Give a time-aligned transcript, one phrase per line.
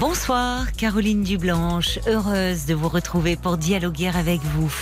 [0.00, 4.72] Bonsoir Caroline Dublanche, heureuse de vous retrouver pour dialoguer avec vous.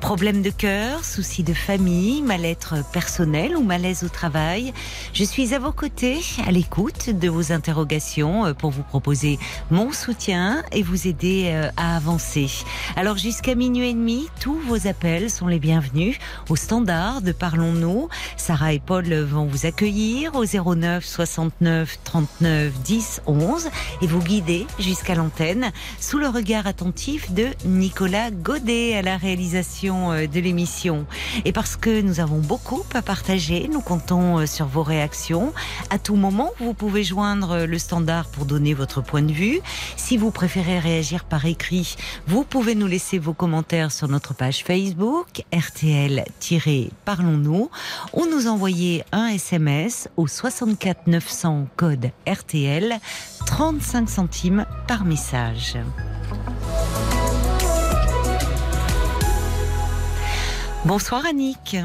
[0.00, 4.74] Problème de cœur, soucis de famille, mal-être personnel ou malaise au travail.
[5.14, 9.38] Je suis à vos côtés, à l'écoute de vos interrogations euh, pour vous proposer
[9.70, 12.48] mon soutien et vous aider euh, à avancer.
[12.94, 16.18] Alors jusqu'à minuit et demi, tous vos appels sont les bienvenus
[16.50, 18.08] au standard de Parlons-nous.
[18.36, 23.68] Sarah et Paul vont vous accueillir au 09 69 39 10 11
[24.02, 30.12] et vous guider jusqu'à l'antenne sous le regard attentif de Nicolas Godet à la réalisation
[30.12, 31.06] euh, de l'émission.
[31.44, 35.52] Et parce que nous avons beaucoup à partager, nous comptons euh, sur vos réactions.
[35.90, 39.60] À tout moment, vous pouvez joindre le standard pour donner votre point de vue.
[39.96, 44.64] Si vous préférez réagir par écrit, vous pouvez nous laisser vos commentaires sur notre page
[44.64, 47.70] Facebook RTL-Parlons-nous
[48.12, 52.98] ou nous envoyer un SMS au 64 900 code RTL
[53.52, 55.76] 35 centimes par message.
[60.84, 61.76] Bonsoir Annick.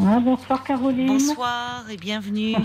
[0.00, 1.06] Ah, bonsoir Caroline.
[1.08, 2.54] Bonsoir et bienvenue.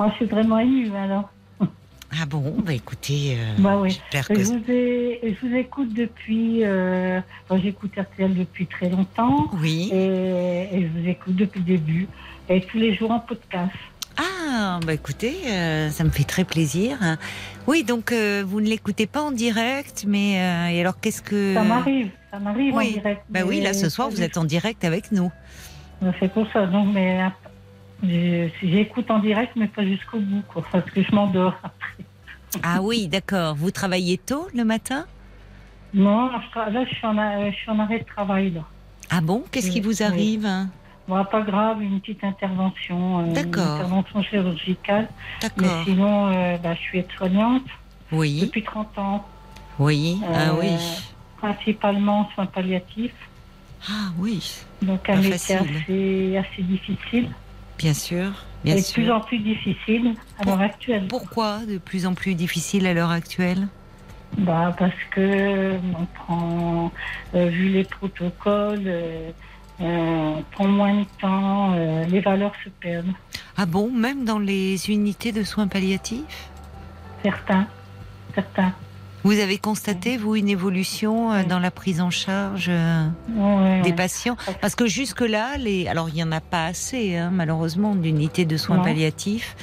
[0.00, 1.28] Oh, je suis vraiment émue alors.
[1.60, 3.90] Ah bon, bah écoutez, euh, Bah oui.
[3.90, 4.34] j'espère que...
[4.40, 6.64] Je vous, ai- je vous écoute depuis.
[6.64, 7.20] Euh,
[7.62, 9.90] J'écoute RTL depuis très longtemps Oui.
[9.92, 12.08] et, et je vous écoute depuis le début
[12.48, 13.70] et tous les jours en podcast.
[14.16, 16.98] Ah, bah écoutez, euh, ça me fait très plaisir.
[17.66, 21.54] Oui, donc euh, vous ne l'écoutez pas en direct, mais euh, et alors qu'est-ce que...
[21.54, 22.88] Ça m'arrive, ça m'arrive Oui.
[22.90, 23.22] en direct.
[23.28, 25.32] Bah oui, là ce soir vous êtes en direct avec nous.
[26.20, 26.66] C'est pour ça.
[26.66, 27.20] Donc, mais
[28.62, 31.54] j'écoute en direct, mais pas jusqu'au bout, quoi, parce que je m'endors.
[32.62, 33.56] Ah oui, d'accord.
[33.56, 35.06] Vous travaillez tôt le matin?
[35.92, 36.40] Non, là
[36.84, 38.60] je suis en, a- je suis en arrêt de travail là.
[39.10, 39.42] Ah bon?
[39.50, 40.48] Qu'est-ce qui vous arrive?
[41.06, 45.08] Bon, pas grave, une petite intervention, euh, une intervention chirurgicale.
[45.58, 47.62] Mais sinon, euh, bah, je suis aide-soignante
[48.10, 49.26] Oui, depuis 30 ans.
[49.78, 50.72] oui, ah Euh, oui.
[51.36, 53.12] Principalement soins palliatifs.
[53.86, 57.28] Ah oui, Donc un métier assez, assez difficile.
[57.76, 58.30] bien sûr,
[58.64, 61.06] bien et de plus en plus difficile à l'heure actuelle.
[61.08, 63.68] Pourquoi de plus en plus difficile à l'heure actuelle?
[64.38, 66.92] Bah, parce que on prend,
[67.34, 69.30] euh, vu les protocoles, euh, euh,
[69.80, 73.12] on prend moins de temps, euh, les valeurs se perdent.
[73.56, 76.48] Ah bon, même dans les unités de soins palliatifs?
[77.22, 77.66] Certains,
[78.34, 78.72] certains.
[79.24, 83.88] Vous avez constaté, vous, une évolution euh, dans la prise en charge euh, Ouais, des
[83.88, 83.94] ouais.
[83.96, 84.36] patients?
[84.60, 85.88] Parce que jusque-là, les...
[85.88, 88.82] alors il n'y en a pas assez, hein, malheureusement, d'unités de soins Non.
[88.82, 89.56] palliatifs,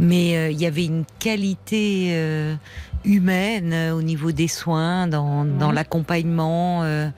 [0.00, 2.56] mais euh, il y avait une qualité euh,
[3.04, 7.08] humaine euh, au niveau des soins, dans, dans l'accompagnement, euh,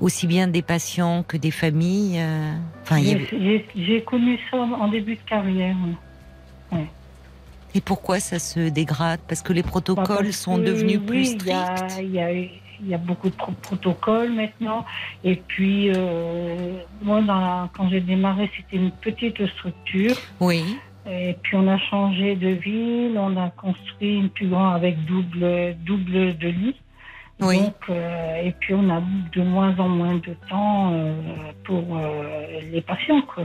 [0.00, 2.18] aussi bien des patients que des familles.
[2.18, 2.52] euh,
[3.76, 5.76] J'ai connu ça en début de carrière.
[7.74, 9.20] Et pourquoi ça se dégrade?
[9.28, 11.98] Parce que les Bah, protocoles sont que, devenus oui, plus stricts.
[12.00, 14.86] Il y a, il y a beaucoup de pro- protocoles maintenant.
[15.24, 20.16] Et puis, euh, moi, dans la- quand j'ai démarré, c'était une petite structure.
[20.40, 20.78] Oui,
[21.08, 23.16] Et puis, on a changé de ville.
[23.18, 26.76] On a construit une plus grande avec double, double de lit.
[27.40, 27.60] oui.
[27.62, 29.00] Donc, euh, et puis, on a
[29.34, 31.14] de moins en moins de temps euh,
[31.64, 33.22] pour euh, les patients.
[33.22, 33.44] Quoi.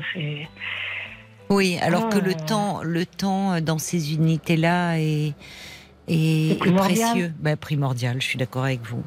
[1.49, 2.45] Oui, alors que le Ah.
[2.45, 5.33] temps, le temps dans ces unités-là est, est,
[6.07, 7.09] C'est est primordial.
[7.11, 7.33] précieux.
[7.39, 9.03] Ben, primordial, je suis d'accord avec vous.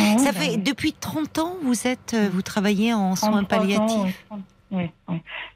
[0.00, 0.58] Ah, Ça bah fait oui.
[0.58, 4.24] depuis 30 ans vous êtes, vous travaillez en soins 33 ans, palliatifs?
[4.70, 4.90] Oui.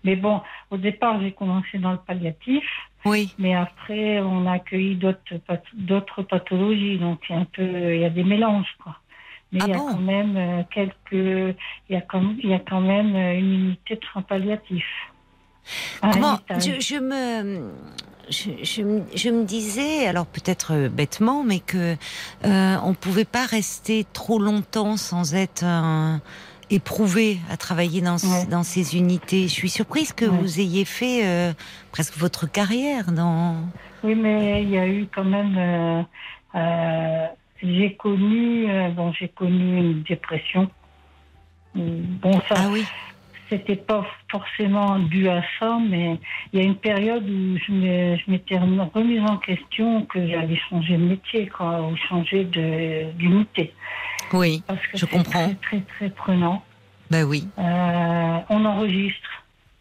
[0.04, 0.40] Mais bon,
[0.70, 2.64] au départ, j'ai commencé dans le palliatif,
[3.04, 7.44] Oui, mais après, on a accueilli d'autres path- d'autres pathologies, donc il y a un
[7.46, 8.96] peu, il y a des mélanges, quoi.
[9.52, 11.56] Mais Ah il y a bon quand même euh, quelques,
[11.88, 14.84] il y a quand, il y a quand même euh, une unité de soins palliatifs.
[16.02, 17.72] Un Comment je, je me
[18.28, 18.82] je, je
[19.16, 21.96] je me disais, alors peut-être euh, bêtement, mais que
[22.44, 26.16] euh, on pouvait pas rester trop longtemps sans être euh,
[26.70, 28.46] éprouvé à travailler dans, Ouais.
[28.50, 29.42] dans ces unités.
[29.42, 30.36] Je suis surprise que Ouais.
[30.38, 31.52] vous ayez fait euh,
[31.92, 33.56] presque votre carrière dans.
[34.02, 35.56] Oui, mais il y a eu quand même.
[35.58, 36.02] euh,
[36.54, 37.26] euh,
[37.62, 40.70] j'ai connu, bon, j'ai connu une dépression.
[41.74, 42.84] Bon, ça, Ah oui.
[43.50, 46.18] c'était pas forcément dû à ça, mais
[46.52, 51.02] il y a une période où je m'étais remise en question que j'allais changer de
[51.04, 52.44] métier, quoi, ou changer
[53.18, 53.74] d'unité.
[54.32, 54.62] Oui.
[54.66, 55.46] Parce que Je comprends.
[55.46, 56.62] Très, très, très prenant.
[57.10, 57.48] Bah oui.
[57.58, 59.28] Euh, on enregistre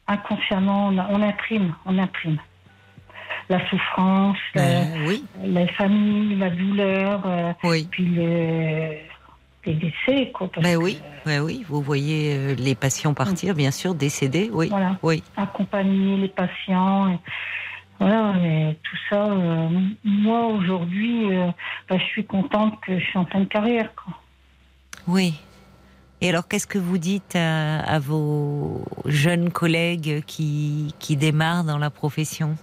[0.08, 2.38] inconsciemment, on, on imprime, on imprime.
[3.50, 5.24] La souffrance, la, oui.
[5.44, 7.88] la famille, la douleur, euh, Oui.
[7.90, 8.96] puis le,
[9.66, 10.32] des décès.
[10.32, 14.70] Quoi, ben oui, ben oui, vous voyez euh, les patients partir, bien sûr, décédés, oui.
[14.70, 14.98] Voilà.
[15.02, 15.24] oui.
[15.36, 17.10] Accompagner les patients.
[17.10, 17.20] Et,
[18.00, 19.26] voilà, et tout ça.
[19.26, 19.70] euh,
[20.04, 21.26] moi, aujourd'hui,
[21.90, 23.90] bah, je suis contente que je suis en fin de carrière.
[23.96, 24.14] Quoi.
[25.10, 25.34] Oui.
[26.22, 31.78] Et alors, qu'est-ce que vous dites à, à vos jeunes collègues qui, qui démarrent dans
[31.78, 32.56] la profession?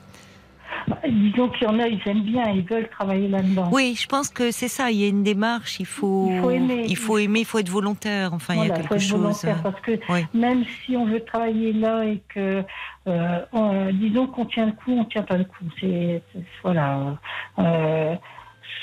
[1.09, 3.69] Disons qu'il y en a, ils aiment bien, ils veulent travailler là-dedans.
[3.73, 4.91] Oui, je pense que c'est ça.
[4.91, 5.81] Il y a une démarche.
[5.81, 6.85] Il faut, Il faut aimer.
[6.87, 8.33] il faut aimer, il faut être volontaire.
[8.35, 9.19] Enfin, il y a faut quelque être chose.
[9.21, 10.27] volontaire, parce que Oui.
[10.35, 12.63] même si on veut travailler là et que,
[13.09, 15.65] euh, on- disons qu'on tient le coup, on tient pas le coup.
[15.81, 16.23] C'est
[16.63, 17.17] voilà.
[17.59, 18.15] Euh,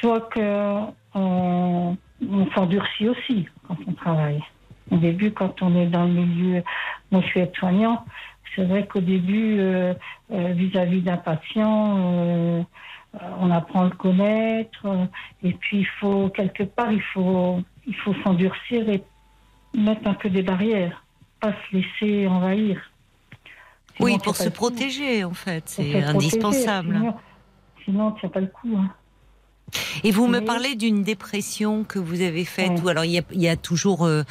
[0.02, 0.80] soit que
[1.14, 1.96] on,
[2.30, 4.44] on s'endurcit aussi quand on travaille.
[4.92, 6.64] Au début, quand on est dans le milieu,
[7.12, 8.04] moi je suis aide-soignant.
[8.56, 9.94] C'est vrai qu'au début, euh,
[10.32, 12.62] euh, vis-à-vis d'un patient, euh,
[13.40, 14.86] on apprend à le connaître.
[15.44, 19.04] et puis il faut quelque part, il faut, il faut s'endurcir et
[19.74, 21.04] mettre un peu des barrières,
[21.40, 22.80] pas se laisser envahir.
[23.96, 24.56] Sinon, Oui, pour se coup.
[24.56, 25.64] protéger, en fait.
[25.68, 26.94] C'est protéger, indispensable.
[26.96, 27.16] Sinon,
[27.86, 28.76] sinon on tient pas le coup.
[28.78, 28.90] hein.
[30.04, 32.92] Et vous me parlez d'une dépression que vous avez faite, Oui.
[32.92, 34.24] alors il y a, il y a toujours euh,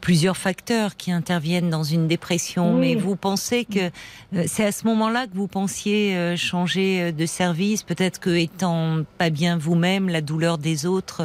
[0.00, 2.80] plusieurs facteurs qui interviennent dans une dépression, Oui.
[2.80, 3.90] mais vous pensez que
[4.34, 9.02] euh, c'est à ce moment-là que vous pensiez euh, changer de service, peut-être que étant
[9.18, 11.22] pas bien vous-même, la douleur des autres,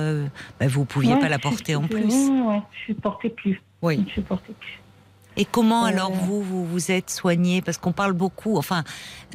[0.59, 2.03] bah, vous pouviez pas la je- porter en je- plus.
[2.05, 3.53] oui, ouais, je supportais plus.
[3.53, 3.97] Je Oui.
[3.99, 4.80] ne supportais plus.
[5.41, 8.83] Et comment alors vous, vous vous êtes soigné Parce qu'on parle beaucoup, enfin,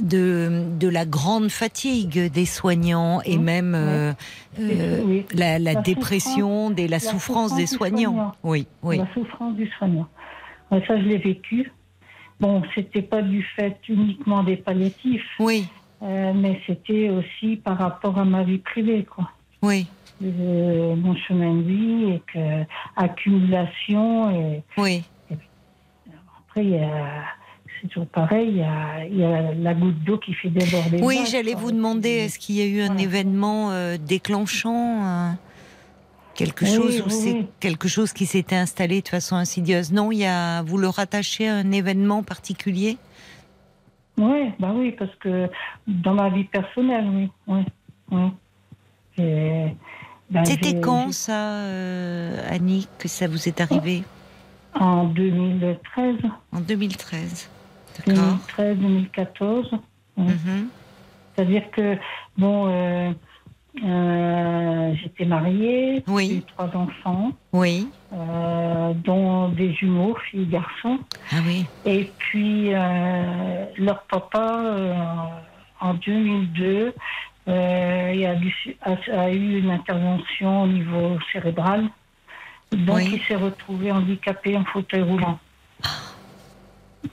[0.00, 4.12] de, de la grande fatigue des soignants et même euh,
[4.60, 5.26] euh, Oui.
[5.34, 8.12] la, la La dépression, des, la, la souffrance, souffrance des soignants.
[8.14, 8.34] soignant.
[8.44, 8.98] Oui, oui.
[8.98, 10.06] La souffrance du soignant.
[10.70, 11.72] Ça, je l'ai vécu.
[12.38, 15.66] Bon, c'était pas du fait uniquement des palliatifs, Oui,
[16.02, 19.30] euh, mais c'était aussi par rapport à ma vie privée, quoi.
[19.62, 19.86] oui,
[20.22, 22.64] Euh, mon chemin de vie et que
[22.96, 25.02] accumulation et oui.
[26.56, 27.24] Après il y a
[27.80, 31.00] c'est toujours pareil il y a, il y a la goutte d'eau qui fait déborder.
[31.02, 33.02] Oui, j'allais vous demander, est-ce qu'il y a eu un Voilà.
[33.02, 35.30] événement euh, déclenchant euh,
[36.34, 37.46] Quelque Oui, chose ou oui, c'est oui.
[37.60, 39.92] quelque chose qui s'était installé de façon insidieuse?
[39.92, 42.96] Non, il y a, vous le rattachez à un événement particulier?
[44.18, 45.48] Oui, bah oui, parce que
[45.86, 47.64] dans ma vie personnelle, oui.
[48.10, 48.24] oui,
[50.30, 54.02] ben, C'était quand ça, euh, Annie, que ça vous est arrivé?
[54.78, 56.16] En 2013,
[56.52, 57.48] En 2013.
[58.06, 58.14] D'accord.
[58.56, 59.70] 2013, 2014.
[60.18, 60.24] oui.
[60.24, 60.68] Mhm.
[61.34, 61.96] C'est-à-dire que,
[62.38, 63.12] bon, euh,
[63.84, 66.28] euh, j'étais mariée, Oui.
[66.28, 67.88] j'ai eu trois enfants, Oui.
[68.12, 70.98] euh, dont des jumeaux, filles et garçons.
[71.32, 71.66] Ah oui.
[71.84, 75.28] Et puis, leur papa,
[75.80, 76.94] en 2002,
[77.48, 81.84] euh, il a, dû- a- a eu une intervention au niveau cérébral.
[82.72, 83.10] Donc, Oui.
[83.14, 85.38] il s'est retrouvé handicapé en fauteuil roulant.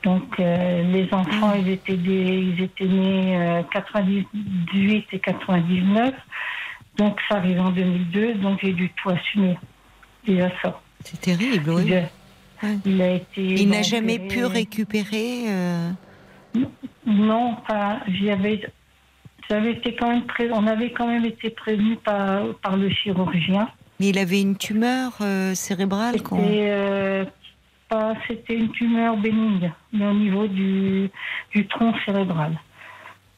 [0.04, 6.14] Donc, euh, les enfants, ils, étaient des, ils étaient nés euh, 98 et 99.
[6.98, 8.36] Donc, ça arrive en 2002.
[8.36, 9.58] Donc, j'ai dû tout assumer.
[10.26, 10.82] Déjà ça.
[11.04, 11.88] C'est terrible, oui.
[11.88, 12.68] Je-.
[12.86, 13.42] Il a été.
[13.44, 15.44] Il n'a jamais pu récupérer.
[15.48, 15.92] euh,
[17.06, 17.58] Non,
[18.08, 23.68] j'avais été quand même pré- on avait quand même été prévenu par, par le chirurgien.
[24.04, 26.16] Mais il avait une tumeur euh, cérébrale.
[26.18, 27.24] C'était, euh,
[28.28, 31.10] c'était une tumeur bénigne, mais au niveau du,
[31.52, 32.60] du tronc cérébral.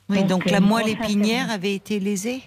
[0.10, 2.42] Oui, donc, donc euh, la moelle épinière avait été lésée?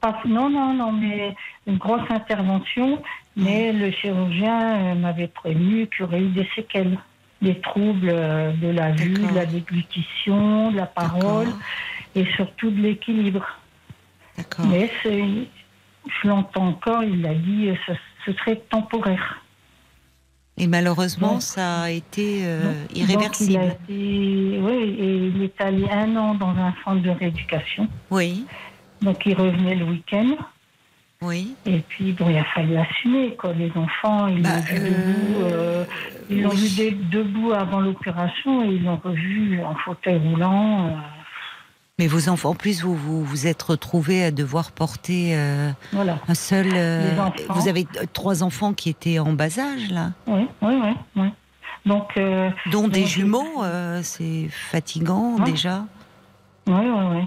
[0.00, 1.34] Pas- non, non, non, mais
[1.66, 3.02] une grosse intervention.
[3.36, 6.96] Mais le chirurgien euh, m'avait prévenu qu'il y aurait eu des séquelles,
[7.42, 11.48] des troubles de la vue, de la déglutition, de la parole
[12.14, 13.44] et surtout de l'équilibre.
[14.38, 14.66] D'accord.
[14.66, 15.24] Mais c'est,
[16.22, 17.92] je l'entends encore, il a dit euh, ce,
[18.26, 19.40] ce serait temporaire.
[20.56, 23.52] Et malheureusement, Donc- ça a été euh, Donc, irréversible.
[23.52, 27.88] il a été, oui, et il est allé un an dans un centre de rééducation.
[28.10, 28.46] Oui,
[29.02, 30.36] Donc il revenait le week-end.
[31.22, 31.54] oui.
[31.66, 33.52] Et puis, bon, il a fallu assumer, quoi.
[33.52, 34.80] Les enfants, ils Bah, l'ont vu
[35.42, 35.84] euh, euh,
[36.30, 36.68] oui.
[36.68, 40.96] vu debout avant l'opération et ils l'ont revu en fauteuil roulant.
[42.00, 46.18] Mais vos enfants, en plus, vous vous, vous êtes retrouvés à devoir porter euh, voilà.
[46.26, 46.66] un seul.
[46.74, 47.14] euh,
[47.50, 50.90] vous avez euh, trois enfants qui étaient en bas âge, là, Oui, oui, oui.
[51.14, 51.28] oui.
[51.86, 53.62] Donc, euh, dont des jumeaux.
[54.02, 55.44] c'est fatigant Ah.
[55.44, 55.84] déjà.
[56.66, 57.22] oui, oui, oui.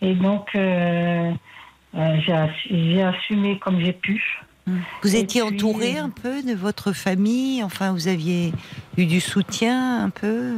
[0.00, 4.22] Et donc, j'ai assu- j'ai assumé comme j'ai pu.
[5.02, 7.62] Vous Et étiez puis, entouré un peu de votre famille?
[7.62, 8.54] Enfin, vous aviez
[8.96, 10.54] eu du soutien un peu?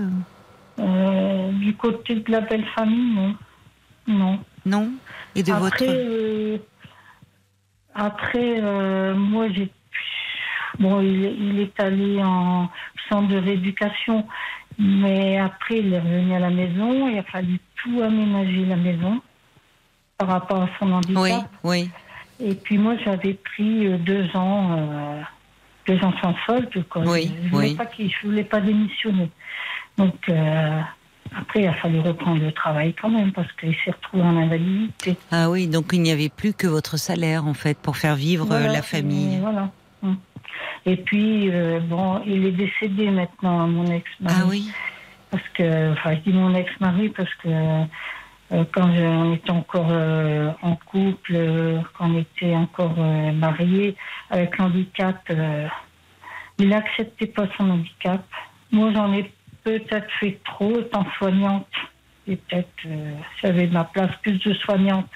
[0.81, 3.35] Euh, du côté de la belle famille, non.
[4.07, 4.39] Non.
[4.65, 4.91] Non
[5.35, 5.85] Et de après, votre.
[5.89, 6.59] euh,
[7.95, 9.71] après euh, moi, j'ai,
[10.79, 12.71] bon, il, il est allé en
[13.09, 14.27] centre de rééducation,
[14.79, 17.09] mais après, il est revenu à la maison.
[17.09, 19.21] Il a fallu tout aménager la maison
[20.17, 21.23] par rapport à son handicap.
[21.23, 21.33] Oui,
[21.65, 21.91] oui.
[22.43, 25.21] Et puis moi, j'avais pris euh, deux ans, euh,
[25.87, 26.71] deux ans sans solde.
[26.89, 27.03] Quoi.
[27.05, 28.13] Oui, je voulais oui.
[28.23, 29.31] je voulais pas démissionner.
[30.01, 30.81] Donc euh,
[31.37, 35.17] après, il a fallu reprendre le travail quand même parce qu'il s'est retrouvé en invalidité.
[35.31, 38.45] Ah oui, donc il n'y avait plus que votre salaire en fait pour faire vivre
[38.47, 39.37] euh, Voilà, la famille.
[39.37, 39.71] et Voilà.
[40.87, 44.37] Et puis euh, bon, il est décédé maintenant, mon ex-mari.
[44.41, 44.71] Ah oui.
[45.31, 49.89] Parce que, enfin, je dis mon ex-mari parce que euh, quand je- on était encore
[49.91, 51.37] euh, en couple,
[51.97, 52.97] quand on était encore
[53.35, 53.95] mariés,
[54.31, 55.31] avec l'handicap,
[56.59, 58.25] il n'acceptait pas son handicap.
[58.73, 59.31] Moi, j'en ai
[59.65, 61.69] peut-être fait trop, étant soignante.
[62.27, 65.09] Et peut-être, euh, j'avais ma place plus de soignante.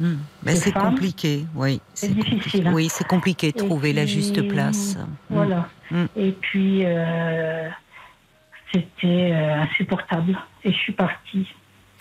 [0.00, 0.16] Hmm.
[0.42, 1.80] Ben, c'est compliqué, oui.
[1.94, 2.72] c'est difficile, hein.
[2.74, 4.96] Oui, c'est compliqué de trouver la juste place.
[4.96, 5.14] Hmm.
[5.30, 5.68] Voilà.
[5.90, 6.04] Mm.
[6.16, 7.68] Et puis, euh,
[8.72, 10.36] c'était euh, insupportable.
[10.64, 11.46] Et je suis partie.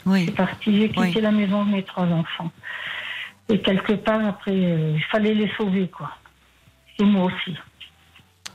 [0.05, 0.19] Oui.
[0.19, 1.21] Je suis partie, j'ai quitté Oui.
[1.21, 2.51] la maison de mes trois enfants.
[3.49, 6.11] Et quelque part, après, euh, il fallait les sauver, quoi.
[6.99, 7.55] Et moi aussi.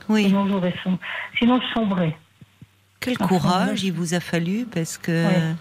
[0.09, 0.25] Oui.
[0.25, 0.73] Sinon, j'aurais
[1.37, 2.17] Sinon, je sombrais.
[2.99, 5.55] Quel Enfin, courage il vous a fallu parce que Ouais.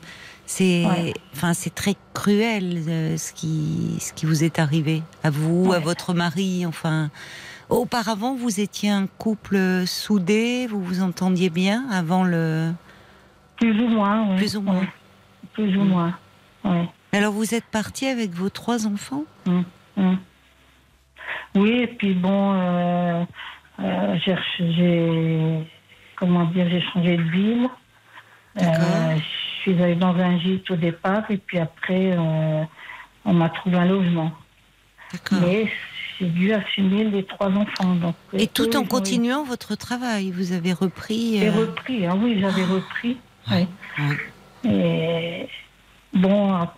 [0.46, 1.14] c'est, Ouais.
[1.34, 5.78] enfin, c'est très cruel euh, ce qui, ce qui vous est arrivé à vous, à
[5.78, 6.66] votre mari.
[6.66, 7.10] Enfin,
[7.68, 12.72] auparavant, vous étiez un couple soudé, vous vous entendiez bien avant le.
[13.56, 14.36] Plus ou moins.
[14.36, 14.86] Plus ou moins.
[15.52, 16.16] Plus ou moins,
[16.64, 16.88] ouais.
[17.12, 19.24] Alors, vous êtes parti avec vos trois enfants?
[19.46, 19.60] Mm,
[19.96, 20.16] mm.
[21.56, 23.24] Oui, et puis bon, euh,
[23.80, 25.66] euh, j'ai-
[26.18, 27.68] comment dire, j'ai changé de ville.
[28.60, 32.64] Euh, je suis allée dans un gîte au départ, et puis après, euh,
[33.24, 34.32] on m'a trouvé un logement.
[35.40, 35.70] Mais
[36.18, 37.94] j'ai dû assumer les trois enfants.
[37.94, 41.38] Donc, Et tout en ont- continuant votre travail, vous avez repris.
[41.38, 43.16] J'ai euh, repris, ah oui, j'avais repris.
[43.50, 43.66] Ouais,
[43.98, 44.04] oui.
[44.64, 45.46] ouais.
[46.14, 46.74] Et bon, ah,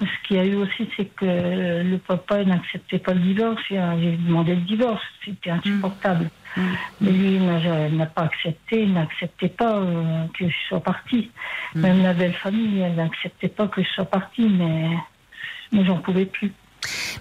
[0.00, 3.62] ce qu'il y a eu aussi, c'est que le papa n'acceptait pas le divorce.
[3.70, 6.24] J'ai demandé le divorce, c'était insupportable.
[6.24, 6.28] Mm.
[7.00, 11.30] Mais lui, n'a pas accepté, n'acceptait pas euh, que je sois partie.
[11.74, 11.80] Mm.
[11.80, 14.90] Même la belle famille, elle n'acceptait pas que je sois partie, mais
[15.72, 16.52] moi, j'en pouvais plus.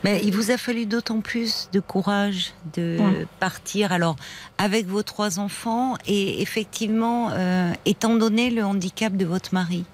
[0.04, 3.25] Mais il vous a fallu d'autant plus de courage de Ouais.
[3.40, 4.18] partir alors
[4.58, 9.86] avec vos trois enfants et effectivement, euh, étant donné le handicap de votre mari.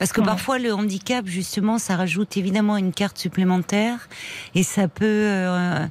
[0.00, 0.26] Parce que Ouais.
[0.26, 4.08] parfois le handicap, justement, ça rajoute évidemment une carte supplémentaire
[4.56, 5.86] et ça peut euh,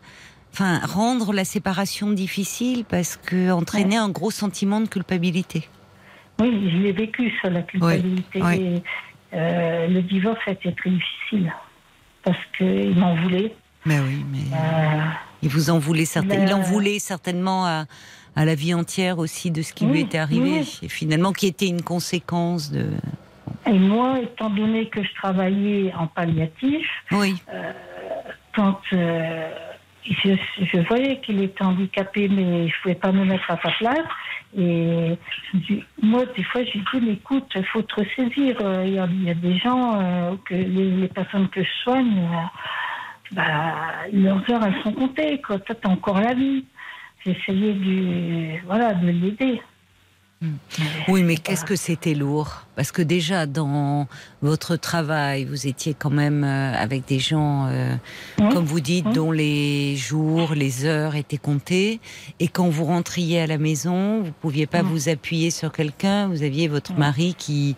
[0.54, 5.68] enfin, rendre la séparation difficile parce que entraîner un gros sentiment de culpabilité.
[6.40, 8.42] Oui, je l'ai vécu, ça, la culpabilité.
[8.42, 8.82] Oui,
[9.34, 11.54] euh, le divorce a été très difficile
[12.24, 13.54] parce qu'il m'en voulait.
[13.86, 15.02] Mais oui, mais Euh,
[15.42, 17.86] il vous en voulait certainement, il en voulait certainement à,
[18.36, 21.68] à la vie entière aussi de ce qui lui était arrivé et finalement qui était
[21.68, 22.86] une conséquence de.
[23.66, 27.42] et moi, étant donné que je travaillais en palliatif, Oui,
[28.56, 29.50] quand euh,
[30.06, 34.00] je, je voyais qu'il était handicapé, mais je pouvais pas me mettre à sa place.
[34.58, 35.18] Et
[35.54, 38.58] je moi, des fois, je dis, mais écoute, il faut te ressaisir.
[38.62, 41.70] Euh, Il y, a, y a des gens, euh, que les, les personnes que je
[41.84, 45.40] soigne, euh, bah, leurs heures, elles sont comptées.
[45.42, 45.60] Quoi.
[45.60, 46.66] Toi, t'as encore la vie.
[47.26, 49.62] Essayé de, voilà, de l'aider.
[51.08, 52.64] Oui, mais qu'est-ce que c'était lourd.
[52.76, 54.08] Parce que déjà dans
[54.42, 57.96] votre travail, vous étiez quand même euh, avec des gens, euh,
[58.52, 62.00] comme vous dites, dont les jours, les heures étaient comptés,
[62.40, 66.28] et quand vous rentriez à la maison, vous pouviez pas vous appuyer sur quelqu'un.
[66.28, 67.76] Vous aviez votre mari qui,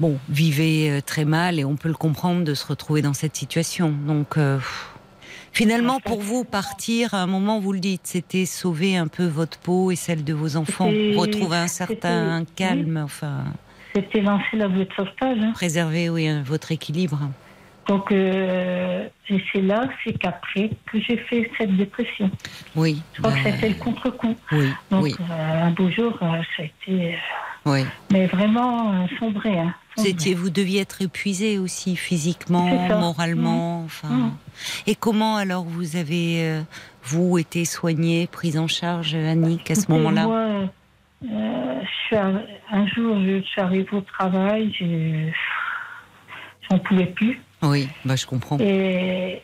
[0.00, 3.36] bon, vivait euh, très mal, et on peut le comprendre de se retrouver dans cette
[3.36, 3.92] situation.
[4.06, 4.38] Donc.
[4.38, 4.58] euh,
[5.58, 9.58] Finalement, pour vous, partir, à un moment, vous le dites, c'était sauver un peu votre
[9.58, 10.86] peau et celle de vos enfants,
[11.16, 13.42] retrouver un certain calme, enfin,
[13.92, 15.38] C'était lancer la bouée de sauvetage.
[15.42, 15.50] hein.
[15.54, 17.18] préserver oui, votre équilibre.
[17.88, 22.30] Donc, euh, et c'est là, c'est qu'après que j'ai fait cette dépression.
[22.76, 24.36] Oui, Je crois que ben, c'était le contre-coup.
[24.52, 27.16] oui, Donc, oui, euh, un beau jour, euh, ça a été.
[27.64, 27.84] oui.
[28.12, 29.58] mais vraiment euh, sombré.
[29.58, 30.10] Hein, Vous, sombré.
[30.10, 33.82] étiez, vous deviez être épuisé aussi, physiquement, moralement.
[33.84, 34.08] Enfin.
[34.08, 34.36] Mmh.
[34.86, 36.62] Et comment alors vous avez, euh,
[37.02, 40.38] vous, été soigné, prise en charge, Annick, à ce moment-là Moi,
[41.24, 45.30] euh, je suis arri- un jour, je suis arrivée au travail, je
[46.70, 47.40] j'en pouvais plus.
[47.62, 48.56] Oui, bah, je comprends.
[48.60, 49.42] Et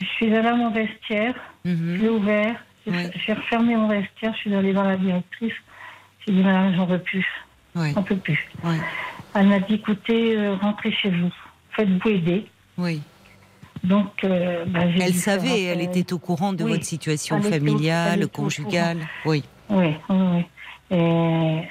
[0.00, 1.34] je suis allée à mon vestiaire,
[1.66, 1.96] Mhm.
[1.96, 2.56] je l'ai ouvert,
[2.86, 3.02] j'ai Oui.
[3.26, 5.52] j'ai refermé mon vestiaire, je suis allée voir la directrice.
[6.26, 7.26] J'ai dit, madame, j'en veux plus,
[7.74, 8.38] Oui, j'en peux plus.
[8.64, 8.76] oui,
[9.34, 11.30] Elle m'a dit, écoutez, euh, rentrez chez vous,
[11.70, 12.46] faites-vous aider.
[12.78, 13.00] oui.
[13.84, 16.70] Donc, euh, bah, Elle savait, elle était au courant de Oui.
[16.70, 18.98] votre situation familiale, conjugale.
[19.24, 19.42] Oui.
[19.68, 20.16] Oui, oui,
[20.90, 20.96] oui.
[20.96, 21.62] Et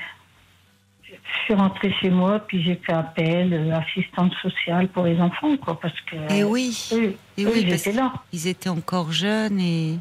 [1.05, 5.55] je suis rentrée chez moi, puis j'ai fait appel, euh, assistante sociale pour les enfants,
[5.55, 6.17] quoi, parce que.
[6.33, 8.11] Et oui, eux, et eux, oui, ils étaient là.
[8.29, 9.97] qu'ils étaient encore jeunes et.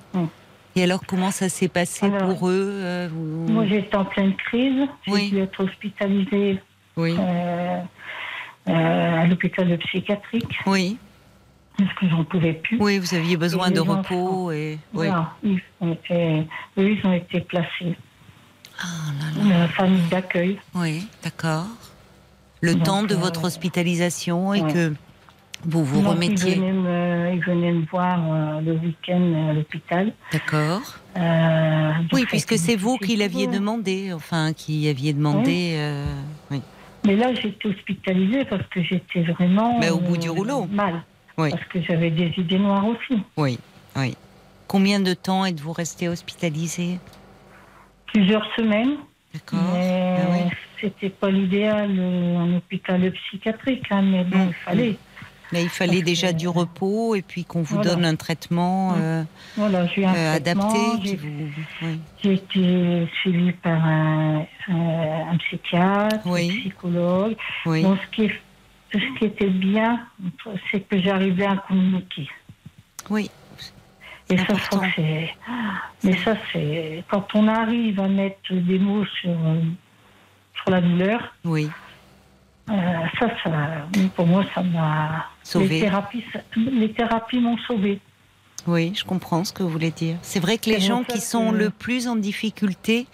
[0.74, 4.34] Et alors, comment ça s'est passé Alors, pour eux euh, vous- Moi, j'étais en pleine
[4.34, 4.88] crise.
[5.06, 5.30] J'ai Oui.
[5.30, 6.58] dû être hospitalisée
[6.96, 7.80] Oui, euh,
[8.68, 10.98] euh, à l'hôpital psychiatrique oui,
[11.78, 12.78] parce que j'en pouvais plus.
[12.80, 14.78] oui, vous aviez besoin Et de repos et.
[14.92, 15.06] Oui.
[15.06, 16.46] Voilà, ils ont été,
[16.78, 17.96] eux, ils ont été placés.
[18.82, 18.86] Ah
[19.18, 19.58] là là.
[19.60, 20.58] La famille d'accueil.
[20.74, 21.66] Oui, d'accord.
[22.60, 24.72] Le Donc, temps de euh, votre hospitalisation et ouais.
[24.72, 24.94] que
[25.64, 26.52] vous vous Donc, remettiez.
[26.54, 30.12] Ils venaient me, ils venaient me voir euh, le week-end à l'hôpital.
[30.32, 30.80] D'accord.
[31.16, 35.78] Euh, Oui, puisque c'est vous qui l'aviez demandé, enfin, qui aviez demandé.
[35.78, 36.22] oui.
[37.06, 39.78] Mais là, j'étais hospitalisée parce que j'étais vraiment.
[39.78, 40.66] Mais au bout euh, du rouleau.
[40.66, 41.02] Mal.
[41.38, 41.50] Oui.
[41.50, 43.22] Parce que j'avais des idées noires aussi.
[43.36, 43.58] Oui,
[43.96, 44.14] oui.
[44.68, 46.98] Combien de temps êtes-vous resté hospitalisé
[48.12, 48.96] Plusieurs semaines.
[49.32, 49.60] D'accord.
[49.74, 50.50] Mais Ah oui.
[50.80, 54.48] c'était pas l'idéal euh, en hôpital psychiatrique, hein, mais bon, Mm.
[54.48, 54.96] il fallait.
[55.52, 57.90] Là, il fallait déjà du repos et puis qu'on vous Voilà.
[57.96, 59.24] donne un traitement euh,
[59.56, 60.78] Voilà, eu un euh, traitement, adapté.
[61.02, 61.20] J'ai-
[61.82, 62.00] oui.
[62.32, 66.50] Été suivie par un, un- psychiatre, Oui.
[66.56, 67.36] un psychologue.
[67.66, 67.82] Oui.
[67.82, 68.30] Bon, ce qui,
[68.92, 70.06] ce qui était bien,
[70.70, 72.28] c'est que j'arrivais à communiquer.
[73.08, 73.30] oui.
[74.32, 74.54] Et ça,
[74.94, 75.34] c'est.
[76.04, 77.02] Mais ça, c'est.
[77.10, 79.36] Quand on arrive à mettre des mots sur,
[80.54, 81.68] sur la douleur, Oui.
[82.70, 82.72] euh,
[83.18, 83.50] ça, ça.
[84.14, 85.26] Pour moi, ça m'a.
[85.58, 88.00] Les thérapies, ça- les thérapies m'ont sauvé.
[88.66, 90.16] Oui, je comprends ce que vous voulez dire.
[90.22, 93.06] C'est vrai que les gens qui sont que- le plus en difficulté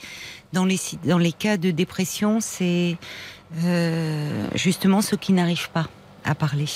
[0.53, 2.97] dans les, dans les cas de dépression, c'est
[3.65, 5.87] euh, justement ceux qui n'arrivent pas
[6.25, 6.67] à parler.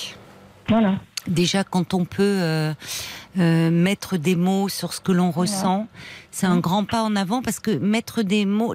[0.68, 0.94] Voilà.
[1.26, 2.72] Déjà, quand on peut euh,
[3.38, 5.86] euh, mettre des mots sur ce que l'on ressent,
[6.30, 8.72] c'est un grand pas en avant parce que mettre des mots,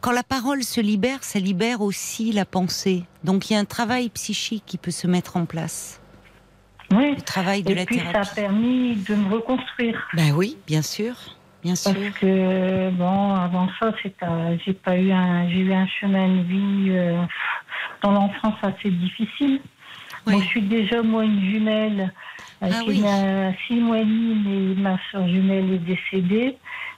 [0.00, 3.04] quand la parole se libère, ça libère aussi la pensée.
[3.24, 6.00] Donc il y a un travail psychique qui peut se mettre en place,
[6.92, 7.14] Oui.
[7.16, 8.34] le travail de Et la puis, ça a thérapie.
[8.34, 10.06] permis de me reconstruire.
[10.14, 11.14] Ben oui, bien sûr,
[11.62, 11.92] bien sûr.
[11.94, 13.92] Parce que bon, avant ça,
[14.64, 17.22] j'ai pas eu un, j'ai eu un chemin de vie euh,
[18.02, 19.60] dans l'enfance assez difficile.
[20.26, 20.34] Oui.
[20.34, 22.12] Moi, je suis déjà moi une jumelle
[22.62, 23.04] euh, Ah qui oui.
[23.06, 26.56] a six mois et demi, mais ma soeur jumelle est décédée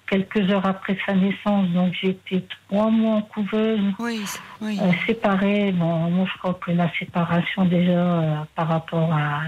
[0.09, 3.81] quelques heures après sa naissance, donc j'ai été trois mois en couveuse.
[3.99, 4.23] Oui,
[4.61, 4.79] oui.
[4.81, 9.43] Euh, séparée, bon, moi je crois que la séparation déjà euh, par rapport à,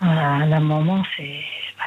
[0.00, 1.40] à la maman, c'est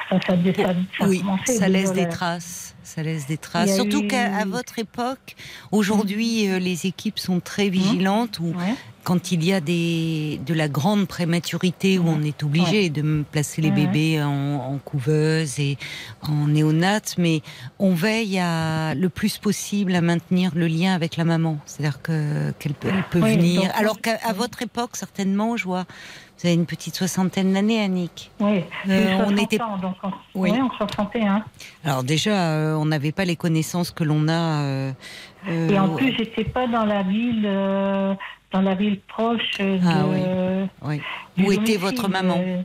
[0.09, 2.75] ça, ça, ça, ça, ça oui, ça laisse des traces.
[2.83, 3.75] Ça laisse des traces.
[3.75, 5.35] Surtout eu- qu'à votre époque,
[5.71, 8.39] aujourd'hui, euh, les équipes sont très vigilantes.
[8.39, 8.73] Où, Ouais.
[9.09, 13.59] Quand il y a des, de la grande prématurité où on est obligé de placer
[13.59, 15.79] les bébés en, en couveuse et
[16.21, 17.41] en néonate, mais
[17.79, 21.57] on veille à, le plus possible à maintenir le lien avec la maman.
[21.65, 23.61] C'est-à-dire que qu'elle peut, elle peut Oui, venir.
[23.63, 25.85] donc- Alors qu'à votre époque, certainement, je vois,
[26.37, 28.29] vous avez une petite soixantaine d'années, Annick.
[28.39, 30.51] Oui, Euh, on 60 était- ans, donc en, Oui.
[30.51, 31.43] en 61.
[31.83, 34.61] Alors déjà, euh, on n'avait pas les connaissances que l'on a.
[34.61, 34.91] euh,
[35.49, 37.47] Et en plus, j'étais pas dans la ville,
[38.51, 39.83] dans la ville proche euh, de.
[39.85, 40.05] Ah
[40.83, 40.99] oui.
[41.37, 41.45] oui.
[41.45, 42.61] Où était votre maman euh,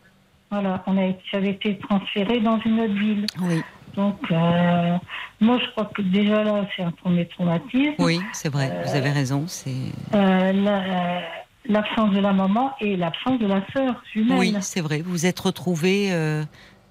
[0.50, 3.26] Voilà, on a, j'avais été transférée dans une autre ville.
[3.42, 3.62] Oui,
[3.96, 4.96] Donc, euh,
[5.40, 7.94] moi, je crois que déjà là, c'est un premier traumatisme.
[7.98, 8.72] oui, c'est vrai.
[8.86, 9.44] Vous avez raison.
[9.46, 9.70] C'est
[10.14, 11.20] Euh, la- euh,
[11.68, 14.38] l'absence de la maman et l'absence de la sœur jumelle.
[14.38, 15.00] Oui, c'est vrai.
[15.02, 16.44] Vous vous êtes retrouvée euh,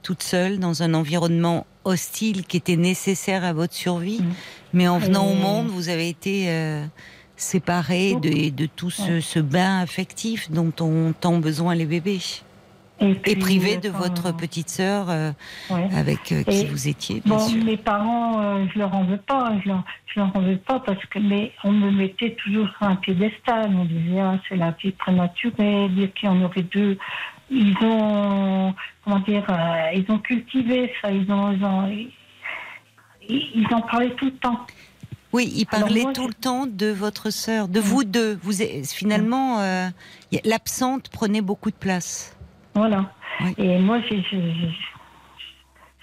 [0.03, 4.21] toute seule dans un environnement hostile qui était nécessaire à votre survie.
[4.21, 4.33] Mm.
[4.73, 6.45] Mais en venant au monde, vous avez été
[7.43, 12.19] euh, séparée de, de tout ce, bain affectif dont ont tant besoin les bébés.
[13.01, 15.31] Et puis, privée euh, de votre petite sœur euh,
[15.69, 15.89] ouais.
[15.93, 17.63] avec euh, qui Et- vous étiez, bien Bon, sûr.
[17.63, 20.79] mes parents, euh, je leur en veux pas, je leur, je leur en veux pas
[20.79, 23.71] parce que, mais on me mettait toujours sur un piédestal.
[23.75, 26.97] On disait, ah, c'est la fille prématurée, dire qu'il y en aurait deux.
[27.51, 32.11] Ils ont, comment dire, euh, ils ont cultivé ça, ils ont, ils ont, ils,
[33.27, 34.65] ils en parlaient tout le temps.
[35.33, 38.37] Oui, il Alors parlait moi, tout je- le temps de votre sœur, de vous deux.
[38.43, 39.89] Vous, êtes- finalement, euh,
[40.45, 42.35] l'absente prenait beaucoup de place.
[42.75, 43.11] Voilà.
[43.41, 43.53] Oui.
[43.57, 44.23] Et moi, j'ai-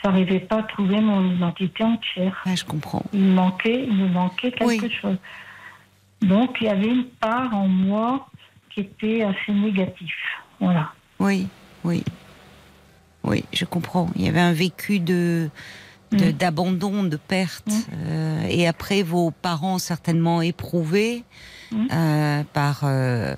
[0.03, 2.43] j'arrivais pas à trouver mon identité entière.
[2.45, 3.05] Ah, je comprends.
[3.13, 4.93] Il me manquait, il me manquait quelque Oui.
[5.01, 5.17] chose.
[6.23, 8.27] Donc, il y avait une part en moi
[8.75, 10.09] qui était assez négative.
[10.61, 10.93] Voilà.
[11.19, 11.47] Oui,
[11.85, 12.03] oui.
[13.23, 14.11] Oui, je comprends.
[14.17, 15.51] Il y avait un vécu de
[16.13, 16.33] de- Mm.
[16.33, 17.67] d'abandon, de perte.
[17.69, 17.73] Mm.
[18.09, 21.25] Euh, et après, vos parents certainement éprouvés
[21.73, 21.87] Mm.
[21.93, 23.35] euh, par euh,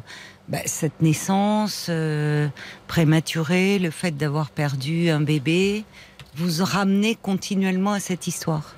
[0.48, 2.48] bah, cette naissance euh,
[2.88, 5.84] prématurée, le fait d'avoir perdu un bébé,
[6.36, 8.74] vous ramenez continuellement à cette histoire?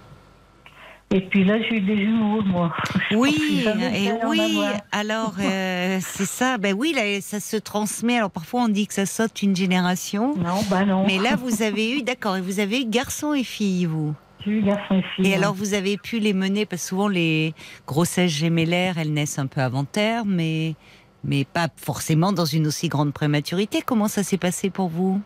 [1.14, 2.74] Et puis là, j'ai eu des jumeaux, moi.
[3.12, 4.60] Oui, et oui.
[4.90, 6.58] Alors, euh, c'est ça.
[6.58, 8.16] Ben oui, là, ça se transmet.
[8.16, 10.34] Alors parfois, on dit que ça saute une génération.
[10.36, 11.06] Non, bah non.
[11.06, 14.12] Mais là, vous avez eu, d'accord, et vous avez eu garçon et fille, vous.
[14.44, 15.28] J'ai eu garçon et fille.
[15.28, 17.54] Et alors, vous avez pu les mener parce que souvent les
[17.86, 20.74] grossesses gémellaires, elles naissent un peu avant terme, mais
[21.22, 23.82] mais pas forcément dans une aussi grande prématurité.
[23.82, 25.22] Comment ça s'est passé pour vous?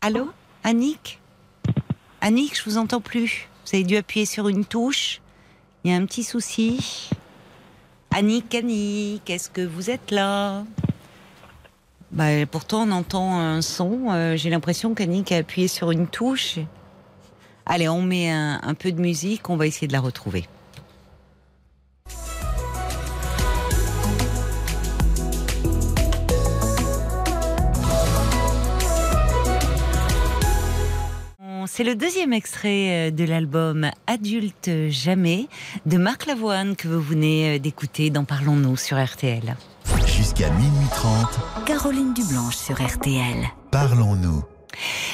[0.00, 0.30] Allô,
[0.64, 1.19] Annick?
[2.22, 3.48] Annick, je vous entends plus.
[3.64, 5.20] Vous avez dû appuyer sur une touche.
[5.84, 7.10] Il y a un petit souci.
[8.10, 10.64] Annick, Annick, est-ce que vous êtes là?
[12.10, 14.10] Bah, Pourtant, on entend un son.
[14.10, 16.58] Euh, j'ai l'impression qu'Annick a appuyé sur une touche.
[17.64, 19.48] Allez, on met un peu de musique.
[19.48, 20.46] On va essayer de la retrouver.
[31.72, 35.46] C'est le deuxième extrait euh, de l'album Adulte Jamais
[35.86, 39.54] de Marc Lavoine que vous venez euh, d'écouter dans Parlons-nous sur RTL.
[40.04, 41.66] Jusqu'à minuit 30.
[41.66, 43.46] Caroline Dublanche sur RTL.
[43.70, 44.42] Parlons-nous.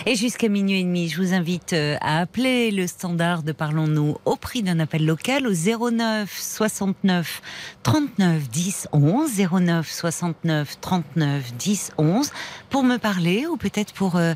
[0.07, 4.17] Et jusqu'à minuit et demi, je vous invite euh, à appeler le standard de Parlons-nous
[4.25, 7.43] au prix d'un appel local au 09 69
[7.83, 12.31] 39 10 11 09 69 39 10 11
[12.71, 14.35] pour me parler ou peut-être pour euh,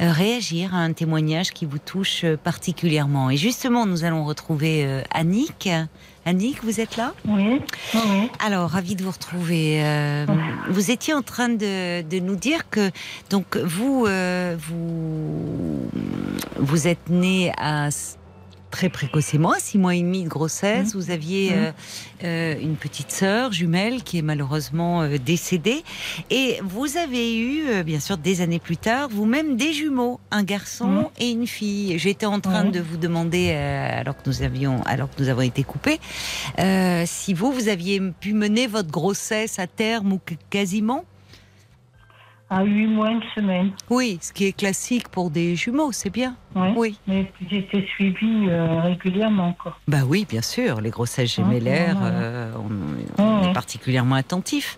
[0.00, 3.30] euh, réagir à un témoignage qui vous touche particulièrement.
[3.30, 5.68] Et justement, nous allons retrouver Annick.
[6.26, 7.14] Annick, vous êtes là?
[7.26, 7.60] Oui,
[7.94, 8.30] oui.
[8.44, 9.82] Alors, ravi de vous retrouver.
[9.82, 10.26] Euh,
[10.68, 12.90] vous étiez en train de, nous dire que
[13.30, 15.90] donc vous euh, vous
[16.58, 17.90] vous êtes né à
[18.70, 20.94] très précocement, six mois et demi de grossesse.
[20.94, 20.98] Mmh.
[20.98, 21.54] Vous aviez mmh.
[21.54, 21.72] euh,
[22.24, 25.82] euh, une petite sœur jumelle qui est malheureusement euh, décédée.
[26.30, 30.86] Et vous avez eu, bien sûr, des années plus tard, vous-même des jumeaux, un garçon
[30.86, 31.08] mmh.
[31.18, 31.98] et une fille.
[31.98, 35.62] J'étais en train de vous demander, alors que nous avions, alors que nous avons été
[35.62, 36.00] coupés,
[37.06, 41.04] si vous, vous aviez pu mener votre grossesse à terme ou quasiment?
[42.50, 43.70] À 8 mois, une semaine.
[43.88, 46.34] Oui, ce qui est classique pour des jumeaux, c'est bien.
[46.76, 46.98] Oui.
[47.06, 49.78] Mais j'étais suivie euh, régulièrement encore.
[49.86, 52.52] Bah oui, bien sûr, les grossesses gémellaires, euh,
[53.18, 54.76] on, est particulièrement attentif.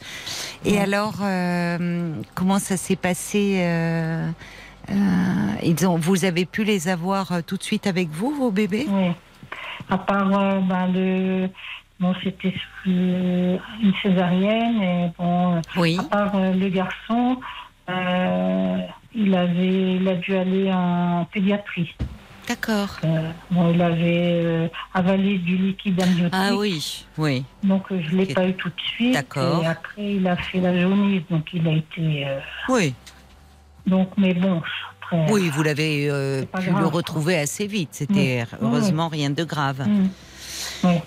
[0.67, 3.67] Et alors, euh, comment ça s'est passé
[5.63, 8.87] ils ont, Vous avez pu les avoir tout de suite avec vous, vos bébés?
[8.87, 9.13] Oui.
[9.89, 11.49] À part ben, le
[12.01, 12.53] Bon, c'était
[12.85, 15.97] une césarienne et bon, oui.
[16.01, 17.39] à part le garçon,
[17.89, 18.79] euh,
[19.15, 21.95] il avait, il a dû aller en pédiatrie.
[22.49, 22.99] D'accord.
[23.05, 26.33] Euh, bon, il avait euh, avalé du liquide amniotique.
[26.33, 27.45] Ah oui, oui.
[27.63, 29.15] Donc je l'ai pas eu tout de suite.
[29.15, 29.63] D'accord.
[29.63, 32.27] Et après il a fait la jaunisse, donc il a été.
[32.69, 32.95] oui.
[33.87, 34.61] Donc mais bon.
[35.01, 36.09] Après, oui, vous l'avez
[36.59, 37.91] pu le retrouver assez vite.
[37.93, 39.87] C'était heureusement rien de grave.
[40.85, 40.99] Oui.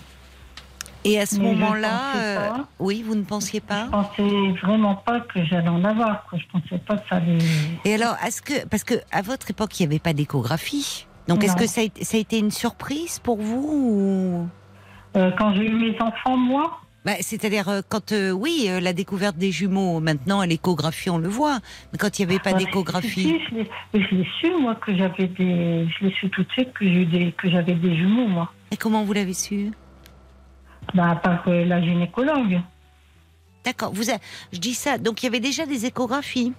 [1.07, 5.45] Et à ce moment-là, euh, oui, vous ne pensiez pas Je pensais vraiment pas que
[5.45, 6.25] j'allais en avoir.
[6.33, 7.37] Je pensais pas que ça allait.
[7.85, 11.43] Et alors, est-ce que parce que à votre époque, il n'y avait pas d'échographie, donc
[11.43, 14.49] est-ce que ça a, été une surprise pour vous
[15.15, 16.81] euh, Quand j'ai eu mes enfants, moi?
[17.05, 19.99] Bah, c'est-à-dire euh, quand oui, la découverte des jumeaux.
[19.99, 21.59] Maintenant, à l'échographie, on le voit.
[21.93, 23.39] Mais quand il n'y avait pas d'échographie.
[23.93, 25.87] je l'ai su moi que j'avais des.
[25.87, 28.51] Je l'ai su tout de suite que des que j'avais des jumeaux moi.
[28.71, 29.71] Et comment vous l'avez su?
[30.93, 32.61] Bah, par la gynécologue.
[33.65, 33.91] D'accord.
[33.93, 34.03] Vous
[34.53, 34.97] Je dis ça.
[34.97, 36.53] Donc, il y avait déjà des échographies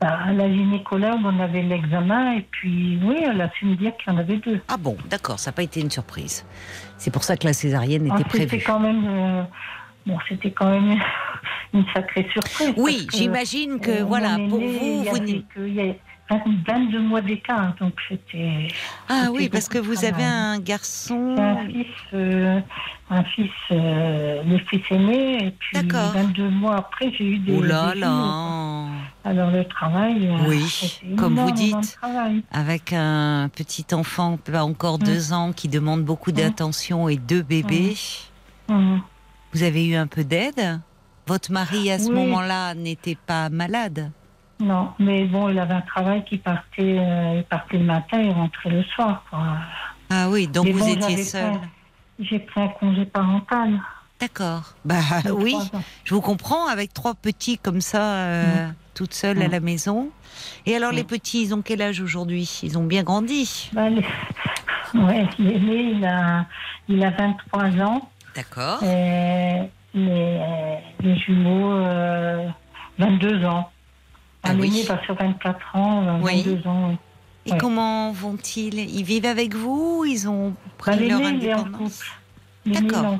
[0.00, 4.12] bah, La gynécologue, on avait l'examen et puis, oui, elle a su me dire qu'il
[4.12, 4.60] y en avait deux.
[4.68, 5.38] Ah bon, d'accord.
[5.38, 6.44] Ça n'a pas été une surprise.
[6.98, 8.50] C'est pour ça que la césarienne était ah, prévue.
[8.50, 9.04] C'était quand même.
[9.06, 9.42] Euh,
[10.06, 10.98] bon, c'était quand même
[11.72, 12.74] une sacrée surprise.
[12.76, 15.04] Oui, j'imagine que, euh, voilà, pour vous.
[15.04, 15.18] vous
[16.30, 18.68] 22 mois d'écart, donc c'était.
[19.08, 21.36] Ah oui, parce que vous avez un garçon.
[21.38, 22.60] Un fils, euh,
[23.10, 27.56] un fils euh, le fils aîné, et puis 22 mois après, j'ai eu des.
[27.56, 28.86] Oh là là
[29.24, 30.26] Alors le travail.
[30.26, 31.98] Euh, oui, comme vous dites,
[32.50, 37.96] avec un petit enfant, pas encore deux ans, qui demande beaucoup d'attention et deux bébés.
[38.68, 40.80] Vous avez eu un peu d'aide?
[41.26, 44.10] Votre mari à ce moment-là n'était pas malade?
[44.60, 48.32] Non, mais bon, il avait un travail qui partait, euh, il partait le matin et
[48.32, 49.24] rentrait le soir.
[50.10, 51.60] Ah oui, donc vous étiez seule.
[52.18, 53.80] J'ai pris un congé parental.
[54.20, 54.74] D'accord.
[54.84, 54.96] Bah
[55.32, 55.56] oui,
[56.02, 58.74] je vous comprends avec trois petits comme ça, euh, mm.
[58.94, 59.52] toutes seules à mm.
[59.52, 60.10] la maison.
[60.66, 61.06] Et alors les mm.
[61.06, 62.60] petits, ils ont quel âge aujourd'hui?
[62.64, 63.70] Ils ont bien grandi?
[63.72, 64.04] Bah, les...
[64.94, 66.46] Ouais, l'aîné, il a,
[66.88, 68.10] il a 23 ans.
[68.34, 68.82] D'accord.
[68.82, 70.40] Et, les,
[71.00, 72.48] les jumeaux, euh,
[72.98, 73.70] 22 ans.
[74.48, 74.82] Ah oui.
[74.88, 76.42] va sur 24 ans, euh, Oui.
[76.42, 76.98] 22 ans.
[77.46, 77.58] Et Ouais.
[77.58, 78.78] comment vont-ils?
[78.78, 80.04] Ils vivent avec vous?
[80.06, 82.02] Ils ont Bah, pris leur est en indépendance?
[82.66, 83.16] D'accord.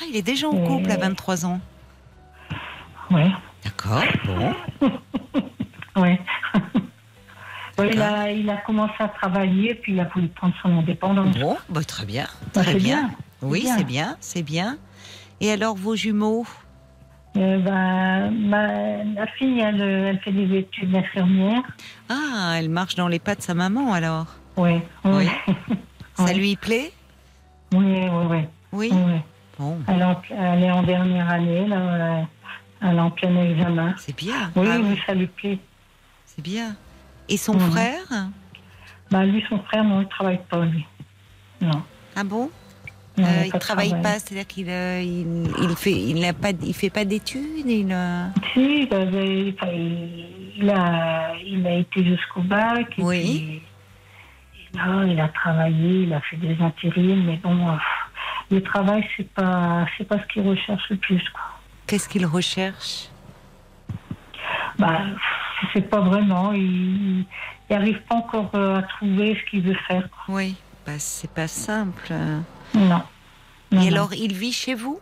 [0.00, 1.60] Ah, il est déjà en couple à 23 ans.
[3.10, 3.30] Ouais.
[3.64, 4.54] D'accord, bon.
[5.96, 6.20] Ouais.
[7.78, 11.36] Ouais, il, a, il a commencé à travailler, puis il a voulu prendre son indépendance.
[11.36, 12.26] Bon, bah, très bien.
[12.54, 13.08] Bah, Très bien.
[13.08, 13.10] bien.
[13.42, 14.78] Oui, c'est bien, c'est bien.
[15.40, 16.46] Et alors, vos jumeaux?
[17.36, 21.62] Euh, bah, ma, fille, elle, elle fait des études d'infirmière.
[22.08, 25.28] Ah, elle marche dans les pas de sa maman alors Oui, oui.
[26.16, 26.92] Ça lui plaît?
[27.72, 28.38] Oui, oui, oui.
[28.72, 28.90] Oui.
[28.92, 29.20] oui.
[29.58, 31.76] Bon, Elle, est en- elle est en dernière année, là.
[31.76, 32.22] euh,
[32.82, 33.94] Elle est en plein examen.
[33.98, 34.50] c'est bien.
[34.56, 35.58] Oui, Ah oui, ça lui plaît.
[36.26, 36.74] C'est bien.
[37.28, 37.70] Et son Mhm.
[37.70, 38.28] frère?
[39.10, 40.84] Bah, lui, son frère, non, il ne travaille pas, lui.
[41.60, 41.82] Non.
[42.16, 42.44] Ah bon?
[42.44, 42.48] Euh,
[43.46, 44.02] Il de travaille travail.
[44.02, 47.88] pas, c'est-à-dire qu'il euh, il, il fait il n'a pas il fait pas d'études, il
[47.92, 49.54] euh, Si, il, avait-
[50.70, 52.86] a, il a été jusqu'au bac.
[52.98, 53.20] Et Oui.
[53.20, 53.62] puis,
[54.74, 57.72] et là, il a travaillé, il a fait des intérims, mais bon, euh,
[58.50, 61.22] le travail, c'est pas, c'est pas ce qu'il recherche le plus,
[61.86, 63.08] qu'est-ce qu'il recherche?
[64.78, 65.00] Bah,
[65.74, 66.52] sais pas vraiment.
[66.52, 67.24] Il
[67.68, 70.08] n'arrive pas encore à trouver ce qu'il veut faire.
[70.10, 70.34] quoi.
[70.36, 70.56] Oui,
[70.98, 72.12] c'est pas simple.
[72.74, 72.88] Non.
[72.88, 73.02] Non,
[73.72, 73.86] Et non.
[73.96, 75.00] alors, il vit chez vous?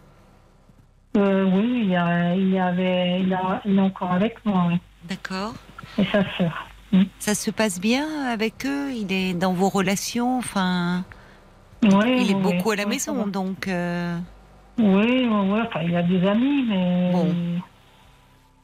[1.16, 4.66] Euh, Oui, il, y a- il, y avait, il, a- il est encore avec moi,
[4.68, 4.78] oui.
[5.08, 5.54] D'accord.
[5.96, 6.66] Et sa sœur.
[7.18, 8.90] Ça se passe bien avec eux?
[8.92, 10.38] Il est dans vos relations?
[10.38, 11.04] Enfin,
[11.82, 13.68] Ouais, il est beaucoup à la maison, donc.
[13.68, 14.18] euh,
[14.78, 17.10] Oui, enfin, il a des amis, mais.
[17.12, 17.34] Bon.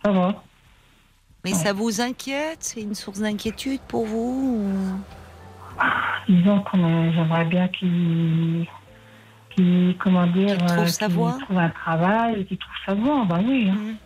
[0.04, 0.42] Ça va.
[1.44, 1.58] Mais Ouais.
[1.58, 2.58] ça vous inquiète?
[2.60, 5.80] C'est une source d'inquiétude pour vous ou-
[6.28, 8.66] Disons qu'on j'aimerais bien qu'il.
[9.50, 10.56] qu'il comment dire.
[10.58, 11.38] Qu'il trouve euh, sa qu'il voie.
[11.40, 13.68] trouve un travail, qu'il trouve sa voie, bah oui.
[13.70, 13.74] hein.
[13.76, 13.96] Mhm.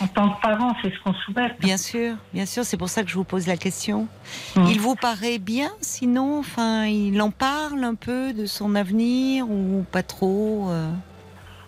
[0.00, 1.58] En tant que parent, c'est ce qu'on souhaite.
[1.58, 4.06] Bien sûr, bien sûr, c'est pour ça que je vous pose la question.
[4.54, 4.66] Mhm.
[4.68, 9.84] Il vous paraît bien, sinon, enfin, il en parle un peu de son avenir ou
[9.90, 10.88] pas trop euh?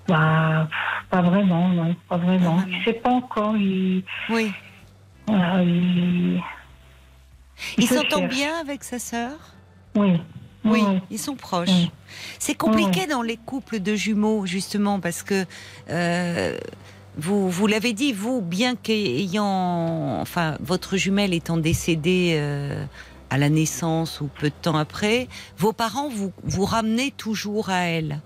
[0.06, 2.54] Bah, pff, pas vraiment, non, pas vraiment.
[2.58, 2.78] Vraiment.
[2.78, 4.04] Il sait pas encore, il.
[4.30, 4.52] Oui.
[5.26, 6.40] voilà, il...
[7.76, 9.32] Il se s'entend bien avec sa sœur?
[9.96, 10.20] Oui.
[10.64, 11.68] Oui, ils sont proches.
[11.70, 11.90] Oui.
[12.38, 15.44] C'est compliqué dans les couples de jumeaux, justement, parce que
[15.90, 16.58] euh,
[17.16, 22.84] vous, vous l'avez dit, vous, bien qu'ayant, enfin, votre jumelle étant décédée euh,
[23.30, 27.82] à la naissance ou peu de temps après, vos parents vous, vous ramenaient toujours à
[27.84, 28.20] elle.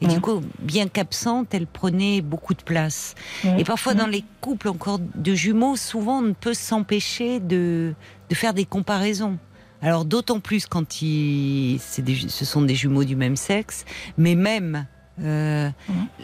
[0.00, 3.14] Et du coup, bien qu'absente, elle prenait beaucoup de place.
[3.56, 7.94] Et parfois, dans les couples encore de jumeaux, souvent, on ne peut s'empêcher de,
[8.28, 9.38] de faire des comparaisons.
[9.84, 13.84] Alors, d'autant plus quand il, c'est des, ce sont des jumeaux du même sexe,
[14.16, 14.86] mais même.
[15.20, 15.68] euh.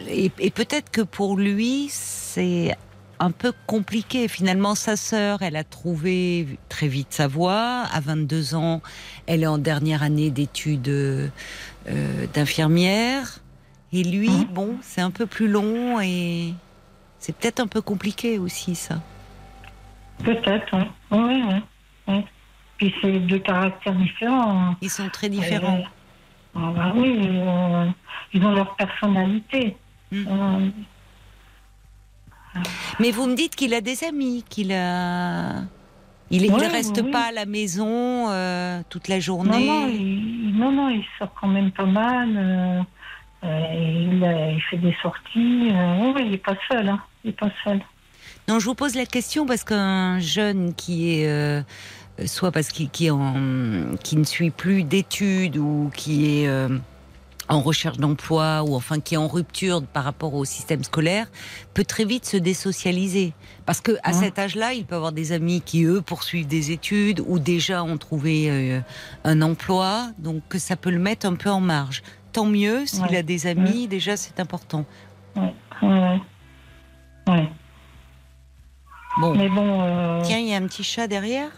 [0.09, 2.75] Et, et peut-être que pour lui, c'est
[3.19, 4.27] un peu compliqué.
[4.27, 7.83] Finalement, sa sœur, elle a trouvé très vite sa voie.
[7.93, 8.81] À 22 ans,
[9.27, 11.27] elle est en dernière année d'études euh,
[12.33, 13.41] d'infirmière.
[13.93, 16.55] Et lui, bon, c'est un peu plus long et
[17.19, 18.95] c'est peut-être un peu compliqué aussi, ça.
[20.23, 20.85] Peut-être, oui.
[21.11, 21.61] Oui, oui.
[22.07, 22.25] oui.
[22.81, 24.73] Puis c'est deux caractères différents.
[24.81, 25.77] Ils sont très différents.
[26.55, 27.85] Euh, ah bah oui, euh,
[28.33, 29.77] ils ont leur personnalité.
[30.11, 30.23] Mm.
[30.27, 30.69] Euh,
[32.99, 35.61] Mais vous me dites qu'il a des amis, qu'il a.
[36.31, 39.67] Il, Ouais, reste oui, pas à la maison euh, toute la non, journée.
[39.67, 42.29] non, il, non, non, il sort quand même pas mal.
[42.35, 42.81] euh,
[43.43, 45.69] euh, il, il fait des sorties.
[45.69, 46.89] oui, il n'est pas seul.
[46.89, 47.79] Hein, il n'est pas seul.
[48.47, 51.63] Non, je vous pose la question parce qu'un jeune qui est
[52.25, 53.09] soit parce qu'il qui,
[54.03, 56.69] qui ne suit plus d'études ou qui est euh,
[57.49, 61.27] en recherche d'emploi ou enfin qui est en rupture par rapport au système scolaire
[61.73, 63.33] peut très vite se désocialiser
[63.65, 64.19] parce que à Mhm.
[64.19, 67.97] cet âge-là, il peut avoir des amis qui eux poursuivent des études ou déjà ont
[67.97, 68.79] trouvé euh,
[69.23, 72.03] un emploi, donc que ça peut le mettre un peu en marge.
[72.33, 73.17] Tant mieux s'il Ouais.
[73.17, 74.85] a des amis, déjà c'est important.
[75.35, 76.19] Ouais, ouais.
[77.27, 77.49] ouais.
[79.19, 79.81] Bon, Mais bon.
[79.81, 81.49] euh, tiens, il y a un petit chat derrière.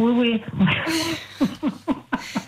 [0.00, 0.42] Oui, oui.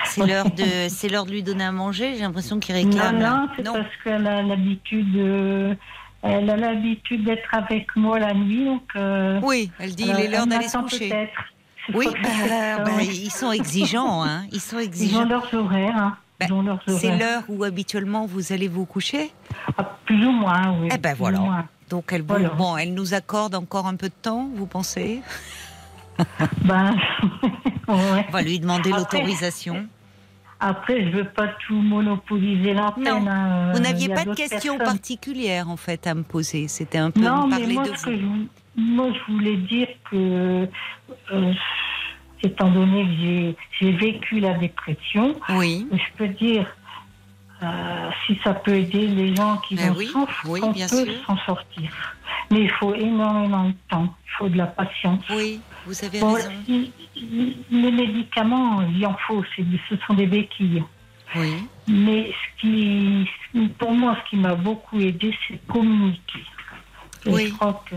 [0.04, 2.14] C'est l'heure de, c'est l'heure de lui donner à manger.
[2.14, 3.18] J'ai l'impression qu'il Non, réclame.
[3.20, 3.30] là.
[3.30, 5.16] non, c'est parce qu'elle a l'habitude.
[5.16, 5.74] euh,
[6.22, 8.82] elle a l'habitude d'être avec moi la nuit, donc.
[8.96, 11.08] euh, Oui, elle dit il est l'heure d'aller se coucher.
[11.08, 12.48] C'est Oui, bah, c'est
[12.84, 14.44] bah, ils sont exigeants, hein.
[14.52, 15.24] Ils sont Ils ont exigeants.
[15.24, 15.96] leurs horaires.
[15.96, 16.16] hein.
[16.38, 17.18] Bah, Ils ont leurs C'est horaires.
[17.18, 19.32] l'heure où habituellement vous allez vous coucher?
[19.76, 20.88] Ah, plus ou moins, oui.
[20.92, 21.66] Eh ben voilà.
[21.90, 22.50] Donc elle, Voilà.
[22.50, 25.20] bon, elle nous accorde encore un peu de temps, vous pensez?
[26.64, 26.94] Ben,
[27.88, 28.24] ouais.
[28.28, 29.86] On va lui demander l'autorisation.
[30.60, 33.24] après, je veux pas tout monopoliser l'antenne.
[33.24, 33.30] Non.
[33.30, 33.72] hein.
[33.72, 34.94] Vous n'aviez pas de questions personnes.
[34.96, 36.68] particulières en fait à me poser.
[36.68, 38.46] C'était un peu Non, me mais parler moi, de que je, vou-
[38.76, 40.68] moi, je voulais dire que,
[41.32, 41.52] euh,
[42.42, 45.86] étant donné que j'ai- j'ai vécu la dépression, Oui.
[45.92, 46.66] je peux dire,
[47.62, 50.86] euh, si ça peut aider les gens qui Ben en oui, souffrent, oui, on bien
[50.88, 51.90] peut s'en sortir.
[52.50, 55.24] Mais il faut énormément de temps, il faut de la patience.
[55.30, 56.50] Oui, vous avez Bon, raison.
[56.66, 60.82] les médicaments, il en faut, ce sont des béquilles.
[61.36, 61.54] Oui.
[61.88, 63.28] Mais ce qui,
[63.78, 66.44] pour moi, ce qui m'a beaucoup aidé, c'est communiquer.
[67.26, 67.46] Oui.
[67.48, 67.94] je crois que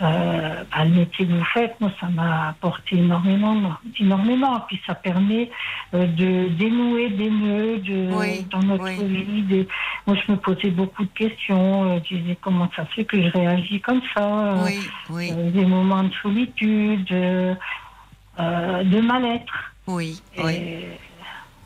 [0.00, 4.60] euh, bah, le métier que vous faites, moi, ça m'a apporté énormément, énormément.
[4.68, 5.50] Puis ça permet
[5.94, 9.24] euh, de dénouer des nœuds de, Oui, dans notre oui.
[9.24, 9.42] vie.
[9.42, 9.68] Des-
[10.06, 11.84] moi, je me posais beaucoup de questions.
[11.96, 14.24] euh, je disais comment ça fait que je réagis comme ça.
[14.24, 14.64] euh,
[15.10, 19.74] Oui, euh, des moments de solitude, de mal-être.
[19.86, 20.98] oui, Et.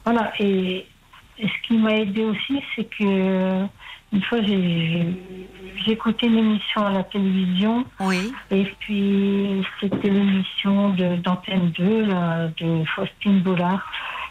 [0.05, 0.33] Voilà.
[0.41, 0.85] Et,
[1.39, 3.67] et ce qui m'a aidé aussi, c'est que
[4.13, 4.39] une fois,
[5.87, 12.49] écouté une émission à la télévision, Oui, et puis c'était l'émission de- d'Antenne 2 là,
[12.61, 13.85] de Faustine Bollard.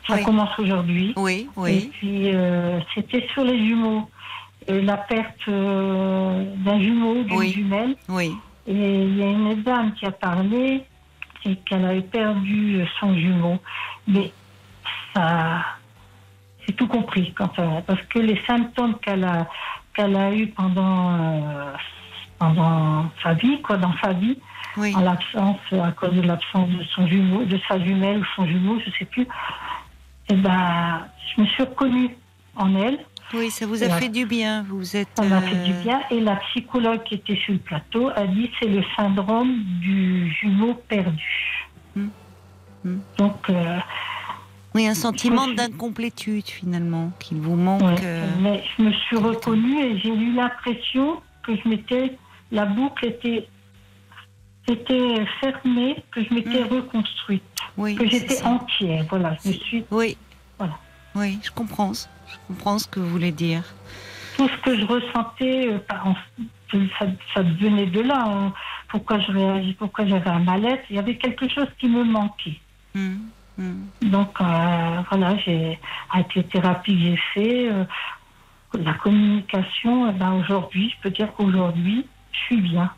[0.07, 0.23] Ça Oui.
[0.23, 1.13] commence aujourd'hui.
[1.17, 1.91] oui, Et oui.
[1.93, 4.09] puis euh, c'était sur les jumeaux.
[4.67, 7.51] Et la perte euh, d'un jumeau, d'une Oui.
[7.51, 7.95] jumelle.
[8.07, 8.31] Oui,
[8.67, 10.83] Et il y a une dame qui a parlé
[11.45, 13.57] et qu'elle avait perdu son jumeau.
[14.07, 14.31] Mais
[15.15, 15.63] ça,
[16.71, 17.51] j'ai tout compris quand
[17.85, 19.47] parce que les symptômes qu'elle a
[19.93, 21.73] qu'elle a eu pendant euh,
[22.39, 24.37] pendant sa vie, quoi, dans sa vie,
[24.77, 24.95] oui.
[24.95, 28.79] en l'absence à cause de l'absence de son jumeau, de sa jumelle ou son jumeau,
[28.85, 29.27] je sais plus.
[30.29, 31.05] Et ben,
[31.35, 32.15] je me suis reconnue
[32.55, 32.99] en elle.
[33.33, 34.63] Oui, ça vous a Et la- fait du bien.
[34.67, 35.09] Vous êtes.
[35.15, 36.01] Ça m'a fait euh, du bien.
[36.09, 40.73] Et la psychologue qui était sur le plateau a dit c'est le syndrome du jumeau
[40.87, 41.67] perdu.
[41.95, 42.07] Hmm.
[42.85, 42.99] Hmm.
[43.17, 43.77] Donc, euh,
[44.73, 47.81] Oui, un sentiment d'incomplétude finalement, qu'il vous manque.
[47.81, 47.95] ouais.
[48.03, 52.17] euh, mais je me suis reconnue et j'ai eu l'impression que je m'étais,
[52.51, 53.47] la boucle était,
[54.67, 56.73] était fermée, que je m'étais Hmm.
[56.75, 57.43] reconstruite,
[57.77, 59.05] Oui, que j'étais entière.
[59.09, 60.15] Voilà, je suis Oui.
[60.57, 60.77] Voilà.
[61.15, 61.91] Oui, je comprends.
[61.93, 63.63] Je comprends ce que vous voulez dire.
[64.37, 66.15] tout ce que je ressentais, euh, par-
[66.97, 68.23] ça, ça venait de là.
[68.25, 68.53] hein.
[68.87, 70.83] Pourquoi je réagis, pourquoi j'avais un mal-être.
[70.89, 72.57] Il y avait quelque chose qui me manquait.
[72.95, 73.17] Hmm,
[73.61, 74.09] hmm.
[74.09, 75.79] Donc euh, voilà, j'ai
[76.11, 77.83] avec les thérapies que j'ai fait, euh,
[78.73, 82.91] la communication, eh ben, aujourd'hui, je peux dire qu'aujourd'hui, je suis bien.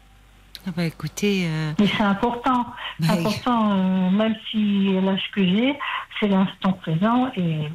[0.65, 2.65] Ah bah écoutez, euh, Mais c'est important.
[2.99, 5.78] Bah, important, euh, même si l'âge que j'ai,
[6.19, 7.67] c'est l'instant présent et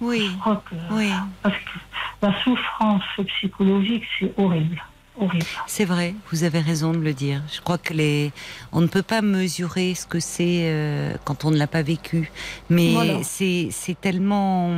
[0.00, 1.10] oui, je crois que oui,
[1.42, 1.78] parce que
[2.20, 4.82] la souffrance psychologique, c'est horrible.
[5.18, 5.44] Horrible.
[5.66, 6.14] c'est vrai.
[6.30, 7.42] Vous avez raison de le dire.
[7.52, 8.32] Je crois que les,
[8.72, 12.30] on ne peut pas mesurer ce que c'est euh, quand on ne l'a pas vécu.
[12.70, 13.22] Mais Voilà.
[13.22, 14.70] c'est, c'est tellement,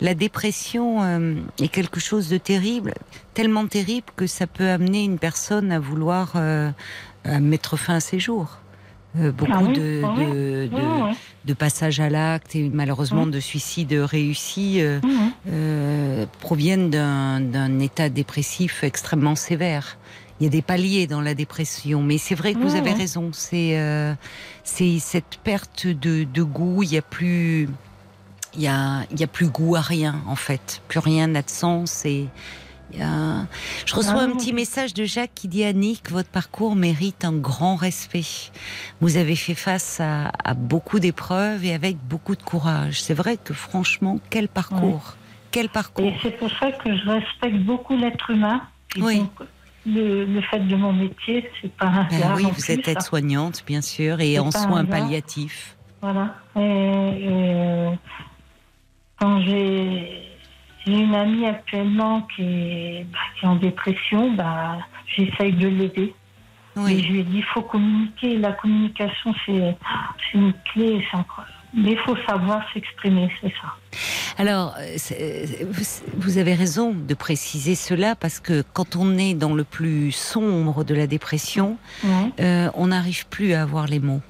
[0.00, 2.94] la dépression euh, est quelque chose de terrible,
[3.34, 6.70] tellement terrible que ça peut amener une personne à vouloir euh,
[7.24, 8.58] à mettre fin à ses jours.
[9.16, 10.26] Euh, beaucoup Ah oui, de, ah oui.
[10.26, 10.68] de,
[11.46, 15.00] de, passages à l'acte et malheureusement de suicides réussis euh,
[15.48, 19.96] euh, proviennent d'un état dépressif extrêmement sévère.
[20.40, 23.30] Il y a des paliers dans la dépression, mais c'est vrai que vous avez raison.
[23.32, 23.76] C'est
[24.62, 26.84] c'est cette perte de, de goût.
[26.84, 27.68] Il y a plus
[28.54, 30.80] il y a il y a plus goût à rien en fait.
[30.86, 32.28] Plus rien n'a de sens et
[33.00, 33.46] a-
[33.86, 37.32] Je reçois Ah un petit message de Jacques qui dit Annick, votre parcours mérite un
[37.32, 38.50] grand respect.
[39.00, 43.00] Vous avez fait face à, à beaucoup d'épreuves et avec beaucoup de courage.
[43.02, 45.16] C'est vrai que franchement, quel parcours
[45.50, 48.62] Quel parcours Et c'est pour ça que je respecte beaucoup l'être humain.
[48.96, 49.18] Et Oui.
[49.18, 49.32] donc,
[49.86, 53.62] le, le fait de mon métier, c'est pas un Ben oui, vous plus, êtes aide-soignante,
[53.66, 55.76] bien sûr, et en soins palliatifs.
[56.02, 56.34] Voilà.
[56.56, 57.90] Et, et, euh,
[59.18, 60.27] quand j'ai
[60.88, 64.78] j'ai une amie actuellement qui est, bah, qui est en dépression, bah,
[65.14, 66.14] j'essaye de l'aider.
[66.88, 68.38] Et je lui ai dit, il faut communiquer.
[68.38, 69.76] La communication, c'est
[70.34, 71.04] une clé.
[71.10, 71.54] c'est incroyable.
[71.74, 73.74] Mais il faut savoir s'exprimer, c'est ça.
[74.38, 75.66] alors euh, c'est-
[76.16, 80.84] vous- avez raison de préciser cela parce que quand on est dans le plus sombre
[80.84, 81.76] de la dépression,
[82.40, 84.22] euh, on n'arrive plus à avoir les mots.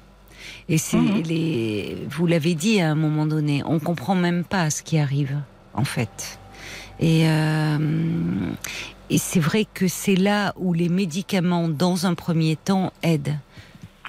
[0.67, 1.21] Et c'est Mhm.
[1.23, 5.37] les, vous l'avez dit à un moment donné, on comprend même pas ce qui arrive,
[5.73, 6.39] en fait.
[6.99, 7.77] Et, euh,
[9.09, 13.37] et c'est vrai que c'est là où les médicaments, dans un premier temps, aident.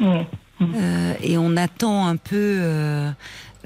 [0.01, 0.27] Ouais.
[0.61, 3.11] Euh, et on attend un peu euh,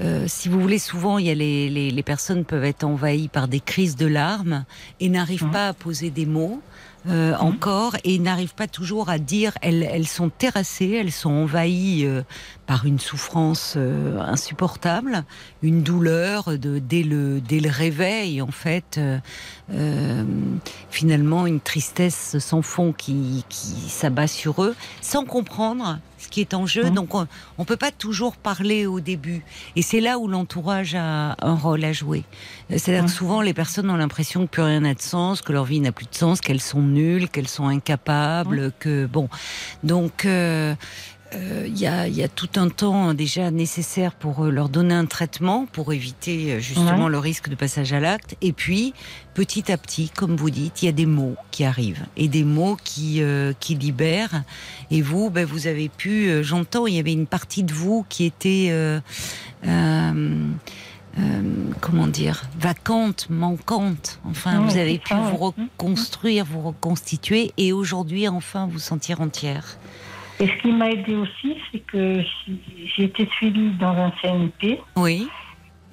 [0.01, 3.27] euh, si vous voulez, souvent, il y a les, les, les personnes peuvent être envahies
[3.27, 4.63] par des crises de larmes
[5.01, 5.51] et n'arrivent Mhm.
[5.51, 6.61] pas à poser des mots.
[7.07, 7.41] Euh, Mhm.
[7.41, 12.23] encore et n'arrivent pas toujours à dire elles, elles sont terrassées, elles sont envahies euh,
[12.65, 15.23] par une souffrance euh, insupportable,
[15.61, 18.99] une douleur de, dès, le, dès le réveil en fait,
[20.89, 26.53] finalement une tristesse sans fond qui, qui s'abat sur eux, sans comprendre ce qui est
[26.53, 26.89] en jeu.
[26.89, 27.27] Donc on
[27.59, 29.43] ne peut pas toujours parler au début.
[29.75, 32.23] Et c'est là où l'entourage a un rôle à jouer.
[32.69, 35.65] C'est-à-dire que souvent les personnes ont l'impression que plus rien n'a de sens, que leur
[35.65, 39.29] vie n'a plus de sens, qu'elles sont nulles, qu'elles sont incapables, que bon.
[39.83, 40.73] Donc euh,
[41.67, 44.93] il y, a, il y a tout un temps déjà nécessaire pour euh, leur donner
[44.93, 47.09] un traitement pour éviter euh, justement Ouais.
[47.11, 48.35] le risque de passage à l'acte.
[48.41, 48.93] Et puis,
[49.33, 52.43] petit à petit, comme vous dites, il y a des mots qui arrivent et des
[52.43, 54.43] mots qui, euh, qui libèrent.
[54.91, 58.05] Et vous, ben, vous avez pu, euh, j'entends, il y avait une partie de vous
[58.07, 58.99] qui était, euh,
[59.65, 60.47] euh,
[61.17, 61.41] euh,
[61.81, 64.19] comment dire, vacante, manquante.
[64.25, 65.53] Enfin, Ouais, vous avez pu vous ouais.
[65.77, 69.77] reconstruire, vous reconstituer et aujourd'hui, enfin, vous sentir entière.
[70.39, 72.21] Et ce qui m'a aidé aussi, c'est que
[72.95, 75.27] j'ai été suivie dans un CNP Oui,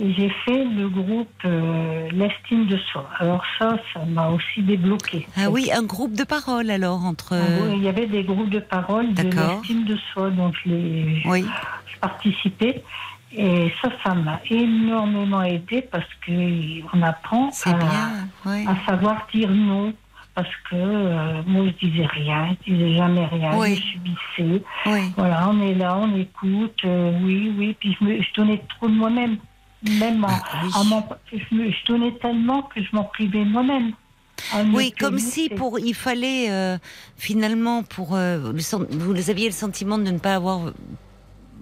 [0.01, 3.09] et j'ai fait le groupe euh, L'estime de soi.
[3.21, 5.27] Alors ça, ça m'a aussi débloqué.
[5.37, 7.35] ah oui, un groupe de parole alors entre.
[7.35, 9.23] En gros, Il y avait des groupes de parole de
[9.55, 11.45] l'estime de soi, donc je, l'ai- Oui,
[11.93, 12.83] je participais.
[13.35, 18.29] Et ça, ça m'a énormément aidé parce qu'on apprend bien.
[18.69, 19.95] À savoir dire non.
[20.35, 23.77] Parce que euh, moi, je disais rien, je disais jamais rien, Oui.
[23.77, 24.63] je subissais.
[24.87, 25.01] Oui.
[25.17, 27.77] Voilà, on est là, on écoute, euh, oui, oui.
[27.79, 29.37] Puis je, me, je donnais trop de moi-même.
[29.99, 30.71] Même à, Ah, oui.
[30.75, 33.93] à m'en- je, me- je donnais tellement que je m'en privais moi-même.
[34.73, 36.79] Oui, comme si pour il fallait euh,
[37.17, 40.73] finalement pour vous aviez le sentiment de ne pas avoir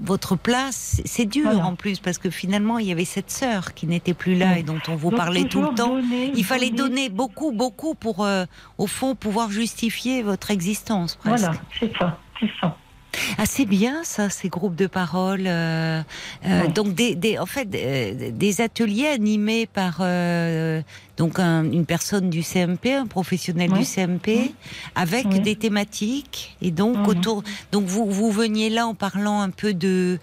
[0.03, 1.01] votre place.
[1.05, 1.66] C'est- dur Voilà.
[1.66, 4.61] en plus parce que finalement il y avait cette sœur qui n'était plus là Oui.
[4.61, 5.94] et dont on vous Donc, parlait tout le temps.
[5.96, 8.44] donner, Il fallait donner beaucoup, beaucoup pour euh,
[8.78, 11.16] au fond pouvoir justifier votre existence.
[11.16, 11.44] Presque.
[11.44, 12.76] Voilà, c'est ça, c'est ça.
[13.38, 15.44] Ah, c'est bien ça, ces groupes de parole.
[15.46, 16.00] euh,
[16.46, 16.68] euh, Ouais.
[16.68, 20.00] Donc, des, des, en fait, euh, des ateliers animés par
[21.16, 23.78] donc un- une personne du CMP, un professionnel Ouais.
[23.80, 24.52] du CMP,
[24.94, 26.56] avec des thématiques.
[26.62, 27.42] Et donc autour,
[27.72, 30.18] donc vous vous veniez là en parlant un peu de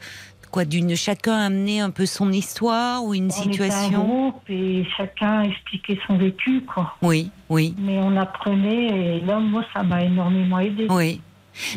[0.49, 4.03] quoi, d'une chacun amener un peu son histoire ou une On était un situation.
[4.03, 6.95] groupe et chacun expliquait son vécu, quoi.
[7.01, 10.87] Oui, oui, Mais on apprenait et là, moi, ça m'a énormément aidé.
[10.89, 11.21] oui.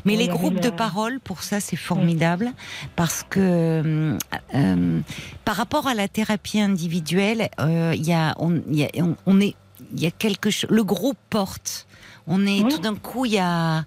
[0.04, 2.52] Mais les groupes de le- parole, pour ça, c'est formidable
[2.96, 4.18] parce que euh,
[4.54, 5.00] euh,
[5.44, 9.40] par rapport à la thérapie individuelle, euh, y a, on, il y a, on, on
[9.40, 9.54] est,
[9.94, 10.70] il y a quelque chose.
[10.70, 11.86] Le groupe porte.
[12.26, 12.68] On est Oui.
[12.68, 13.78] tout d'un coup, il y a,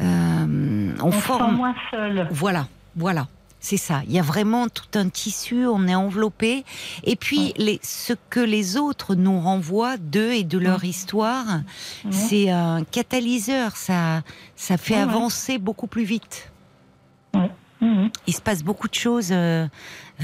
[0.00, 1.56] euh, on, On se sent forme.
[1.56, 2.26] moins seul.
[2.30, 3.28] Voilà, voilà.
[3.64, 4.02] C'est ça.
[4.08, 6.64] Il y a vraiment tout un tissu, on est enveloppé.
[7.04, 11.44] Et puis, les, ce que les autres nous renvoient d'eux et de leur histoire,
[12.10, 13.76] c'est un catalyseur.
[13.76, 14.22] Ça,
[14.56, 16.50] ça fait avancer beaucoup plus vite.
[18.26, 19.66] Il se passe beaucoup de choses euh,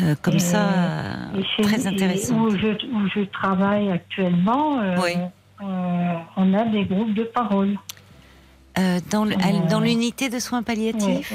[0.02, 2.38] euh, comme Et, ça, euh, chez- très intéressantes.
[2.40, 5.12] Où je, où je travaille actuellement, Oui.
[5.62, 7.76] euh, on a des groupes de parole.
[8.78, 11.32] Euh, dans le- l'unité de soins palliatifs.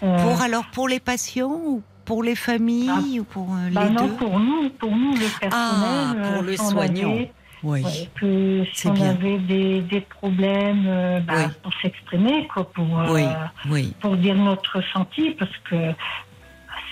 [0.00, 4.06] Pour alors pour les patients ou pour les familles ou pour euh, bah les non,
[4.06, 5.50] deux pour nous, pour nous, le personnel.
[5.52, 7.10] Ah, pour euh, le si on soignant.
[7.12, 7.30] avait-
[7.62, 7.82] Oui.
[7.82, 9.10] ouais, que si on bien.
[9.10, 11.52] avait des, des problèmes euh, bah, Oui.
[11.62, 13.28] pour s'exprimer, quoi, pour, euh,
[13.70, 15.76] Oui, pour dire notre ressenti, parce que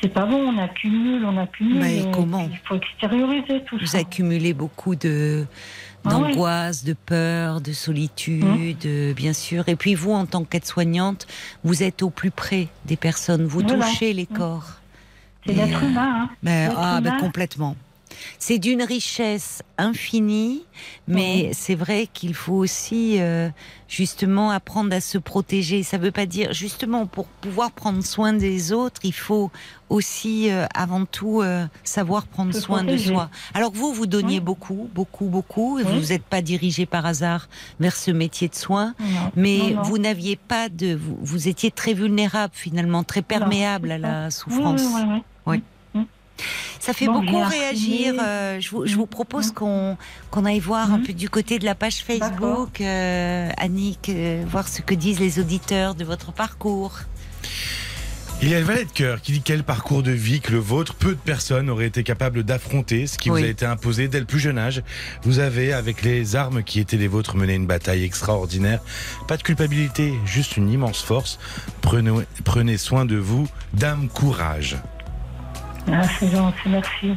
[0.01, 1.78] c'est pas bon, on accumule, on accumule.
[1.78, 3.99] Mais comment Il faut extérioriser tout Vous ça.
[3.99, 5.91] accumulez beaucoup de Ah.
[6.05, 9.68] D'angoisse, de peur, de solitude, euh, bien sûr.
[9.68, 11.26] Et puis vous, en tant qu'aide-soignante,
[11.64, 13.44] vous êtes au plus près des personnes.
[13.46, 13.86] Vous Voilà.
[13.86, 14.80] touchez les corps.
[15.46, 16.22] C'est l'être euh, humain.
[16.22, 16.30] Hein.
[16.42, 17.20] Ben, ah, ben, humain.
[17.20, 17.76] complètement.
[18.38, 20.64] C'est d'une richesse infinie,
[21.08, 23.48] mais c'est vrai qu'il faut aussi euh,
[23.88, 25.82] justement apprendre à se protéger.
[25.82, 29.50] Ça ne veut pas dire justement pour pouvoir prendre soin des autres, il faut
[29.88, 33.28] aussi euh, avant tout euh, savoir prendre soin de soi.
[33.54, 34.40] Alors vous, vous donniez Oui.
[34.40, 35.78] beaucoup, beaucoup, beaucoup.
[35.78, 35.92] et Oui.
[36.00, 37.48] Vous n'êtes pas dirigé par hasard
[37.80, 39.06] vers ce métier de soin, Non,
[39.36, 39.82] mais non, non.
[39.82, 44.80] vous n'aviez pas de, vous, vous étiez très vulnérable finalement, très perméable à la souffrance.
[44.82, 45.62] oui, oui, oui.
[46.80, 48.14] Ça fait beaucoup réagir.
[48.20, 49.52] euh, je, vous, je vous propose Mhm.
[49.54, 49.96] qu'on
[50.30, 51.04] qu'on aille voir un Mhm.
[51.06, 55.38] peu du côté de la page Facebook, euh, Annick, euh, voir ce que disent les
[55.38, 56.98] auditeurs de votre parcours.
[58.44, 60.58] Il y a le valet de cœur qui dit quel parcours de vie que le
[60.58, 63.40] vôtre, peu de personnes auraient été capables d'affronter ce qui Oui.
[63.42, 64.82] vous a été imposé dès le plus jeune âge.
[65.22, 68.80] Vous avez, avec les armes qui étaient les vôtres, mené une bataille extraordinaire.
[69.28, 71.38] Pas de culpabilité, juste une immense force.
[71.82, 72.10] Prenez,
[72.42, 74.76] prenez soin de vous, dame courage.
[75.90, 77.14] Ah, c'est gentil, merci.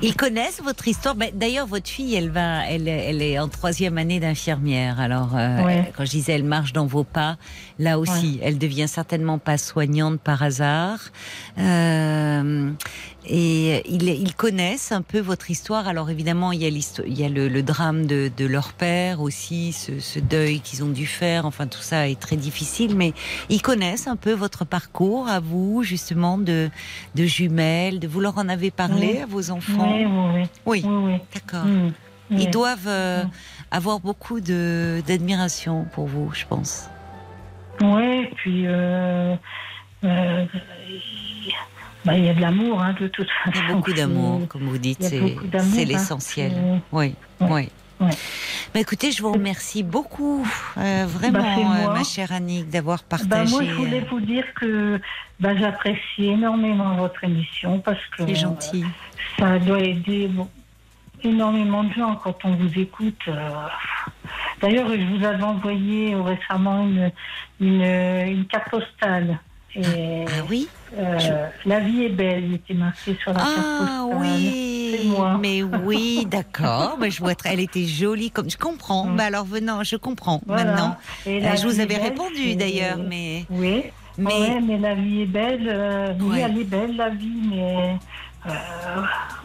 [0.00, 1.14] Ils connaissent votre histoire.
[1.14, 4.98] Ben, D'ailleurs, votre fille, elle va, elle, elle est en troisième année d'infirmière.
[5.00, 5.84] Alors, euh, Ouais.
[5.86, 7.36] elle- quand je disais, elle marche dans vos pas.
[7.78, 11.00] Là aussi, elle devient certainement pas soignante par hasard.
[11.58, 12.70] Euh,
[13.26, 15.86] et ils, ils connaissent un peu votre histoire.
[15.88, 18.72] Alors évidemment, il y a, l'histo- il y a le, le drame de, de leur
[18.72, 21.46] père aussi, ce, ce deuil qu'ils ont dû faire.
[21.46, 23.12] Enfin, tout ça est très difficile, mais
[23.48, 26.70] ils connaissent un peu votre parcours à vous, justement, de,
[27.14, 27.98] de jumelles.
[28.00, 29.18] De vous leur en avez parlé Oui.
[29.22, 29.94] à vos enfants?
[30.66, 31.14] Oui, oui, oui.
[31.34, 31.66] D'accord.
[31.66, 31.90] Mm,
[32.32, 32.46] Ils oui.
[32.48, 33.30] doivent euh, Mm.
[33.70, 36.86] avoir beaucoup d'admiration pour vous, je pense.
[37.80, 39.34] Oui, puis euh,
[40.04, 40.44] euh,
[42.04, 43.50] bah, il y a de l'amour, hein, de toute façon.
[43.54, 45.84] Il y a beaucoup d'amour, comme vous dites, c'est hein.
[45.86, 46.52] l'essentiel.
[46.92, 47.48] Oui, Ouais.
[47.50, 47.68] oui.
[48.00, 48.10] Ouais.
[48.74, 50.44] Bah, écoutez, je vous remercie beaucoup,
[50.76, 53.52] euh, vraiment, Bah, euh, ma chère Annick, d'avoir Bah, partagé.
[53.52, 55.00] moi, je voulais euh, vous dire que
[55.40, 58.84] j'apprécie énormément votre émission parce que C'est gentil.
[59.38, 60.48] ça doit aider bon,
[61.22, 63.22] énormément de gens quand on vous écoute.
[64.60, 67.10] D'ailleurs, je vous avais envoyé récemment une,
[67.60, 69.38] une, une carte postale.
[69.74, 70.68] Et Ah oui
[70.98, 74.20] euh, La vie est belle, il était marqué sur la carte Ah postale.
[74.20, 75.38] oui moi.
[75.40, 76.96] Mais oui, d'accord.
[77.00, 79.06] Mais je vois très- elle était jolie comme je comprends.
[79.06, 79.16] Mm.
[79.16, 80.64] Bah alors venant, je comprends Voilà.
[80.64, 80.96] maintenant.
[81.26, 83.84] Et Euh, je vous avais belle, répondu d'ailleurs, mais Oui,
[84.18, 85.66] mais Ouais, mais la vie est belle.
[85.68, 86.40] euh, oui, Ouais.
[86.42, 87.96] elle est belle, la vie, mais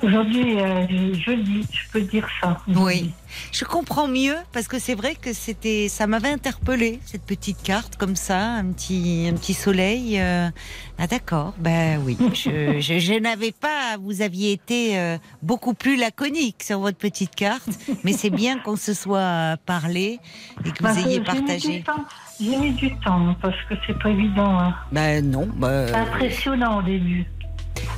[0.02, 2.58] aujourd'hui, euh, je le dis, je peux dire ça.
[2.68, 3.12] Oui.
[3.52, 7.96] Je comprends mieux parce que c'est vrai que c'était, ça m'avait interpellé cette petite carte
[7.98, 10.20] comme ça, un petit, un petit soleil.
[10.20, 10.50] euh.
[10.98, 12.18] Ah d'accord, ben oui.
[12.34, 17.36] Je, je, je n'avais pas, vous aviez été euh, beaucoup plus laconique sur votre petite
[17.36, 17.70] carte,
[18.04, 20.20] mais c'est bien qu'on se soit parlé
[20.66, 21.84] et que vous ayez j'ai mis partagé.
[22.40, 24.60] J'ai mis du temps parce que c'est pas évident.
[24.60, 24.76] hein.
[24.92, 25.48] Ben non.
[25.56, 27.26] ben, C'est impressionnant au début.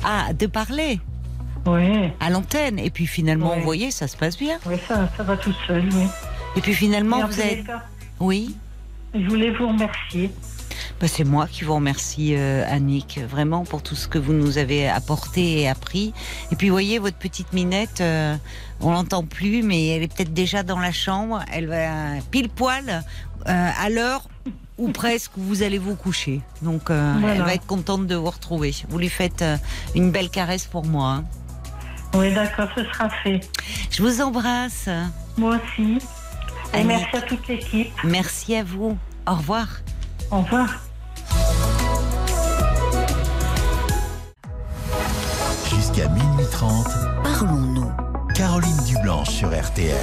[0.04, 1.00] Ah, de parler
[1.66, 4.58] Oui, à l'antenne et puis finalement, vous voyez, ça se passe bien.
[4.66, 5.84] oui, ça, ça va tout seul.
[5.92, 6.06] Oui.
[6.56, 7.82] Et puis finalement, en vous êtes, cas,
[8.18, 8.56] oui.
[9.14, 10.30] je voulais vous remercier.
[11.00, 14.58] Bah, c'est moi qui vous remercie, euh, Annick, vraiment pour tout ce que vous nous
[14.58, 16.12] avez apporté et appris.
[16.52, 18.36] Et puis, vous voyez, votre petite minette, euh,
[18.80, 21.42] on l'entend plus, mais elle est peut-être déjà dans la chambre.
[21.52, 23.02] Elle va pile poil euh,
[23.46, 24.28] à l'heure
[24.80, 26.40] ou presque où vous allez vous coucher.
[26.62, 27.36] Donc, euh, Voilà.
[27.36, 28.74] elle va être contente de vous retrouver.
[28.88, 29.56] Vous lui faites euh,
[29.94, 31.08] une belle caresse pour moi.
[31.20, 31.24] hein.
[32.14, 33.40] Oui, d'accord, ce sera fait.
[33.90, 34.88] Je vous embrasse.
[35.38, 35.98] Moi aussi.
[36.74, 37.92] Et merci à toute l'équipe.
[38.02, 38.96] Merci à vous.
[39.28, 39.68] Au revoir.
[40.30, 40.68] Au revoir.
[45.68, 46.86] Jusqu'à minuit 30,
[47.22, 47.90] Parlons-nous.
[48.34, 49.94] Caroline Dublanche sur RTL.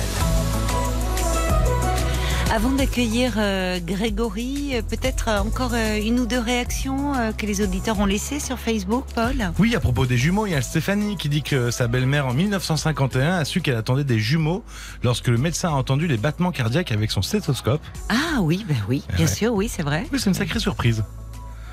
[2.54, 7.62] Avant d'accueillir euh, Grégory, euh, peut-être euh, encore euh, une ou deux réactions que les
[7.62, 9.52] auditeurs ont laissées sur Facebook, Paul?
[9.60, 12.34] Oui, à propos des jumeaux, il y a Stéphanie qui dit que sa belle-mère en
[12.34, 14.64] 1951 a su qu'elle attendait des jumeaux
[15.04, 17.82] lorsque le médecin a entendu les battements cardiaques avec son stéthoscope.
[18.10, 19.32] Ah oui, ben oui, bien Ouais.
[19.32, 20.06] sûr, oui, c'est vrai.
[20.14, 21.04] Oui, c'est une sacrée surprise.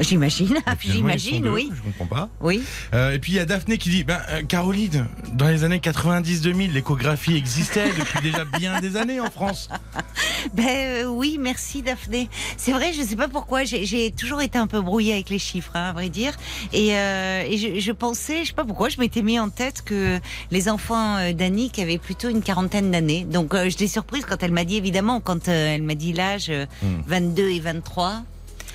[0.00, 1.70] J'imagine, j'imagine, oui.
[1.74, 2.28] Je comprends pas.
[2.40, 2.62] Oui.
[2.94, 5.78] Euh, et puis il y a Daphné qui dit ben, euh, Caroline, dans les années
[5.78, 9.68] 90-2000, l'échographie existait depuis déjà bien des années en France.
[10.52, 12.28] Ben euh, oui, merci Daphné.
[12.58, 15.70] C'est vrai, je sais pas pourquoi, j'ai toujours été un peu brouillée avec les chiffres,
[15.74, 16.32] hein, à vrai dire.
[16.74, 20.20] Et, et je, je pensais, je sais pas pourquoi, je m'étais mis en tête que
[20.50, 23.24] les enfants d'Annick avaient plutôt une quarantaine d'années.
[23.24, 26.66] Donc euh, j'étais surprise quand elle m'a dit, évidemment, quand elle m'a dit l'âge euh,
[26.82, 27.00] Hmm.
[27.06, 28.22] 22 et 23.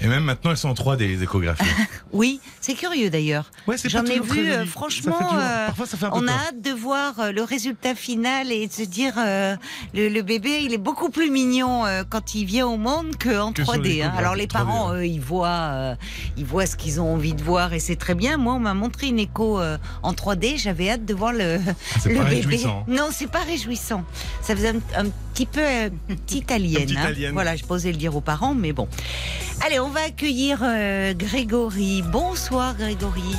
[0.01, 1.63] Et même maintenant, elles sont en 3D, les échographies.
[2.11, 3.51] Oui, c'est curieux d'ailleurs.
[3.67, 6.31] Ouais, J'en ai vu, euh, franchement, Ça euh, Parfois, ça fait un peu On a
[6.31, 9.55] hâte de voir euh, le résultat final et de se dire euh,
[9.93, 13.63] le, le bébé, il est beaucoup plus mignon quand il vient au monde qu'en Que
[13.63, 14.03] sur 3D.
[14.03, 14.11] hein.
[14.17, 15.95] Alors les 3D, parents, eux, ils voient,
[16.35, 18.37] ils voient ce qu'ils ont envie de voir et c'est très bien.
[18.37, 19.59] Moi, on m'a montré une écho
[20.01, 20.57] en 3D.
[20.57, 21.59] J'avais hâte de voir le,
[21.99, 22.35] C'est le pas bébé.
[22.37, 22.85] réjouissant.
[22.87, 24.03] Non, c'est pas réjouissant.
[24.41, 25.61] Ça faisait un, un petit peu
[26.07, 26.85] petite alien.
[26.85, 27.03] Petit hein.
[27.05, 27.33] alien.
[27.33, 28.87] Voilà, je posais le dire aux parents, mais bon.
[29.65, 32.03] Allez, on va accueillir euh, Grégory.
[32.11, 33.35] Bonsoir, Grégory.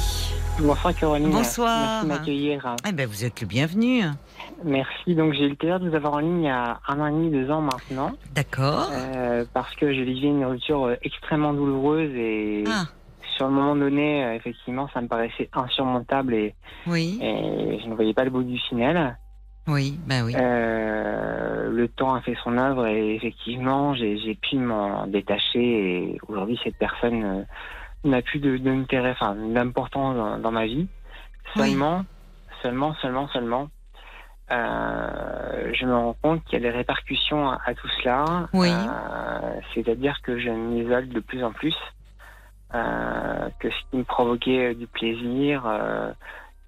[0.61, 1.31] Bonsoir Caroline.
[1.31, 1.79] Bonsoir.
[1.79, 2.77] Merci de m'accueillir.
[2.89, 4.03] Eh ben, vous êtes le bienvenu.
[4.65, 5.15] Merci.
[5.15, 7.07] Donc j'ai eu le plaisir de vous avoir en ligne il y a un an
[7.07, 8.91] et demi, deux ans maintenant, D'accord.
[8.93, 12.85] euh, parce que j'ai vécu une rupture euh, extrêmement douloureuse et Ah,
[13.37, 16.55] sur le moment donné, effectivement, ça me paraissait insurmontable et,
[16.87, 19.17] oui, et je ne voyais pas le bout du tunnel.
[19.71, 20.35] Oui, ben oui.
[20.37, 26.59] Euh, le temps a fait son œuvre et effectivement, j'ai pu m'en détacher et aujourd'hui,
[26.63, 27.43] cette personne euh,
[28.05, 30.89] n'a plus d'intérêt, enfin, d'importance dans, dans ma vie.
[31.57, 31.71] Oui.
[31.71, 32.05] Seulement,
[32.63, 33.69] seulement, seulement, seulement,
[34.53, 38.49] euh, je me rends compte qu'il y a des répercussions à, à tout cela.
[38.53, 38.71] Oui.
[39.75, 41.77] C'est-à-dire que je m'isole de plus en plus.
[42.73, 45.65] que ce qui me provoquait du plaisir,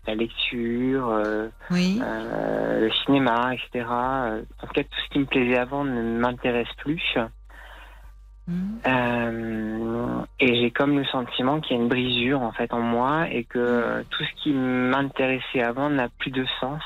[0.07, 2.01] la lecture, euh, Oui.
[2.03, 3.87] euh, le cinéma, etc.
[3.89, 7.17] En tout cas, tout ce qui me plaisait avant ne m'intéresse plus.
[8.49, 8.81] Mhm.
[8.87, 13.29] Euh, et j'ai comme le sentiment qu'il y a une brisure en fait en moi
[13.31, 16.83] et que tout ce qui m'intéressait avant n'a plus de sens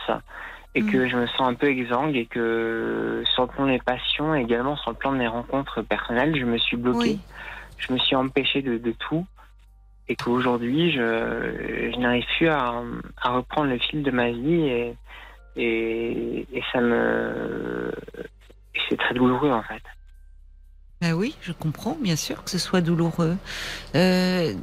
[0.74, 4.34] et que je me sens un peu exsangue et que sur le plan des passions
[4.34, 7.20] et également sur le plan des rencontres personnelles, je me suis bloqué, Oui.
[7.78, 9.26] je me suis empêché de, de tout
[10.08, 12.82] et qu'aujourd'hui je, je n'arrive plus à,
[13.24, 14.94] reprendre le fil de ma vie
[15.56, 17.92] et, ça me
[18.88, 19.82] c'est très douloureux en fait.
[21.00, 23.36] Ben oui, je comprends, bien sûr que ce soit douloureux.
[23.94, 24.54] Euh,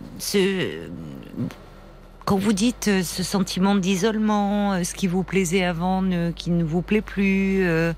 [2.26, 6.52] Quand vous dites euh, ce sentiment d'isolement, euh, ce qui vous plaisait avant, ne- qui
[6.52, 7.92] ne vous plaît plus, euh,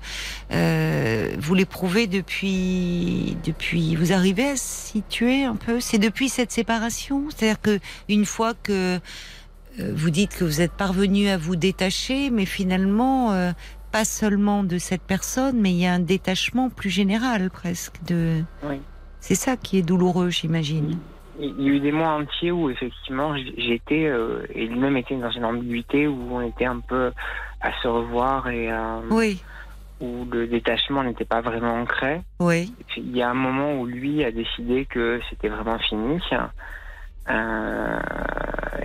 [0.52, 3.94] euh, vous l'éprouvez depuis, depuis.
[3.94, 5.78] Vous arrivez à situer un peu?
[5.80, 7.24] C'est depuis cette séparation?
[7.30, 8.98] C'est-à-dire que une fois que
[9.78, 13.52] vous dites que vous êtes parvenu à vous détacher, mais finalement,
[13.92, 17.96] pas seulement de cette personne, mais il y a un détachement plus général presque.
[18.06, 18.42] De...
[18.64, 18.80] Oui.
[19.20, 20.98] C'est ça qui est douloureux, j'imagine.
[21.38, 25.30] Il y a eu des mois entiers où effectivement j'étais euh, et lui-même était dans
[25.30, 27.12] une ambiguïté où on était un peu
[27.60, 29.42] à se revoir et euh, Oui,
[30.00, 32.22] où le détachement n'était pas vraiment ancré.
[32.40, 36.20] oui, il y a un moment où lui a décidé que c'était vraiment fini.
[37.28, 37.98] Euh,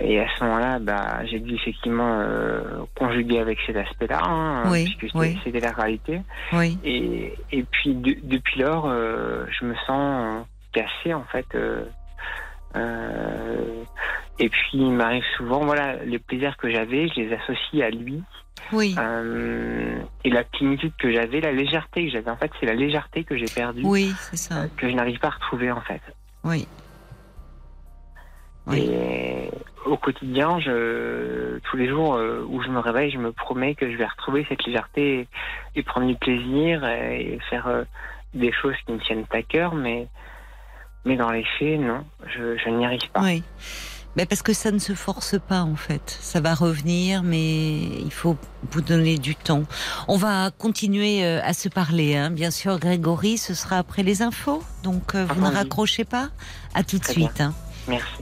[0.00, 4.84] et à ce moment-là, bah, j'ai dû effectivement euh, conjuguer avec cet aspect-là, hein, Oui,
[4.84, 5.40] puisque c'était oui.
[5.44, 6.20] c'était la réalité.
[6.52, 6.78] oui.
[6.82, 11.46] Et, et puis de- depuis lors, euh, je me sens cassé en fait.
[12.76, 13.84] Euh,
[14.38, 18.22] et puis il m'arrive souvent, voilà, les plaisirs que j'avais, je les associe à lui.
[18.72, 22.74] Oui, Euh, et la plénitude que j'avais, la légèreté que j'avais, en fait, c'est la
[22.74, 24.62] légèreté que j'ai perdue, oui, c'est ça.
[24.62, 26.00] euh, que je n'arrive pas à retrouver en fait.
[26.44, 26.66] Oui.
[28.66, 28.88] Oui.
[28.92, 29.50] Et
[29.86, 32.16] au quotidien, je, tous les jours
[32.48, 35.20] où je me réveille, je me promets que je vais retrouver cette légèreté
[35.74, 37.82] et, et prendre du plaisir et, faire euh,
[38.34, 40.06] des choses qui me tiennent à cœur, mais,
[41.04, 43.20] mais dans les faits, non, je, je n'y arrive pas.
[43.22, 43.42] Oui.
[44.14, 46.18] Mais parce que ça ne se force pas en fait.
[46.20, 48.36] Ça va revenir, mais il faut
[48.70, 49.62] vous donner du temps.
[50.06, 52.30] On va continuer euh, à se parler, hein.
[52.30, 52.78] bien sûr.
[52.78, 56.28] Grégory, ce sera après les infos, donc euh, vous ne raccrochez pas.
[56.74, 57.40] À tout de Très suite.
[57.40, 57.54] hein.
[57.88, 58.12] Merci.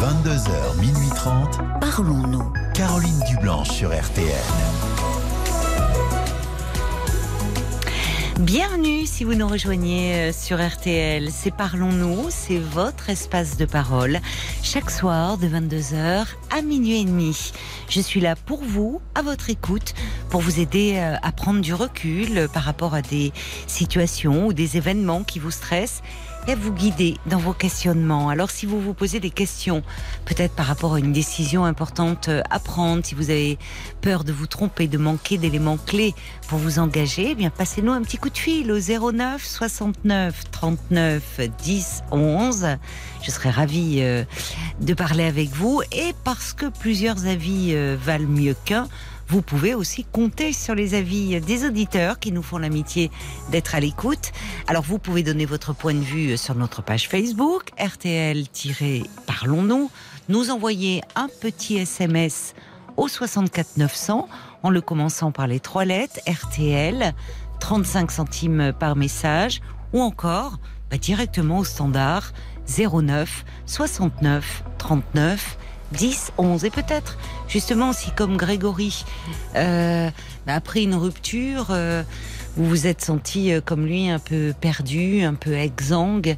[0.00, 1.58] 22h, minuit 30.
[1.80, 2.52] Parlons-nous.
[2.74, 4.28] Caroline Dublanche sur RTN.
[8.40, 11.30] Bienvenue si vous nous rejoignez euh, sur RTL.
[11.30, 14.20] C'est Parlons-nous, c'est votre espace de parole.
[14.62, 17.52] Chaque soir de 22h à minuit et demi.
[17.90, 19.92] Je suis là pour vous, à votre écoute,
[20.30, 23.32] pour vous aider euh, à prendre du recul euh, par rapport à des
[23.66, 26.02] situations ou des événements qui vous stressent
[26.48, 28.28] à vous guider dans vos questionnements.
[28.28, 29.82] Alors si vous vous posez des questions,
[30.24, 33.58] peut-être par rapport à une décision importante à prendre, si vous avez
[34.00, 36.14] peur de vous tromper, de manquer d'éléments clés
[36.48, 41.40] pour vous engager, eh bien passez-nous un petit coup de fil au 09 69 39
[41.62, 42.66] 10 11.
[43.22, 44.24] Je serai ravie euh,
[44.80, 48.88] de parler avec vous et parce que plusieurs avis euh, valent mieux qu'un,
[49.32, 53.10] vous pouvez aussi compter sur les avis des auditeurs qui nous font l'amitié
[53.50, 54.30] d'être à l'écoute.
[54.66, 59.90] Alors vous pouvez donner votre point de vue sur notre page Facebook RTL-Parlons-nous,
[60.28, 62.52] nous envoyer un petit SMS
[62.98, 64.28] au 64 900
[64.62, 67.14] en le commençant par les trois lettres RTL,
[67.58, 69.62] 35 centimes par message,
[69.94, 70.58] ou encore
[70.90, 72.34] bah, directement au standard
[72.68, 75.56] 09 69 39
[75.92, 77.18] 10 11 et peut-être
[77.52, 79.04] justement si comme Grégory
[79.56, 80.10] euh,
[80.46, 82.02] bah, après une rupture euh,
[82.56, 86.36] vous vous êtes senti euh, comme lui un peu perdu, un peu exsangue.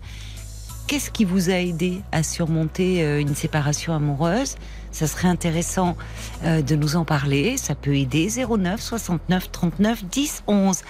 [0.87, 4.57] Qu'est-ce qui vous a aidé à surmonter une séparation amoureuse?
[4.93, 5.97] Ça serait intéressant
[6.45, 7.57] de nous en parler.
[7.57, 8.29] Ça peut aider.
[8.29, 10.83] 09 69 39 10 11.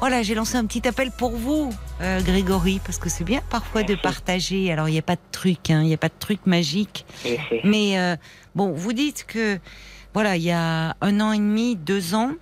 [0.00, 1.70] Voilà, j'ai lancé un petit appel pour vous,
[2.00, 4.72] euh, Grégory, parce que c'est bien parfois de partager.
[4.72, 7.04] Alors, il n'y a pas de truc, hein, il n'y a pas de truc magique.
[7.64, 8.16] Mais euh,
[8.54, 9.58] bon, vous dites que
[10.14, 12.32] voilà, il y a un an et demi, deux ans,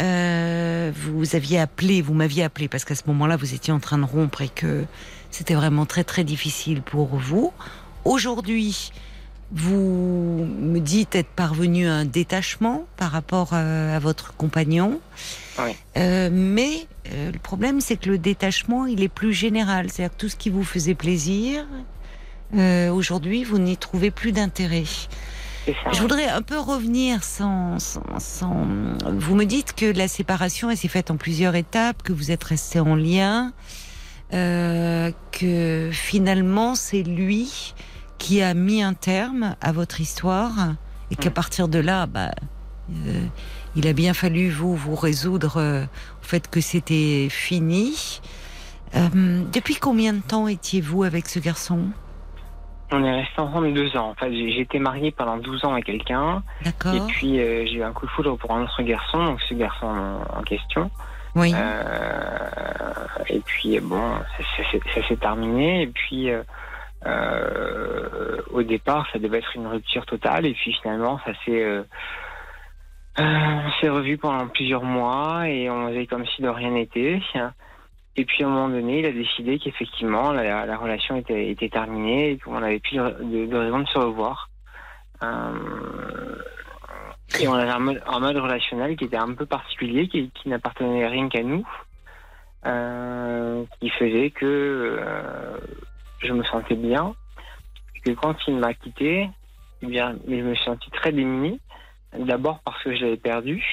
[0.00, 3.96] euh, vous aviez appelé, vous m'aviez appelé parce qu'à ce moment-là, vous étiez en train
[3.96, 4.84] de rompre et que
[5.30, 7.54] c'était vraiment très très difficile pour vous.
[8.04, 8.92] Aujourd'hui,
[9.50, 15.00] vous me dites être parvenu à un détachement par rapport euh, à votre compagnon.
[15.58, 15.70] Oui.
[15.96, 19.90] Euh, mais euh, le problème, c'est que le détachement, il est plus général.
[19.90, 21.66] C'est-à-dire que tout ce qui vous faisait plaisir,
[22.54, 24.84] euh, aujourd'hui, vous n'y trouvez plus d'intérêt.
[25.66, 28.66] Je voudrais un peu revenir sans, sans, sans-
[29.12, 32.42] Vous me dites que la séparation elle s'est faite en plusieurs étapes, que vous êtes
[32.42, 33.52] restés en lien,
[34.32, 37.74] que finalement c'est lui
[38.18, 40.74] qui a mis un terme à votre histoire
[41.10, 41.34] et qu'à Mm.
[41.34, 42.32] partir de là, bah,
[43.06, 43.24] euh,
[43.76, 48.20] il a bien fallu vous vous résoudre euh, au fait que c'était fini.
[48.94, 51.86] Euh, depuis combien de temps étiez-vous avec ce garçon?
[52.90, 54.10] On est restés ensemble deux ans.
[54.10, 56.42] En fait, j'ai été marié pendant 12 ans avec quelqu'un.
[56.60, 59.40] Et D'accord puis, euh, j'ai eu un coup de foudre pour un autre garçon, donc
[59.48, 60.90] ce garçon en, en question.
[61.34, 61.54] Oui.
[63.30, 65.82] Et puis, bon, ça, s'est- terminé.
[65.82, 66.28] Et puis,
[68.52, 70.44] au départ, ça devait être une rupture totale.
[70.44, 71.64] Et puis, finalement, ça s'est...
[73.18, 77.20] euh, on s'est revu pendant plusieurs mois et on faisait comme si de rien n'était.
[78.16, 82.32] Et puis à un moment donné, il a décidé qu'effectivement la, la relation était, terminée
[82.32, 84.48] et qu'on n'avait plus de, raison de se revoir.
[85.22, 86.36] Euh,
[87.40, 91.06] et on avait un mode, un relationnel qui était un peu particulier, qui, qui n'appartenait
[91.06, 91.66] rien qu'à nous,
[92.66, 95.56] euh, qui faisait que euh,
[96.18, 97.14] je me sentais bien.
[97.96, 99.28] Et que quand il m'a quitté,
[99.82, 101.60] eh bien, je me suis senti très démuni.
[102.18, 103.64] D'abord parce que je l'avais perdu.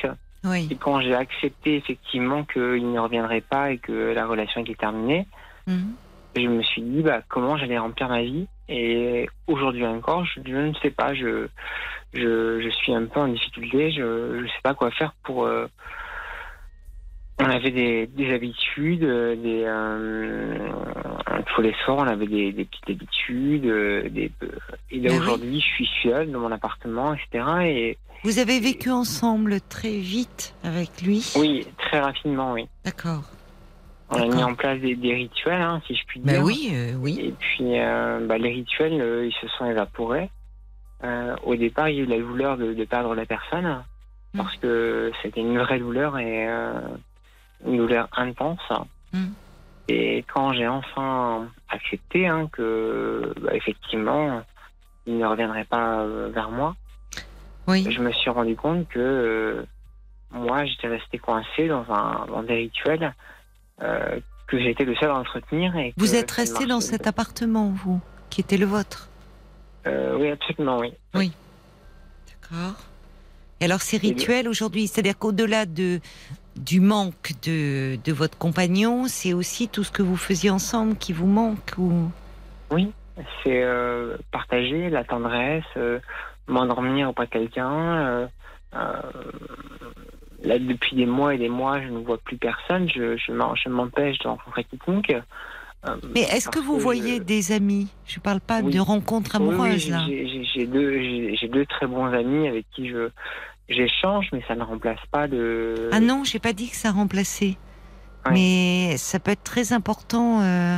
[0.45, 0.67] oui.
[0.71, 5.27] Et quand j'ai accepté effectivement qu'il ne reviendrait pas et que la relation était terminée,
[5.67, 5.93] Mhm.
[6.35, 8.47] je me suis dit bah, comment j'allais remplir ma vie?
[8.69, 11.13] Et aujourd'hui encore, je, je ne sais pas.
[11.13, 11.47] Je,
[12.13, 13.91] je, je suis un peu en difficulté.
[13.91, 15.45] Je ne sais pas quoi faire pour.
[15.45, 15.67] euh,
[17.39, 20.57] on avait des, des habitudes, euh, des euh,
[21.55, 24.31] tous les soirs on avait des, des petites habitudes, euh, des,
[24.91, 25.17] et là oui.
[25.17, 27.45] aujourd'hui je suis seul dans mon appartement, etc.
[27.63, 31.31] Et Vous avez vécu ensemble très vite avec lui?
[31.37, 32.67] Oui, très rapidement, oui.
[32.83, 33.23] D'accord.
[34.11, 36.43] On a mis en place des, des rituels, hein, si je puis Ben dire.
[36.43, 37.19] oui, euh, oui.
[37.21, 40.31] Et puis, euh, bah, les rituels, euh, ils se sont évaporés.
[41.03, 43.83] Euh, au départ, il y a eu la douleur de, de perdre la personne,
[44.35, 46.71] parce que c'était une vraie douleur et euh,
[47.65, 48.59] une douleur intense.
[49.13, 49.27] Mm.
[49.89, 54.41] Et quand j'ai enfin accepté hein, que, bah, effectivement,
[55.07, 56.75] il ne reviendrait pas euh, vers moi,
[57.67, 57.87] Oui.
[57.89, 59.65] je me suis rendu compte que euh,
[60.31, 63.13] moi, j'étais resté coincé dans, un, dans des rituels
[63.81, 65.75] euh, que j'étais le seul à entretenir.
[65.75, 67.99] Et Vous êtes resté dans cet appartement, vous,
[68.29, 69.09] qui était le vôtre?
[69.87, 70.79] Euh, oui, absolument,
[71.15, 71.31] oui.
[72.41, 72.75] D'accord.
[73.61, 75.99] Et alors ces rituels aujourd'hui, c'est-à-dire qu'au-delà de
[76.59, 81.13] du manque de, de votre compagnon, c'est aussi tout ce que vous faisiez ensemble qui
[81.13, 82.11] vous manque ou?
[82.71, 82.91] Oui,
[83.43, 85.99] c'est euh, partager la tendresse, euh,
[86.47, 87.71] m'endormir auprès de quelqu'un.
[87.97, 88.27] euh,
[90.43, 92.87] là, depuis des mois et des mois, je ne vois plus personne.
[92.89, 95.13] Je, je m'empêche de rencontrer quiconque.
[96.13, 97.87] Mais est-ce que vous voyez je- des amis?
[98.05, 98.73] Je parle pas Oui.
[98.73, 100.65] de rencontres Oui, oui, amoureuses j'ai- là.
[100.65, 103.09] deux, deux très bons amis avec qui je
[103.69, 105.89] j'échange, mais ça ne remplace pas de.
[105.91, 107.57] Ah non, j'ai pas dit que ça remplaçait.
[108.25, 108.31] Ouais.
[108.33, 110.77] Mais ça peut être très important euh,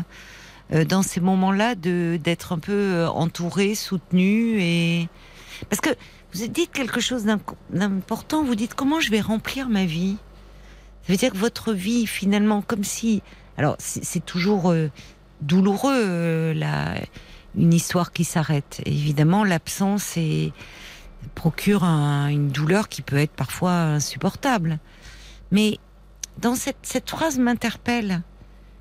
[0.73, 5.07] euh, dans ces moments-là de d'être un peu euh, entouré, soutenu et
[5.69, 5.89] parce que
[6.33, 8.43] vous dites quelque chose d'imp- d'important.
[8.43, 10.17] Vous dites comment je vais remplir ma vie?
[11.03, 13.23] Ça veut dire que votre vie finalement, comme si
[13.57, 14.89] alors c'est c'est toujours euh,
[15.41, 16.93] douloureux euh, la
[17.55, 18.81] une histoire qui s'arrête.
[18.85, 20.53] Évidemment, l'absence est
[21.35, 24.79] procure un- une douleur qui peut être parfois insupportable.
[25.51, 25.79] Mais
[26.37, 28.21] dans cette, cette phrase m'interpelle.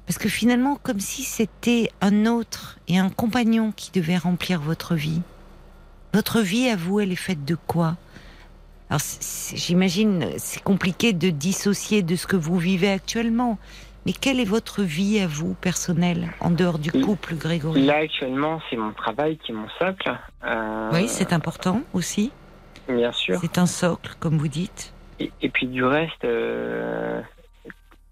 [0.07, 4.97] Parce que finalement, comme si c'était un autre et un compagnon qui devait remplir votre
[4.97, 5.23] vie.
[6.13, 7.97] Votre vie, à vous, elle est faite de quoi?
[8.89, 9.01] Alors,
[9.55, 13.57] j'imagine, c'est compliqué de dissocier de ce que vous vivez actuellement.
[14.07, 17.85] Mais quelle est votre vie à vous, personnelle, en dehors du couple, Grégory?
[17.85, 20.17] Là actuellement, c'est mon travail qui est mon socle.
[20.45, 22.33] Euh, Oui, c'est important aussi.
[22.89, 23.39] bien sûr.
[23.43, 24.95] C'est un socle, comme vous dites.
[25.19, 27.21] Et, et puis du reste, euh,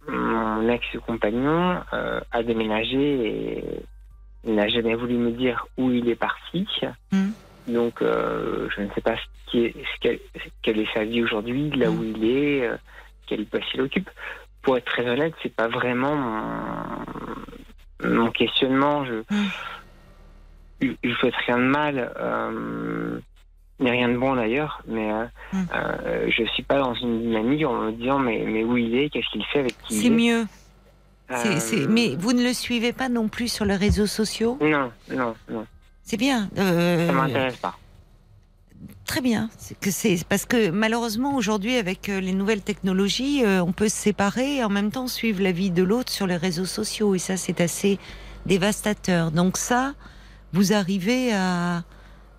[0.06, 3.64] mon ex-compagnon euh, a déménagé et
[4.44, 6.66] il n'a jamais voulu me dire où il est parti.
[7.12, 7.30] Hmm.
[7.66, 10.20] Donc je ne sais pas ce qui est, ce qu'elle,
[10.62, 12.70] quelle est sa vie aujourd'hui, là où il est,
[13.26, 14.08] quel poste il occupe.
[14.62, 19.04] Pour être très honnête, c'est pas vraiment mon, mon questionnement.
[19.04, 19.46] Je Hmm.
[20.80, 22.12] je ne souhaite rien de mal.
[22.18, 23.20] Euh,
[23.80, 25.24] ni rien de bon d'ailleurs, mais euh,
[25.74, 29.08] euh, je suis pas dans une dynamique en me disant mais, mais où il est,
[29.10, 30.10] qu'est-ce qu'il fait avec qui C'est est.
[30.10, 30.46] mieux.
[31.30, 34.58] Euh, c'est- Mais vous ne le suivez pas non plus sur les réseaux sociaux?
[34.60, 35.66] Non, non, non,
[36.02, 36.48] C'est bien.
[36.58, 37.74] euh, ça m'intéresse pas.
[39.08, 39.48] Très bien.
[39.58, 43.88] C'est que c'est parce que malheureusement aujourd'hui avec euh, les nouvelles technologies, euh, on peut
[43.88, 47.14] se séparer et en même temps suivre la vie de l'autre sur les réseaux sociaux
[47.16, 47.98] et ça c'est assez
[48.46, 49.30] dévastateur.
[49.32, 49.94] Donc ça,
[50.52, 51.82] vous arrivez à,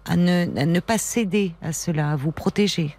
[0.05, 2.95] à ne, à ne pas céder à cela, à vous protéger.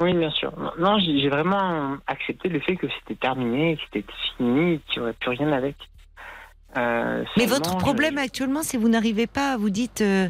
[0.00, 0.52] Oui, bien sûr.
[0.78, 5.12] Non, j'ai vraiment accepté le fait que c'était terminé, que c'était fini, qu'il n'y aurait
[5.20, 5.76] plus rien avec.
[6.76, 10.28] Euh, Mais votre je- problème actuellement, c'est que vous n'arrivez pas, vous dites, euh,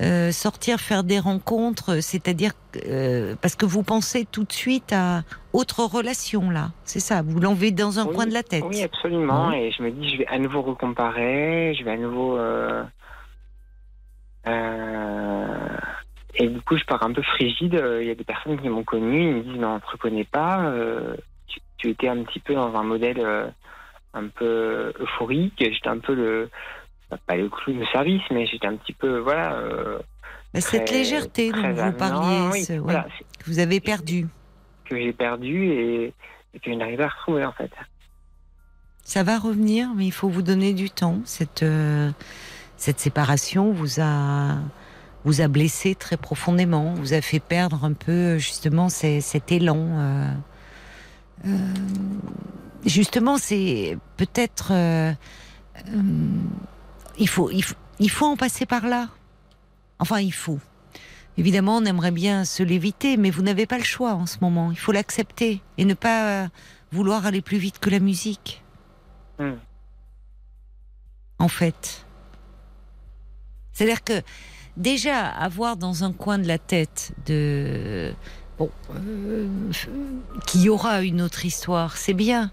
[0.00, 2.52] euh, sortir, faire des rencontres, c'est-à-dire
[2.86, 5.22] euh, parce que vous pensez tout de suite à
[5.52, 6.70] autre relation, là.
[6.84, 8.64] C'est ça, vous l'enlevez dans un Oui, coin de la tête.
[8.68, 9.50] Oui, absolument.
[9.52, 12.36] Et je me dis, je vais à nouveau recomparer, je vais à nouveau.
[12.38, 12.84] euh,
[16.34, 17.82] et du coup, je pars un peu frigide.
[18.00, 19.90] Il y a des personnes qui m'ont connu, ils me disent, mais on ne te
[19.90, 20.72] reconnaît pas.
[21.48, 23.20] tu, tu étais un petit peu dans un modèle
[24.14, 25.54] un peu euphorique.
[25.58, 26.50] J'étais un peu le.
[27.26, 29.18] Pas le clown de service, mais j'étais un petit peu.
[29.18, 29.54] Voilà.
[29.54, 29.98] euh,
[30.54, 33.80] Mais Cette très- légèreté dont vous parliez, Oui, ce- ouais, voilà, c'est- que vous avez
[33.80, 34.26] perdu,
[34.86, 36.14] que j'ai perdu et,
[36.54, 37.70] et que je n'arrive pas à retrouver, en fait.
[39.02, 41.18] ça va revenir, mais il faut vous donner du temps.
[41.24, 42.10] Cette, euh,
[42.76, 44.56] cette séparation vous a,
[45.24, 49.78] vous a blessé très profondément, vous a fait perdre un peu justement ces- cet élan.
[49.78, 50.30] euh,
[51.46, 51.48] euh,
[52.86, 54.72] justement, c'est peut-être.
[57.18, 59.08] Il, faut, il, faut, il faut en passer par là.
[59.98, 60.60] Enfin, il faut.
[61.36, 64.72] Évidemment, on aimerait bien se l'éviter, mais vous n'avez pas le choix en ce moment.
[64.72, 66.48] Il faut l'accepter et ne pas euh,
[66.90, 68.64] vouloir aller plus vite que la musique.
[69.38, 69.54] Hmm.
[71.38, 72.04] En fait.
[73.72, 74.22] C'est-à-dire que
[74.76, 78.12] déjà avoir dans un coin de la tête de
[78.58, 79.46] bon euh,
[80.46, 82.50] qu'il y aura une autre histoire, c'est bien.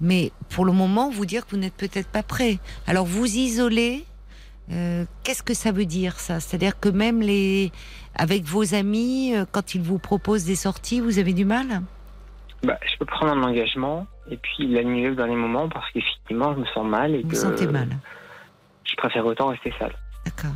[0.00, 2.58] Mais pour le moment, vous dire que vous n'êtes peut-être pas prêt.
[2.86, 4.04] Alors vous isoler,
[4.72, 6.40] euh, qu'est-ce que ça veut dire ça?
[6.40, 7.70] C'est-à-dire que même les
[8.14, 11.82] avec vos amis, euh, quand ils vous proposent des sorties, vous avez du mal?
[12.62, 16.60] Bah, je peux prendre un engagement et puis l'annuler dans les moments parce qu'effectivement, je
[16.60, 17.88] me sens mal et Vous que vous sentez mal
[18.90, 19.92] je préfère autant rester seul.
[20.24, 20.50] D'accord.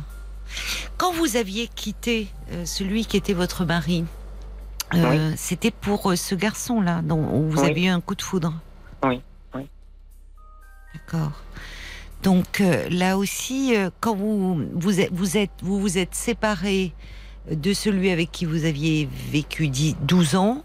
[0.97, 4.05] Quand vous aviez quitté euh, celui qui était votre mari,
[4.93, 7.69] euh, c'était pour euh, ce garçon-là dont vous Oui.
[7.69, 8.53] aviez eu un coup de foudre?
[9.03, 9.21] Oui.
[10.95, 11.41] D'accord.
[12.23, 16.93] Donc euh, là aussi, euh, quand vous vous êtes vous êtes vous vous êtes séparé
[17.51, 20.63] de celui avec qui vous aviez vécu 10, 12 ans,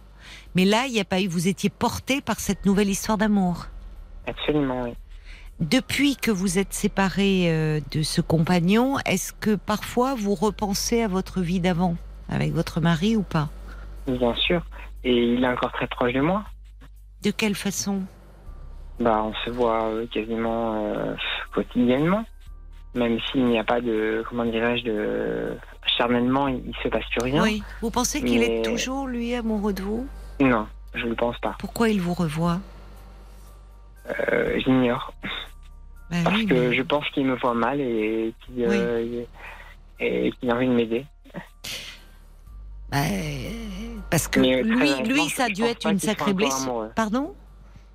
[0.54, 3.66] mais là il n'y a pas eu, vous étiez porté par cette nouvelle histoire d'amour.
[4.26, 4.94] Absolument, oui.
[5.60, 11.08] Depuis que vous êtes séparé euh, de ce compagnon, est-ce que parfois vous repensez à
[11.08, 11.96] votre vie d'avant
[12.30, 13.50] avec votre mari ou pas?
[14.06, 14.62] Bien sûr.
[15.04, 16.44] Et il est encore très proche de moi.
[17.22, 18.02] De quelle façon?
[19.00, 21.14] Bah, on se voit euh, quasiment euh,
[21.54, 22.24] quotidiennement.
[22.94, 25.56] Même s'il n'y a pas de, comment dirais-je, de
[25.96, 27.42] charnellement, il, il se passe plus rien.
[27.42, 27.62] Oui.
[27.80, 30.06] Vous pensez qu'il est toujours lui amoureux de vous?
[30.40, 31.56] Non, je ne pense pas.
[31.58, 32.58] Pourquoi il vous revoit?
[34.28, 35.12] Euh, J'ignore.
[36.10, 39.24] Ben Parce oui, que mais- je pense qu'il me voit mal et qu'il euh,
[40.00, 41.06] et qu'il a envie de m'aider.
[42.90, 46.88] Ben, parce que Mais lui, lui, ça a dû être une sacrée blessure.
[46.96, 47.34] Pardon?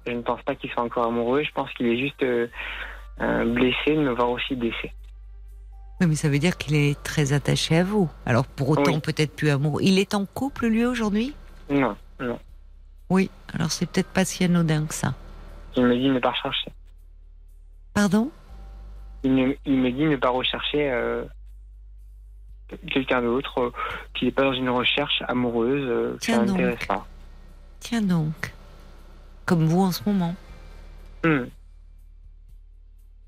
[0.08, 1.44] Je ne pense pas qu'il soit encore amoureux.
[1.44, 2.48] Je pense qu'il est juste euh,
[3.22, 4.92] euh, blessé de me voir aussi blessé.
[6.02, 8.10] Oui, mais ça veut dire qu'il est très attaché à vous.
[8.26, 9.00] Alors pour autant, Oui.
[9.00, 9.82] peut-être plus amoureux.
[9.84, 11.34] Il est en couple lui aujourd'hui?
[11.70, 12.38] Non, non.
[13.10, 13.30] Oui.
[13.54, 15.14] Alors c'est peut-être pas si anodin que ça.
[15.78, 16.72] Il me dit ne pas rechercher.
[17.94, 18.30] Pardon?
[19.24, 21.24] Il me, il me dit ne pas rechercher euh,
[22.92, 23.72] quelqu'un d'autre, euh,
[24.14, 27.06] qu'il n'est pas dans une recherche amoureuse, euh, n'intéresse pas.
[27.80, 28.54] Tiens donc.
[29.46, 30.36] Comme vous en ce moment.
[31.24, 31.46] Hmm.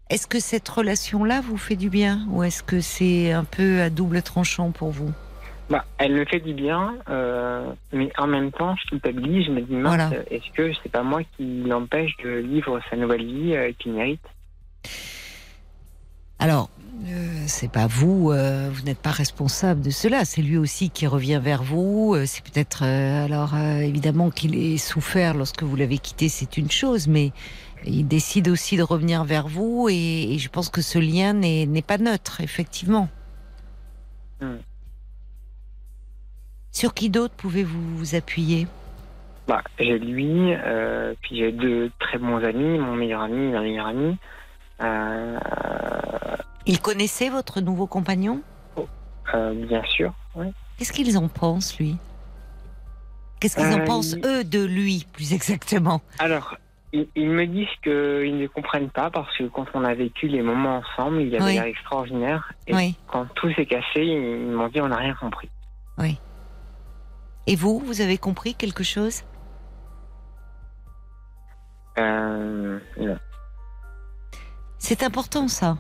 [0.10, 3.90] Est-ce que cette relation-là vous fait du bien ou est-ce que c'est un peu à
[3.90, 5.12] double tranchant pour vous?
[5.70, 9.48] Bah, elle me fait du bien, euh, mais en même temps, je culpabilise.
[9.48, 10.10] Je me dis, Voilà.
[10.32, 14.24] est-ce que c'est pas moi qui l'empêche de vivre sa nouvelle vie euh, qu'il mérite?
[16.40, 16.70] Alors,
[17.06, 20.26] euh, c'est pas vous, euh, vous n'êtes pas responsable de cela.
[20.26, 22.14] C'est lui aussi qui revient vers vous.
[22.16, 26.72] Euh, c'est peut-être, euh, alors évidemment qu'il ait souffert lorsque vous l'avez quitté, c'est une
[26.72, 27.32] chose, mais
[27.86, 31.82] il décide aussi de revenir vers vous et, et je pense que ce lien n'est
[31.82, 33.10] pas neutre, effectivement.
[34.42, 34.58] Hmm.
[36.72, 38.68] Sur qui d'autre pouvez-vous vous appuyer?
[39.48, 40.54] Bah, j'ai lui,
[41.22, 44.18] puis j'ai deux très bons amis, mon meilleur ami, ma meilleure amie.
[44.82, 45.40] Euh,
[46.68, 48.42] Il connaissait votre nouveau compagnon?
[49.34, 50.48] Euh, bien sûr, oui.
[50.78, 51.98] Qu'est-ce qu'ils en pensent, lui?
[53.40, 56.02] Qu'est-ce qu'ils en Euh, pensent, il- eux, de lui, plus exactement?
[56.20, 56.56] Alors,
[56.94, 60.42] ils, ils me disent qu'ils ne comprennent pas parce que quand on a vécu les
[60.42, 61.54] moments ensemble, il y avait Oui.
[61.56, 62.54] l'air extraordinaire.
[62.68, 62.96] Et Oui.
[63.08, 65.50] quand tout s'est cassé, ils m'ont dit on n'a rien compris.
[67.50, 69.24] Et vous, vous avez compris quelque chose?
[71.98, 73.18] Euh, non.
[74.78, 75.78] C'est important, ça.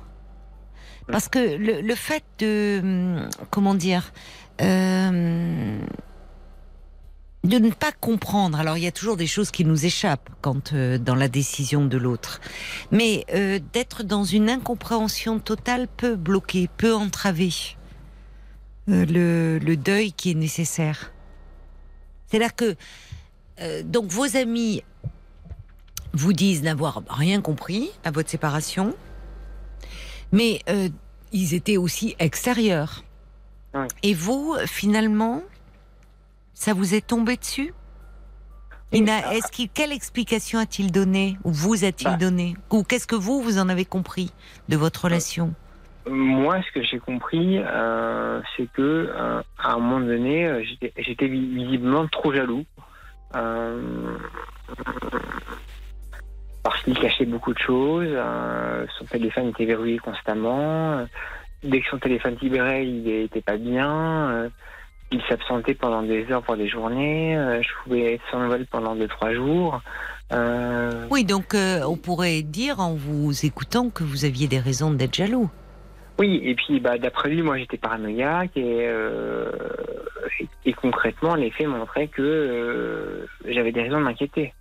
[1.07, 4.11] Parce que le, le fait de, hum, comment dire,
[4.61, 5.79] euh,
[7.43, 8.59] de ne pas comprendre.
[8.59, 11.85] Alors il y a toujours des choses qui nous échappent quand euh, dans la décision
[11.85, 12.41] de l'autre,
[12.91, 17.53] mais euh, d'être dans une incompréhension totale peut bloquer, peut entraver
[18.89, 21.13] euh, le, le deuil qui est nécessaire.
[22.27, 22.75] C'est là que
[23.61, 24.83] euh, donc vos amis
[26.13, 28.95] vous disent n'avoir rien compris à votre séparation,
[30.31, 30.89] mais euh,
[31.31, 33.03] ils étaient aussi extérieurs.
[33.73, 33.87] Oui.
[34.03, 35.43] Et vous, finalement,
[36.53, 37.73] ça vous est tombé dessus?
[38.93, 41.37] Il n'a- est-ce qu'il, quelle explication a-t-il donné?
[41.43, 42.15] Ou vous a-t-il Bah.
[42.15, 42.55] donné?
[42.71, 44.31] Ou qu'est-ce que vous, vous en avez compris
[44.69, 45.53] de votre relation?
[46.09, 48.81] Moi, ce que j'ai compris, euh, c'est que
[49.13, 52.65] euh, à un moment donné, euh, j'étais- j'étais vi- visiblement trop jaloux.
[53.35, 54.17] Euh,
[56.87, 58.07] qu'il cachait beaucoup de choses.
[58.09, 60.99] euh, son téléphone était verrouillé constamment.
[60.99, 61.05] euh,
[61.63, 64.29] dès que son téléphone vibrait, il n'était pas bien.
[64.31, 64.49] euh,
[65.11, 67.37] il s'absentait pendant des heures pour des journées.
[67.37, 69.81] euh, je pouvais être sans nouvelles pendant deux, trois jours.
[71.09, 75.49] Oui, donc on pourrait dire en vous écoutant que vous aviez des raisons d'être jaloux.
[76.19, 78.89] Oui, et puis bah, d'après lui, moi j'étais paranoïaque et,
[80.39, 84.53] et, et concrètement, les faits montraient que j'avais des raisons de m'inquiéter.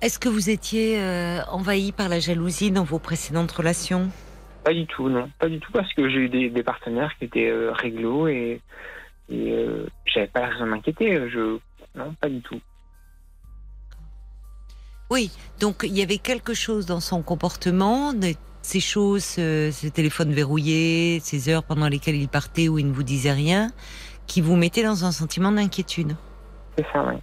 [0.00, 4.08] Est-ce que vous étiez euh, envahi par la jalousie dans vos précédentes relations?
[4.64, 7.24] Pas du tout, non, pas du tout, parce que j'ai eu des, des partenaires qui
[7.24, 8.60] étaient euh, réglo et,
[9.28, 11.28] et euh, j'avais pas la raison de m'inquiéter.
[11.30, 11.58] Je...
[11.96, 12.60] Non, pas du tout.
[15.10, 19.86] Oui, donc il y avait quelque chose dans son comportement, de- ces choses, euh, ce
[19.86, 23.70] téléphone verrouillé, ces heures pendant lesquelles il partait où il ne vous disait rien,
[24.26, 26.14] qui vous mettaient dans un sentiment d'inquiétude.
[26.76, 27.14] C'est ça, oui.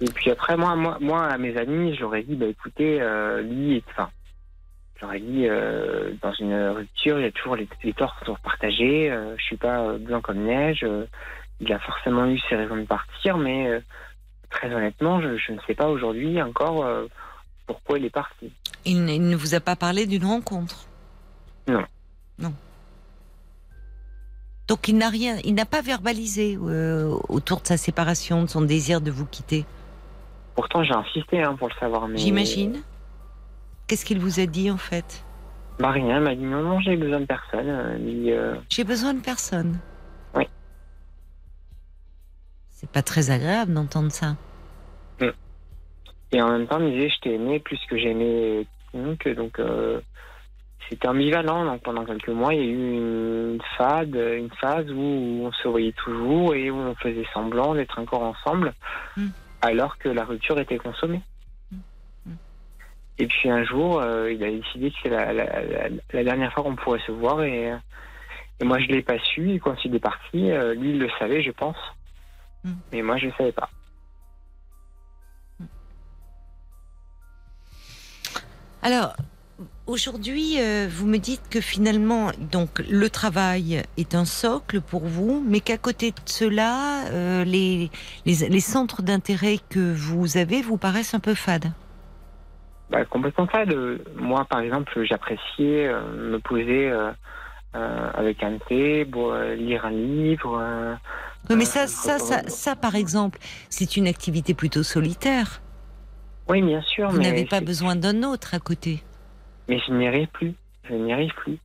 [0.00, 3.76] Et puis après, moi, moi, moi à mes amis, j'aurais dit, bah écoutez, euh, lui,
[3.76, 4.10] est- enfin,
[5.00, 8.36] j'aurais dit, euh, dans une rupture, il y a toujours les, les torts qui sont
[8.42, 9.10] partagés.
[9.10, 10.80] Euh, je suis pas euh, blanc comme neige.
[10.84, 11.06] euh,
[11.60, 13.82] il a forcément eu ses raisons de partir, mais
[14.48, 16.86] très honnêtement, je, je ne sais pas aujourd'hui encore
[17.66, 18.52] pourquoi il est parti.
[18.84, 20.86] Il, ne- il ne vous a pas parlé d'une rencontre?
[21.66, 21.84] Non.
[22.38, 22.54] Non.
[24.68, 28.62] Donc il n'a rien, il n'a pas verbalisé euh, autour de sa séparation, de son
[28.62, 29.64] désir de vous quitter?
[30.58, 32.82] Pourtant, j'ai insisté hein, pour le savoir, mais J'imagine.
[33.86, 35.24] Qu'est-ce qu'il vous a dit en fait?
[35.78, 37.68] Bah rien, il m'a dit non, non, j'ai besoin de personne.
[37.68, 37.96] Euh,
[38.26, 39.78] euh, J'ai besoin de personne.
[40.34, 40.48] Oui.
[42.70, 44.34] C'est pas très agréable d'entendre ça.
[46.32, 49.60] Et en même temps, il me disait, je t'ai aimé plus que j'aimais donc, donc
[49.60, 50.00] euh,
[50.88, 51.66] c'était ambivalent.
[51.66, 55.68] Donc pendant quelques mois, il y a eu une phase, une phase où on se
[55.68, 58.74] voyait toujours et où on faisait semblant d'être encore ensemble,
[59.16, 59.28] Mm.
[59.62, 61.20] Alors que la rupture était consommée.
[61.72, 62.32] Mm.
[63.18, 66.52] Et puis un jour, euh, il a décidé que c'est la, la- la- la dernière
[66.52, 67.72] fois qu'on pourrait se voir et,
[68.60, 69.50] et moi je l'ai pas su.
[69.52, 71.76] Et quand il est parti, euh, lui il le savait, je pense,
[72.64, 72.72] Mm.
[72.92, 73.70] mais moi je ne savais pas.
[78.82, 79.14] Alors,
[79.88, 85.42] aujourd'hui, euh, vous me dites que finalement, donc, le travail est un socle pour vous,
[85.44, 87.90] mais qu'à côté de cela, euh, les,
[88.26, 91.72] les, les centres d'intérêt que vous avez vous paraissent un peu fades.
[92.90, 93.74] Bah, complètement fade.
[94.16, 96.92] Moi, par exemple, j'appréciais euh, me poser
[97.72, 99.06] avec un thé,
[99.56, 100.98] lire un livre.
[101.48, 105.60] Oui, mais ça, ça, ça, ça, par exemple, c'est une activité plutôt solitaire.
[106.48, 109.04] Oui, bien sûr, Vous n'avez pas besoin d'un autre à côté.
[109.68, 110.54] Mais je n'y arrive plus.
[110.88, 111.58] Je n'y arrive plus.